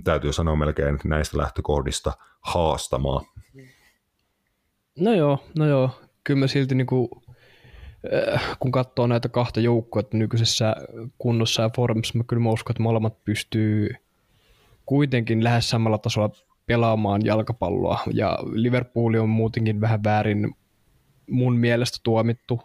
täytyy 0.04 0.32
sanoa 0.32 0.56
melkein 0.56 0.98
näistä 1.04 1.38
lähtökohdista 1.38 2.12
haastamaan. 2.40 3.24
No 4.98 5.14
joo, 5.14 5.38
no 5.58 5.66
joo. 5.66 5.90
Kyllä 6.24 6.40
mä 6.40 6.46
silti 6.46 6.74
niinku, 6.74 7.22
äh, 8.34 8.56
kun 8.60 8.72
katsoo 8.72 9.06
näitä 9.06 9.28
kahta 9.28 9.60
joukkoa 9.60 10.02
nykyisessä 10.12 10.76
kunnossa 11.18 11.62
ja 11.62 11.70
formissa, 11.76 12.18
mä 12.18 12.24
kyllä 12.24 12.42
mä 12.42 12.50
uskon, 12.50 12.72
että 12.72 12.82
molemmat 12.82 13.24
pystyy 13.24 13.90
kuitenkin 14.86 15.44
lähes 15.44 15.70
samalla 15.70 15.98
tasolla 15.98 16.30
pelaamaan 16.66 17.24
jalkapalloa. 17.24 17.98
Ja 18.12 18.38
Liverpool 18.52 19.14
on 19.14 19.28
muutenkin 19.28 19.80
vähän 19.80 20.04
väärin 20.04 20.54
mun 21.30 21.56
mielestä 21.56 21.98
tuomittu, 22.02 22.60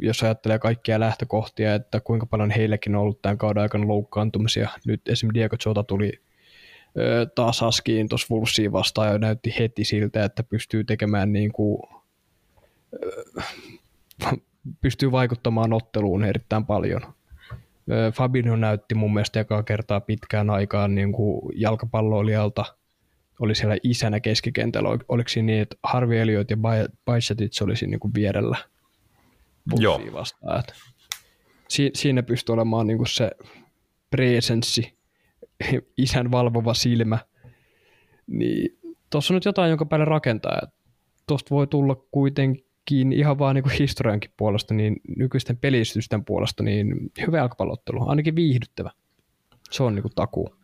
jos 0.00 0.22
ajattelee 0.22 0.58
kaikkia 0.58 1.00
lähtökohtia, 1.00 1.74
että 1.74 2.00
kuinka 2.00 2.26
paljon 2.26 2.50
heillekin 2.50 2.94
on 2.94 3.02
ollut 3.02 3.22
tämän 3.22 3.38
kauden 3.38 3.62
aikana 3.62 3.88
loukkaantumisia. 3.88 4.68
Nyt 4.86 5.08
esimerkiksi 5.08 5.34
Diego 5.34 5.56
Jota 5.66 5.82
tuli 5.82 6.12
taas 7.34 7.62
askiin 7.62 8.08
tuossa 8.08 8.34
Wolvesiin 8.34 8.72
vastaan 8.72 9.12
ja 9.12 9.18
näytti 9.18 9.54
heti 9.58 9.84
siltä, 9.84 10.24
että 10.24 10.42
pystyy 10.42 10.84
tekemään 10.84 11.32
niin 11.32 11.52
kuin, 11.52 11.82
pystyy 14.80 15.12
vaikuttamaan 15.12 15.72
otteluun 15.72 16.24
erittäin 16.24 16.66
paljon. 16.66 17.00
Fabinho 18.14 18.56
näytti 18.56 18.94
mun 18.94 19.14
mielestä 19.14 19.40
ekaa 19.40 19.62
kertaa 19.62 20.00
pitkään 20.00 20.50
aikaan 20.50 20.94
niin 20.94 21.12
kuin 21.12 21.52
jalkapalloilijalta. 21.54 22.64
Oli 23.40 23.54
siellä 23.54 23.76
isänä 23.82 24.20
keskikentällä. 24.20 24.88
Oliko 25.08 25.28
siinä 25.28 25.46
niin, 25.46 25.62
että 25.62 25.76
Harvi 25.82 26.18
Elliot 26.18 26.50
ja 26.50 26.56
Bajcetic 27.04 27.62
olisi 27.62 27.86
niin 27.86 28.00
kuin 28.00 28.14
vierellä 28.14 28.56
Joo. 29.78 30.00
vastaan. 30.12 30.60
Että 30.60 30.74
si- 31.68 31.90
siinä 31.94 32.22
pystyy 32.22 32.52
olemaan 32.52 32.86
niin 32.86 32.98
kuin 32.98 33.08
se 33.08 33.30
presenssi, 34.10 34.98
isän 35.96 36.30
valvova 36.30 36.74
silmä. 36.74 37.18
Niin 38.26 38.78
tuossa 39.10 39.34
on 39.34 39.36
nyt 39.36 39.44
jotain, 39.44 39.70
jonka 39.70 39.86
päälle 39.86 40.04
rakentaa. 40.04 40.60
Tuosta 41.26 41.50
voi 41.54 41.66
tulla 41.66 41.94
kuitenkin 42.10 42.67
ihan 42.90 43.38
vaan 43.38 43.54
niin 43.54 43.70
historiankin 43.78 44.30
puolesta, 44.36 44.74
niin 44.74 44.96
nykyisten 45.16 45.56
pelistysten 45.56 46.24
puolesta, 46.24 46.62
niin 46.62 47.10
hyvä 47.26 47.38
jalkapallottelu, 47.38 48.08
ainakin 48.08 48.36
viihdyttävä. 48.36 48.90
Se 49.70 49.82
on 49.82 49.94
niin 49.94 50.02
kuin 50.02 50.14
takuu. 50.14 50.58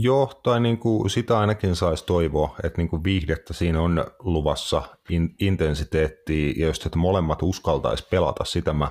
Joo, 0.00 0.40
tai 0.42 0.60
niin 0.60 0.78
kuin 0.78 1.10
sitä 1.10 1.38
ainakin 1.38 1.76
saisi 1.76 2.06
toivoa, 2.06 2.56
että 2.64 2.80
niin 2.80 2.88
kuin 2.88 3.04
viihdettä 3.04 3.52
siinä 3.52 3.80
on 3.80 4.04
luvassa, 4.18 4.82
in, 5.10 5.34
intensiteettiä, 5.40 6.52
ja 6.56 6.66
jos 6.66 6.86
että 6.86 6.98
molemmat 6.98 7.42
uskaltaisi 7.42 8.08
pelata, 8.10 8.44
sitä 8.44 8.72
mä, 8.72 8.90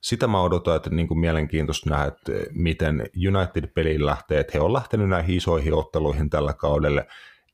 sitä 0.00 0.26
mä 0.26 0.42
odotan, 0.42 0.76
että 0.76 0.90
niin 0.90 1.08
kuin 1.08 1.18
mielenkiintoista 1.18 1.90
nähdä, 1.90 2.04
että 2.04 2.32
miten 2.52 3.10
United-peliin 3.28 4.06
lähtee, 4.06 4.40
että 4.40 4.50
he 4.54 4.60
on 4.60 4.72
lähtenyt 4.72 5.08
näihin 5.08 5.36
isoihin 5.36 5.74
otteluihin 5.74 6.30
tällä 6.30 6.52
kaudelle, 6.52 7.06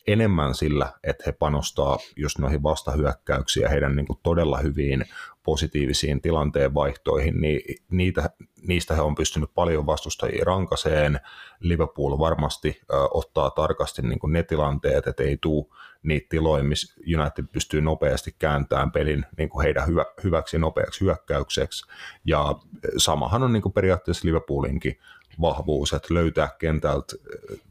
enemmän 0.06 0.54
sillä, 0.54 0.92
että 1.04 1.22
he 1.26 1.32
panostaa 1.32 1.98
just 2.16 2.38
noihin 2.38 2.62
vastahyökkäyksiin 2.62 3.62
ja 3.62 3.68
heidän 3.68 3.96
niin 3.96 4.06
kuin 4.06 4.18
todella 4.22 4.58
hyviin 4.58 5.04
positiivisiin 5.42 6.20
tilanteen 6.20 6.74
vaihtoihin, 6.74 7.40
niin 7.40 7.60
niitä, 7.90 8.30
niistä 8.62 8.94
he 8.94 9.00
on 9.00 9.14
pystynyt 9.14 9.50
paljon 9.54 9.86
vastustajia 9.86 10.44
rankaseen. 10.44 11.20
Liverpool 11.60 12.18
varmasti 12.18 12.80
ö, 12.90 12.94
ottaa 13.10 13.50
tarkasti 13.50 14.02
niin 14.02 14.18
kuin 14.18 14.32
ne 14.32 14.42
tilanteet, 14.42 15.06
että 15.06 15.22
ei 15.22 15.38
tule 15.40 15.66
niitä 16.02 16.26
tiloja, 16.30 16.64
missä 16.64 16.94
United 17.18 17.44
pystyy 17.52 17.80
nopeasti 17.80 18.34
kääntämään 18.38 18.92
pelin 18.92 19.26
niin 19.38 19.48
kuin 19.48 19.64
heidän 19.64 19.86
hyvä, 19.86 20.04
hyväksi 20.24 20.58
nopeaksi 20.58 21.00
hyökkäykseksi. 21.00 21.86
Ja 22.24 22.54
samahan 22.96 23.42
on 23.42 23.52
niin 23.52 23.62
kuin 23.62 23.72
periaatteessa 23.72 24.28
Liverpoolinkin 24.28 24.98
vahvuus, 25.40 25.92
että 25.92 26.14
löytää 26.14 26.48
kentältä 26.58 27.14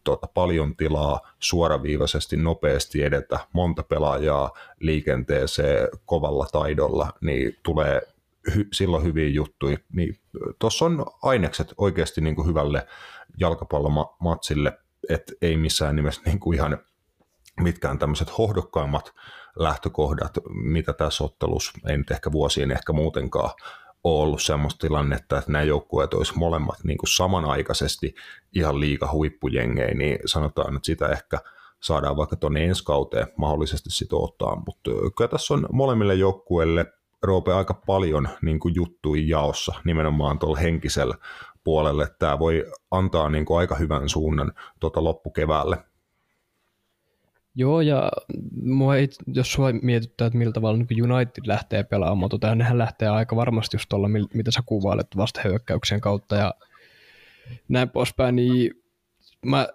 tuota, 0.03 0.28
paljon 0.28 0.76
tilaa 0.76 1.20
suoraviivaisesti, 1.39 2.38
nopeasti 2.38 3.03
edetä, 3.03 3.39
monta 3.53 3.84
pelaajaa 3.84 4.51
liikenteeseen 4.80 5.88
kovalla 6.05 6.47
taidolla, 6.51 7.14
niin 7.22 7.57
tulee 7.64 8.01
hy- 8.51 8.68
silloin 8.74 9.03
hyviä 9.03 9.30
juttuja. 9.30 9.78
Niin, 9.93 10.20
Tuossa 10.59 10.86
on 10.86 11.05
ainekset 11.22 11.74
oikeasti 11.78 12.22
niin 12.22 12.36
kuin 12.36 12.47
hyvälle 12.47 12.88
jalkapallomatsille, 13.39 14.80
että 15.09 15.34
ei 15.41 15.57
missään 15.57 15.95
nimessä 15.95 16.22
niin 16.26 16.39
kuin 16.39 16.55
ihan 16.55 16.78
mitkään 17.61 17.99
tämmöiset 17.99 18.38
hohdokkaimmat 18.38 19.14
lähtökohdat, 19.55 20.38
mitä 20.49 20.93
tässä 20.93 21.24
ottelussa, 21.24 21.72
ei 21.89 21.97
nyt 21.97 22.11
ehkä 22.11 22.32
vuosiin 22.32 22.72
ehkä 22.72 22.93
muutenkaan 22.93 23.49
ole 24.04 24.24
ollut 24.24 24.41
semmoista 24.41 24.88
tilannetta, 24.88 25.38
että 25.38 25.51
nämä 25.51 25.64
joukkueet 25.64 26.14
olisi 26.14 26.38
molemmat 26.38 26.84
niin 26.84 26.97
kuin 26.97 27.10
samanaikaisesti 27.10 28.16
ihan 28.56 28.80
liika 28.80 29.10
huippujengejä, 29.12 29.93
niin 29.93 30.20
sanotaan, 30.26 30.76
että 30.76 30.86
sitä 30.86 31.08
ehkä 31.08 31.39
saadaan 31.80 32.18
vaikka 32.18 32.36
tuonne 32.36 32.66
ensi 32.66 32.84
kauteen 32.84 33.28
mahdollisesti 33.38 33.89
sitä 33.89 34.16
ottaa, 34.16 34.56
mutta 34.66 34.91
kyllä 35.18 35.28
tässä 35.28 35.54
on 35.54 35.68
molemmille 35.72 36.16
joukkueille 36.16 36.93
Roope 37.24 37.54
aika 37.54 37.74
paljon 37.74 38.30
niin 38.41 38.60
kuin 38.60 38.76
juttuja 38.76 39.24
jaossa 39.26 39.74
nimenomaan 39.84 40.39
tuolla 40.39 40.58
henkisellä 40.58 41.16
puolelle. 41.64 42.08
Tämä 42.20 42.39
voi 42.39 42.66
antaa 42.91 43.30
niin 43.30 43.45
kuin 43.45 43.60
aika 43.60 43.76
hyvän 43.76 44.10
suunnan 44.10 44.54
tuota 44.80 45.04
loppukeväälle. 45.04 45.78
Joo, 47.56 47.82
ja 47.82 48.12
mua 48.62 48.95
ei, 48.95 49.10
jos 49.28 49.54
sua 49.54 49.68
mietittää, 49.82 50.28
että 50.28 50.38
millä 50.38 50.54
tavalla 50.54 50.86
niin 50.89 51.12
United 51.12 51.43
lähtee 51.45 51.84
pelaamaan, 51.84 52.30
tota, 52.30 52.56
nehän 52.56 52.78
lähtee 52.78 53.08
aika 53.08 53.36
varmasti 53.36 53.76
just 53.76 53.89
tuolla, 53.89 54.08
mitä 54.34 54.51
sä 54.51 54.62
kuvailet 54.66 55.08
vastahyökkäyksien 55.18 56.01
kautta 56.01 56.36
ja 56.36 56.54
näin 57.70 57.89
poispäin, 57.89 58.36
niin 58.36 58.72
mä, 59.45 59.68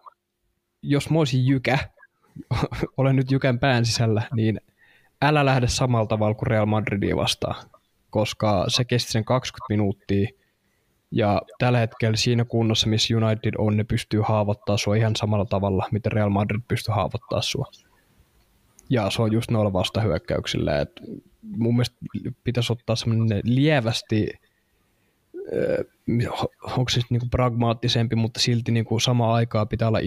jos 0.82 1.10
mä 1.10 1.18
olisin 1.18 1.46
Jykä, 1.46 1.78
olen 2.96 3.16
nyt 3.16 3.30
Jykän 3.30 3.58
pään 3.58 3.86
sisällä, 3.86 4.22
niin 4.34 4.60
älä 5.22 5.44
lähde 5.44 5.68
samalla 5.68 6.06
tavalla 6.06 6.34
kuin 6.34 6.46
Real 6.46 6.66
Madridia 6.66 7.16
vastaan, 7.16 7.70
koska 8.10 8.64
se 8.68 8.84
kesti 8.84 9.12
sen 9.12 9.24
20 9.24 9.66
minuuttia, 9.68 10.28
ja 11.10 11.42
tällä 11.58 11.78
hetkellä 11.78 12.16
siinä 12.16 12.44
kunnossa, 12.44 12.88
missä 12.88 13.16
United 13.16 13.54
on, 13.58 13.76
ne 13.76 13.84
pystyy 13.84 14.20
haavoittaa 14.24 14.76
sua 14.76 14.94
ihan 14.94 15.16
samalla 15.16 15.44
tavalla, 15.44 15.88
miten 15.92 16.12
Real 16.12 16.30
Madrid 16.30 16.60
pystyy 16.68 16.94
haavoittaa 16.94 17.42
sua. 17.42 17.66
Ja 18.90 19.10
se 19.10 19.22
on 19.22 19.32
just 19.32 19.50
noilla 19.50 19.72
vastahyökkäyksillä. 19.72 20.80
Et 20.80 20.90
mun 21.42 21.74
mielestä 21.74 21.96
pitäisi 22.44 22.72
ottaa 22.72 22.96
semmoinen 22.96 23.40
lievästi, 23.44 24.28
onko 26.62 26.88
se 26.88 27.00
niinku 27.10 27.28
pragmaattisempi, 27.30 28.16
mutta 28.16 28.40
silti 28.40 28.72
niinku 28.72 29.00
samaan 29.00 29.34
aikaan 29.34 29.68
pitää 29.68 29.88
olla 29.88 30.00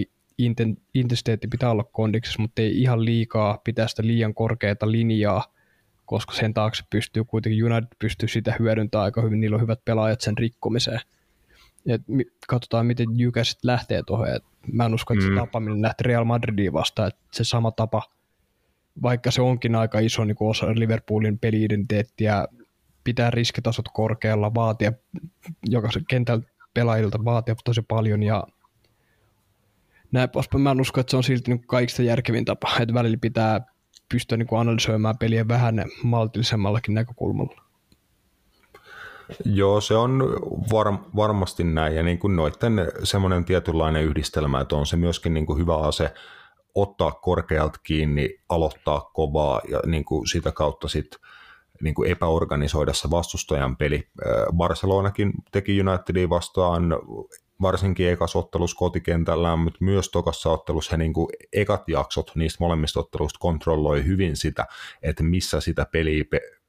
intensiteetti 0.94 1.48
pitää 1.48 1.72
olla 1.72 1.84
kondiksessa, 1.84 2.42
mutta 2.42 2.62
ei 2.62 2.82
ihan 2.82 3.06
liikaa 3.06 3.62
pitää 3.64 3.88
sitä 3.88 4.04
liian 4.06 4.34
korkeata 4.34 4.92
linjaa– 4.92 5.44
koska 6.12 6.34
sen 6.34 6.54
taakse 6.54 6.84
pystyy 6.90 7.24
kuitenkin, 7.24 7.64
United 7.64 7.88
pystyy 8.00 8.28
sitä 8.28 8.56
hyödyntämään 8.60 9.06
aika 9.06 9.22
hyvin, 9.22 9.40
niillä 9.40 9.56
on 9.56 9.62
hyvät 9.62 9.86
pelaajat 9.86 10.22
sen 10.22 10.38
rikkomiseen. 10.38 11.00
Et 11.88 12.02
katsotaan, 12.48 12.86
miten 12.86 13.08
sitten 13.44 13.68
lähtee 13.72 14.04
tuohon. 14.08 14.28
mä 14.72 14.86
en 14.86 14.94
usko, 14.94 15.14
että 15.14 15.26
mm. 15.26 15.36
se 15.36 15.40
tapa, 15.40 15.60
millä 15.60 15.82
lähti 15.82 16.04
Real 16.04 16.24
Madridiin 16.24 16.74
vastaan, 16.74 17.08
että 17.08 17.22
se 17.32 17.44
sama 17.44 17.72
tapa, 17.72 18.04
vaikka 19.02 19.32
se 19.32 19.42
onkin 19.42 19.76
aika 19.76 20.00
iso 20.00 20.26
niin 20.26 20.38
osa 20.40 20.66
Liverpoolin 20.66 21.40
peliidentiteettiä, 21.40 22.48
pitää 23.04 23.32
riskitasot 23.32 23.86
korkealla, 23.94 24.54
vaatia 24.54 24.94
jokaisen 25.70 26.06
kentällä 26.10 26.44
pelaajilta 26.74 27.26
vaatia 27.26 27.56
tosi 27.64 27.82
paljon 27.82 28.24
ja 28.24 28.44
näin 30.12 30.30
poispäin. 30.30 30.62
Mä 30.62 30.72
en 30.72 30.82
usko, 30.82 31.00
että 31.02 31.12
se 31.12 31.18
on 31.18 31.24
silti 31.24 31.52
niin 31.52 31.68
kaikista 31.68 32.04
järkevin 32.04 32.46
tapa, 32.46 32.70
että 32.80 32.94
välillä 32.94 33.18
pitää 33.22 33.62
pystyä 34.12 34.38
niin 34.38 34.48
analysoimaan 34.60 35.18
peliä 35.18 35.48
vähän 35.48 35.86
maltillisemmallakin 36.04 36.94
näkökulmalla. 36.94 37.62
Joo, 39.46 39.82
se 39.82 39.96
on 39.96 40.20
var, 40.72 40.94
varmasti 41.16 41.64
näin, 41.64 41.96
ja 41.96 42.04
niin 42.04 42.20
kuin 42.20 42.36
noiden 42.36 42.92
semmoinen 43.04 43.46
tietynlainen 43.46 44.04
yhdistelmä, 44.04 44.60
että 44.60 44.76
on 44.76 44.86
se 44.86 44.98
myöskin 44.98 45.34
niin 45.34 45.46
kuin 45.46 45.60
hyvä 45.60 45.78
ase 45.78 46.14
ottaa 46.76 47.12
korkealta 47.12 47.80
kiinni, 47.84 48.40
aloittaa 48.50 49.02
kovaa 49.14 49.62
ja 49.70 49.80
niin 49.86 50.06
kuin 50.06 50.28
sitä 50.28 50.52
kautta 50.52 50.88
sitten 50.88 51.20
niin 51.82 51.94
kuin 51.94 52.12
epäorganisoida 52.12 52.94
se 52.94 53.12
vastustajan 53.12 53.78
peli. 53.78 54.08
Barcelonakin 54.54 55.32
teki 55.52 55.82
Unitedin 55.82 56.30
vastaan 56.30 56.84
varsinkin 57.62 58.10
ekas 58.10 58.36
ottelus 58.36 58.76
kotikentällään, 58.76 59.60
mutta 59.60 59.78
myös 59.82 60.10
tokassa 60.10 60.50
ottelussa 60.50 60.92
he 60.92 60.98
niin 60.98 61.14
kuin 61.14 61.28
ekat 61.54 61.90
jaksot 61.90 62.32
niistä 62.36 62.58
molemmista 62.60 63.00
otteluista 63.00 63.40
kontrolloi 63.40 64.06
hyvin 64.06 64.38
sitä, 64.38 64.68
että 65.02 65.24
missä 65.24 65.62
sitä 65.62 65.86
peliä, 65.92 66.24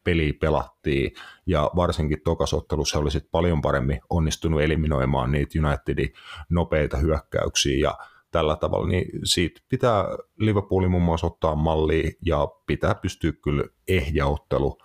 peliä 0.05 0.33
pelattiin, 0.41 1.13
ja 1.47 1.71
varsinkin 1.77 2.21
tokasottelussa 2.25 2.99
he 2.99 3.03
olisivat 3.03 3.31
paljon 3.31 3.63
paremmin 3.63 4.01
onnistunut 4.11 4.63
eliminoimaan 4.63 5.33
niitä 5.33 5.59
Unitedin 5.67 6.13
nopeita 6.51 6.97
hyökkäyksiä, 6.97 7.89
ja 7.89 7.99
tällä 8.31 8.57
tavalla, 8.57 8.89
niin 8.89 9.07
siitä 9.25 9.61
pitää 9.69 10.05
Liverpoolin 10.39 10.91
muun 10.91 11.03
muassa 11.03 11.27
ottaa 11.27 11.55
mallia, 11.55 12.11
ja 12.27 12.49
pitää 12.67 12.95
pystyä 12.95 13.33
kyllä 13.33 13.65
ehjäottelu 13.89 14.79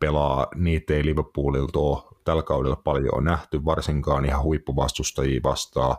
pelaa, 0.00 0.46
niitä 0.54 0.94
ei 0.94 1.04
Liverpoolilta 1.04 1.78
ole 1.78 2.02
tällä 2.24 2.42
kaudella 2.42 2.76
paljon 2.76 3.14
on 3.14 3.24
nähty, 3.24 3.64
varsinkaan 3.64 4.24
ihan 4.24 4.42
huippuvastustajia 4.42 5.40
vastaan. 5.44 5.96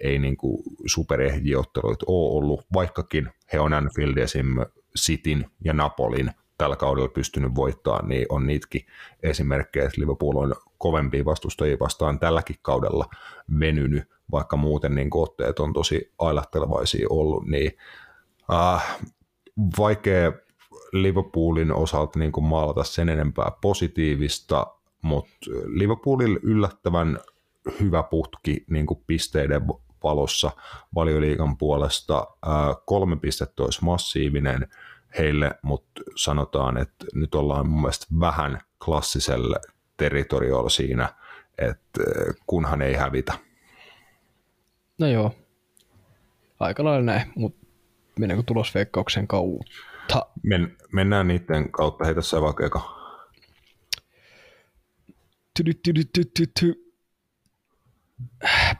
ei 0.00 0.18
niin 0.18 0.36
kuin 0.36 0.62
superehjiotteluita 0.86 2.04
ole 2.08 2.36
ollut, 2.36 2.66
vaikkakin 2.72 3.28
he 3.52 3.60
on 3.60 3.72
Anfield. 3.72 4.16
Cityn 4.98 5.50
ja 5.64 5.72
Napolin 5.72 6.30
tällä 6.58 6.76
kaudella 6.76 7.08
pystynyt 7.08 7.54
voittamaan, 7.54 8.08
niin 8.08 8.26
on 8.28 8.46
niitäkin 8.46 8.86
esimerkkejä, 9.22 9.84
että 9.84 10.00
Liverpool 10.00 10.36
on 10.36 10.54
kovempia 10.78 11.24
vastustajia 11.24 11.76
vastaan 11.80 12.18
tälläkin 12.18 12.56
kaudella 12.62 13.06
venynyt, 13.60 14.04
vaikka 14.30 14.56
muuten 14.56 14.94
niin 14.94 15.10
otteet 15.14 15.58
on 15.58 15.72
tosi 15.72 16.12
ailahtelevaisia 16.18 17.06
ollut, 17.10 17.46
niin 17.46 17.72
äh, 18.52 18.98
vaikea 19.78 20.32
Liverpoolin 20.92 21.72
osalta 21.72 22.18
niin 22.18 22.32
kuin 22.32 22.44
maalata 22.44 22.84
sen 22.84 23.08
enempää 23.08 23.52
positiivista, 23.60 24.66
mutta 25.02 25.36
Liverpoolilla 25.66 26.38
yllättävän 26.42 27.18
hyvä 27.80 28.02
putki 28.02 28.64
niin 28.70 28.86
kuin 28.86 29.04
pisteiden 29.06 29.62
valossa 30.02 30.50
valioliikan 30.94 31.56
puolesta. 31.56 32.26
Kolme 32.86 33.16
pistettä 33.16 33.62
olisi 33.62 33.84
massiivinen 33.84 34.68
heille, 35.18 35.50
mutta 35.62 36.00
sanotaan, 36.16 36.76
että 36.76 37.06
nyt 37.14 37.34
ollaan 37.34 37.68
mun 37.68 37.80
mielestä 37.80 38.06
vähän 38.20 38.60
klassiselle 38.84 39.60
territoriolla 39.96 40.68
siinä, 40.68 41.14
että 41.58 42.02
kunhan 42.46 42.82
ei 42.82 42.94
hävitä. 42.94 43.32
No 44.98 45.06
joo, 45.06 45.34
aika 46.60 46.84
lailla 46.84 47.04
näin, 47.04 47.32
mutta 47.36 47.66
mennäänkö 48.18 48.44
tulosveikkauksen 48.46 49.26
kautta? 49.26 49.64
Men, 50.42 50.76
mennään 50.92 51.28
niiden 51.28 51.72
kautta, 51.72 52.04
heitä 52.04 52.22
sä 52.22 52.40
vaikka 52.40 52.66
eka. 52.66 53.00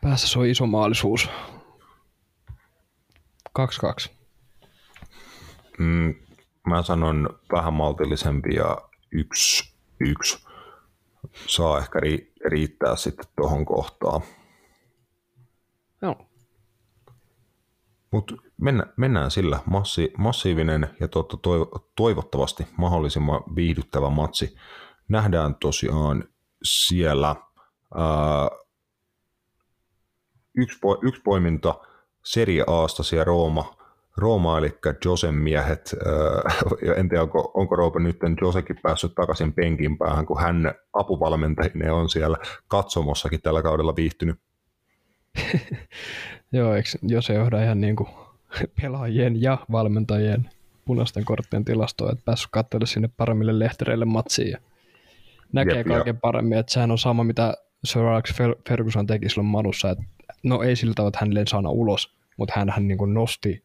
Päässä 0.02 0.28
soi 0.28 0.50
iso 0.50 0.66
maalisuus. 0.66 1.28
2-2. 3.58 4.10
Mm, 5.78 6.14
mä 6.66 6.82
sanon 6.82 7.40
vähän 7.52 7.72
maltillisempi 7.72 8.54
ja 8.54 8.78
yksi, 9.12 9.74
yksi 10.00 10.46
saa 11.46 11.78
ehkä 11.78 12.00
ri, 12.00 12.32
riittää 12.44 12.96
sitten 12.96 13.26
tuohon 13.36 13.64
kohtaan. 13.64 14.22
Joo. 16.02 16.29
Mutta 18.10 18.34
mennä, 18.60 18.86
mennään 18.96 19.30
sillä. 19.30 19.58
Massi, 19.66 20.12
massiivinen 20.18 20.90
ja 21.00 21.08
totta, 21.08 21.36
toivottavasti 21.96 22.66
mahdollisimman 22.76 23.42
viihdyttävä 23.56 24.10
matsi. 24.10 24.56
Nähdään 25.08 25.54
tosiaan 25.54 26.24
siellä 26.62 27.36
ää, 27.94 28.48
yksi, 30.56 30.78
po, 30.78 30.98
yksi 31.02 31.22
poiminta 31.22 31.74
Serie 32.24 32.64
Asta 32.66 33.02
siellä 33.02 33.24
Rooma, 33.24 33.76
Rooma 34.16 34.58
eli 34.58 34.78
Josen 35.04 35.34
miehet. 35.34 35.94
Ää, 36.06 36.94
en 36.98 37.08
tiedä, 37.08 37.22
onko, 37.22 37.50
onko 37.54 37.76
Roope 37.76 38.00
nyt 38.00 38.16
Josekin 38.40 38.76
päässyt 38.82 39.14
takaisin 39.14 39.52
penkin 39.52 39.98
päähän, 39.98 40.26
kun 40.26 40.40
hän 40.40 40.74
apuvalmentajine 40.92 41.92
on 41.92 42.08
siellä 42.08 42.36
katsomossakin 42.68 43.42
tällä 43.42 43.62
kaudella 43.62 43.96
viihtynyt. 43.96 44.40
Joo, 46.52 46.74
eikö 46.74 46.88
Jose 47.02 47.34
johda 47.34 47.62
ihan 47.62 47.80
niin 47.80 47.96
kuin 47.96 48.08
pelaajien 48.82 49.42
ja 49.42 49.58
valmentajien 49.72 50.50
punaisten 50.84 51.24
korttien 51.24 51.64
tilastoa, 51.64 52.12
että 52.12 52.24
päässyt 52.24 52.50
katselemaan 52.50 52.86
sinne 52.86 53.10
paremmille 53.16 53.58
lehtereille 53.58 54.04
matsiin 54.04 54.50
ja 54.50 54.58
näkee 55.52 55.76
Jep, 55.76 55.86
kaiken 55.86 56.14
ja... 56.14 56.20
paremmin, 56.22 56.58
että 56.58 56.72
sehän 56.72 56.90
on 56.90 56.98
sama, 56.98 57.24
mitä 57.24 57.54
Sir 57.84 58.02
Alex 58.02 58.34
Ferguson 58.68 59.06
teki 59.06 59.28
silloin 59.28 59.46
Manussa, 59.46 59.90
että 59.90 60.04
no 60.42 60.62
ei 60.62 60.76
sillä 60.76 60.94
tavalla, 60.94 61.08
että 61.08 61.38
hän 61.38 61.46
saana 61.46 61.70
ulos, 61.70 62.14
mutta 62.36 62.54
hän, 62.56 62.70
hän 62.70 62.88
niin 62.88 62.98
kuin 62.98 63.14
nosti 63.14 63.64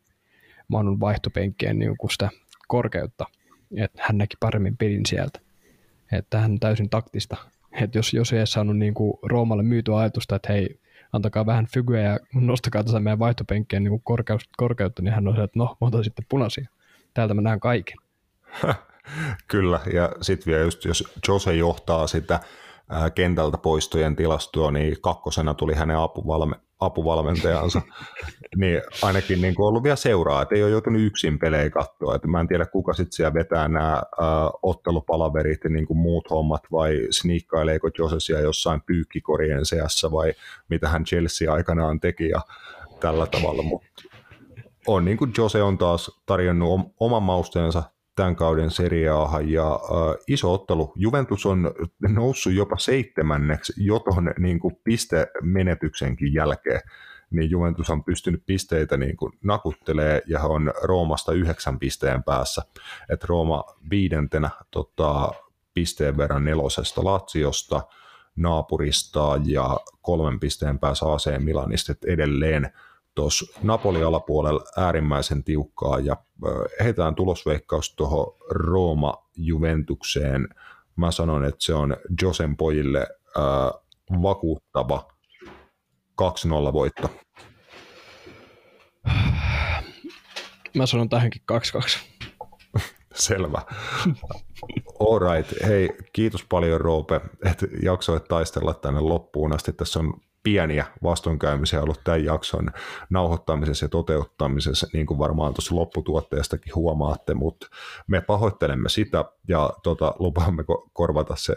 Manun 0.67 0.99
vaihtopenkkeen 0.99 1.79
niin 1.79 1.97
kuin 1.97 2.11
sitä 2.11 2.29
korkeutta, 2.67 3.25
että 3.77 4.03
hän 4.05 4.17
näki 4.17 4.37
paremmin 4.39 4.77
pelin 4.77 5.05
sieltä. 5.05 5.39
Että 6.11 6.39
hän 6.39 6.51
on 6.51 6.59
täysin 6.59 6.89
taktista. 6.89 7.37
Että 7.81 7.97
jos, 7.97 8.13
jos 8.13 8.33
ei 8.33 8.47
saanut 8.47 8.77
niin 8.77 8.93
kuin 8.93 9.13
Roomalle 9.23 9.63
myytyä 9.63 9.97
ajatusta, 9.97 10.35
että 10.35 10.53
hei, 10.53 10.79
antakaa 11.15 11.45
vähän 11.45 11.67
fygyä 11.73 12.01
ja 12.01 12.19
nostakaa 12.33 12.83
tässä 12.83 12.99
meidän 12.99 13.19
vaihtopenkkeen 13.19 13.83
niin 13.83 14.01
korkeus, 14.03 14.49
korkeutta, 14.57 15.01
niin 15.01 15.13
hän 15.13 15.27
on 15.27 15.35
se, 15.35 15.43
että 15.43 15.59
no, 15.59 15.77
mä 15.81 16.03
sitten 16.03 16.25
punaisia. 16.29 16.69
Täältä 17.13 17.33
mä 17.33 17.41
näen 17.41 17.59
kaiken. 17.59 17.97
Kyllä, 19.47 19.79
ja 19.93 20.09
sitten 20.21 20.51
vielä 20.51 20.63
just, 20.63 20.85
jos 20.85 21.13
Jose 21.27 21.55
johtaa 21.55 22.07
sitä 22.07 22.39
kentältä 23.15 23.57
poistojen 23.57 24.15
tilastoa, 24.15 24.71
niin 24.71 24.97
kakkosena 25.01 25.53
tuli 25.53 25.73
hänen 25.73 25.97
apuvalme, 25.97 26.55
apuvalmentajansa, 26.79 27.81
niin 28.55 28.81
ainakin 29.01 29.41
niin 29.41 29.55
kuin 29.55 29.67
ollut 29.67 29.83
vielä 29.83 29.95
seuraa, 29.95 30.41
että 30.41 30.55
ei 30.55 30.63
ole 30.63 30.71
joutunut 30.71 31.01
yksin 31.01 31.39
pelejä 31.39 31.69
katsoa. 31.69 32.15
Että 32.15 32.27
mä 32.27 32.39
en 32.39 32.47
tiedä, 32.47 32.65
kuka 32.65 32.93
sitten 32.93 33.11
siellä 33.11 33.33
vetää 33.33 33.67
nämä 33.67 34.03
ottelupalaverit 34.63 35.63
ja 35.63 35.69
niin 35.69 35.87
kuin 35.87 35.97
muut 35.97 36.29
hommat, 36.29 36.61
vai 36.71 37.07
sniikkaileeko 37.11 37.89
Josesia 37.97 38.39
jossain 38.39 38.81
pyykkikorien 38.81 39.65
seassa, 39.65 40.11
vai 40.11 40.33
mitä 40.69 40.89
hän 40.89 41.05
Chelsea 41.05 41.53
aikanaan 41.53 41.99
teki 41.99 42.29
ja 42.29 42.41
tällä 42.99 43.27
tavalla, 43.27 43.63
mutta 43.63 44.03
on 44.87 45.05
niin 45.05 45.17
kuin 45.17 45.33
Jose 45.37 45.63
on 45.63 45.77
taas 45.77 46.21
tarjonnut 46.25 46.81
oman 46.99 47.23
mausteensa 47.23 47.83
tämän 48.15 48.35
kauden 48.35 48.71
seriaahan 48.71 49.49
ja 49.49 49.73
äh, 49.73 50.15
iso 50.27 50.53
ottelu. 50.53 50.93
Juventus 50.95 51.45
on 51.45 51.73
noussut 52.07 52.53
jopa 52.53 52.77
seitsemänneksi 52.77 53.73
jo 53.77 53.99
tuon 53.99 54.33
niin 54.39 54.59
pistemenetyksenkin 54.83 56.33
jälkeen, 56.33 56.81
niin 57.31 57.49
Juventus 57.49 57.89
on 57.89 58.03
pystynyt 58.03 58.43
pisteitä 58.45 58.97
niin 58.97 59.17
kuin 59.17 59.33
nakuttelee 59.43 60.21
ja 60.27 60.39
on 60.39 60.73
Roomasta 60.83 61.31
yhdeksän 61.31 61.79
pisteen 61.79 62.23
päässä. 62.23 62.61
Et 63.09 63.23
Rooma 63.23 63.63
viidentenä 63.89 64.49
tota, 64.71 65.31
pisteen 65.73 66.17
verran 66.17 66.45
nelosesta 66.45 67.03
Latsiosta, 67.03 67.81
naapurista 68.35 69.39
ja 69.45 69.79
kolmen 70.01 70.39
pisteen 70.39 70.79
päässä 70.79 71.05
AC 71.13 71.39
Milanista, 71.39 71.93
edelleen 72.07 72.71
tuossa 73.15 73.59
Napoli 73.63 74.03
alapuolella 74.03 74.63
äärimmäisen 74.77 75.43
tiukkaa 75.43 75.99
ja 75.99 76.17
heitään 76.83 77.15
tulosveikkaus 77.15 77.95
tuohon 77.95 78.35
Rooma-Juventukseen. 78.49 80.47
Mä 80.95 81.11
sanon, 81.11 81.45
että 81.45 81.59
se 81.59 81.73
on 81.73 81.97
Josen 82.21 82.57
pojille 82.57 82.99
ää, 82.99 83.71
vakuuttava 84.21 85.07
2-0 86.21 86.73
voitto. 86.73 87.09
Mä 90.73 90.85
sanon 90.85 91.09
tähänkin 91.09 91.41
2-2. 92.79 92.79
Selvä. 93.13 93.61
All 94.99 95.19
right. 95.19 95.53
Hei, 95.65 95.89
kiitos 96.13 96.45
paljon 96.49 96.81
Roope, 96.81 97.21
että 97.45 97.67
jaksoit 97.83 98.23
taistella 98.23 98.73
tänne 98.73 98.99
loppuun 98.99 99.53
asti. 99.53 99.73
Tässä 99.73 99.99
on 99.99 100.13
pieniä 100.45 100.85
vastoinkäymisiä 101.03 101.81
ollut 101.81 102.03
tämän 102.03 102.25
jakson 102.25 102.71
nauhoittamisessa 103.09 103.85
ja 103.85 103.89
toteuttamisessa, 103.89 104.87
niin 104.93 105.05
kuin 105.05 105.17
varmaan 105.17 105.53
tuossa 105.53 105.75
lopputuotteestakin 105.75 106.75
huomaatte, 106.75 107.33
mutta 107.33 107.67
me 108.07 108.21
pahoittelemme 108.21 108.89
sitä 108.89 109.25
ja 109.47 109.69
tota, 109.83 110.15
lupaamme 110.19 110.63
korvata 110.93 111.35
se 111.35 111.55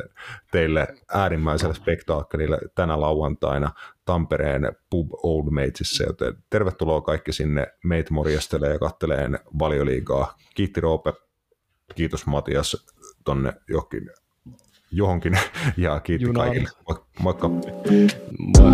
teille 0.51 0.87
äärimmäiselle 1.15 1.75
spektaakkelille 1.75 2.59
tänä 2.75 3.01
lauantaina 3.01 3.71
Tampereen 4.05 4.73
Pub 4.91 5.11
Old 5.23 5.51
Matesissa, 5.51 6.05
joten 6.05 6.35
tervetuloa 6.51 7.01
kaikki 7.01 7.33
sinne 7.33 7.67
meitä 7.85 8.15
morjastelee 8.15 8.73
ja 8.73 8.79
katteleen 8.79 9.39
valioliigaa. 9.59 10.35
Kiitti 10.55 10.81
Roope, 10.81 11.13
kiitos 11.95 12.27
Matias 12.27 12.87
tonne 13.25 13.53
johonkin 13.69 14.11
johonkin. 14.91 15.39
Ja 15.77 16.01
kiitti 16.01 16.25
Junaan. 16.27 16.49
kaikille. 16.49 16.69
Moikka. 17.19 17.49
Moi. 18.39 18.73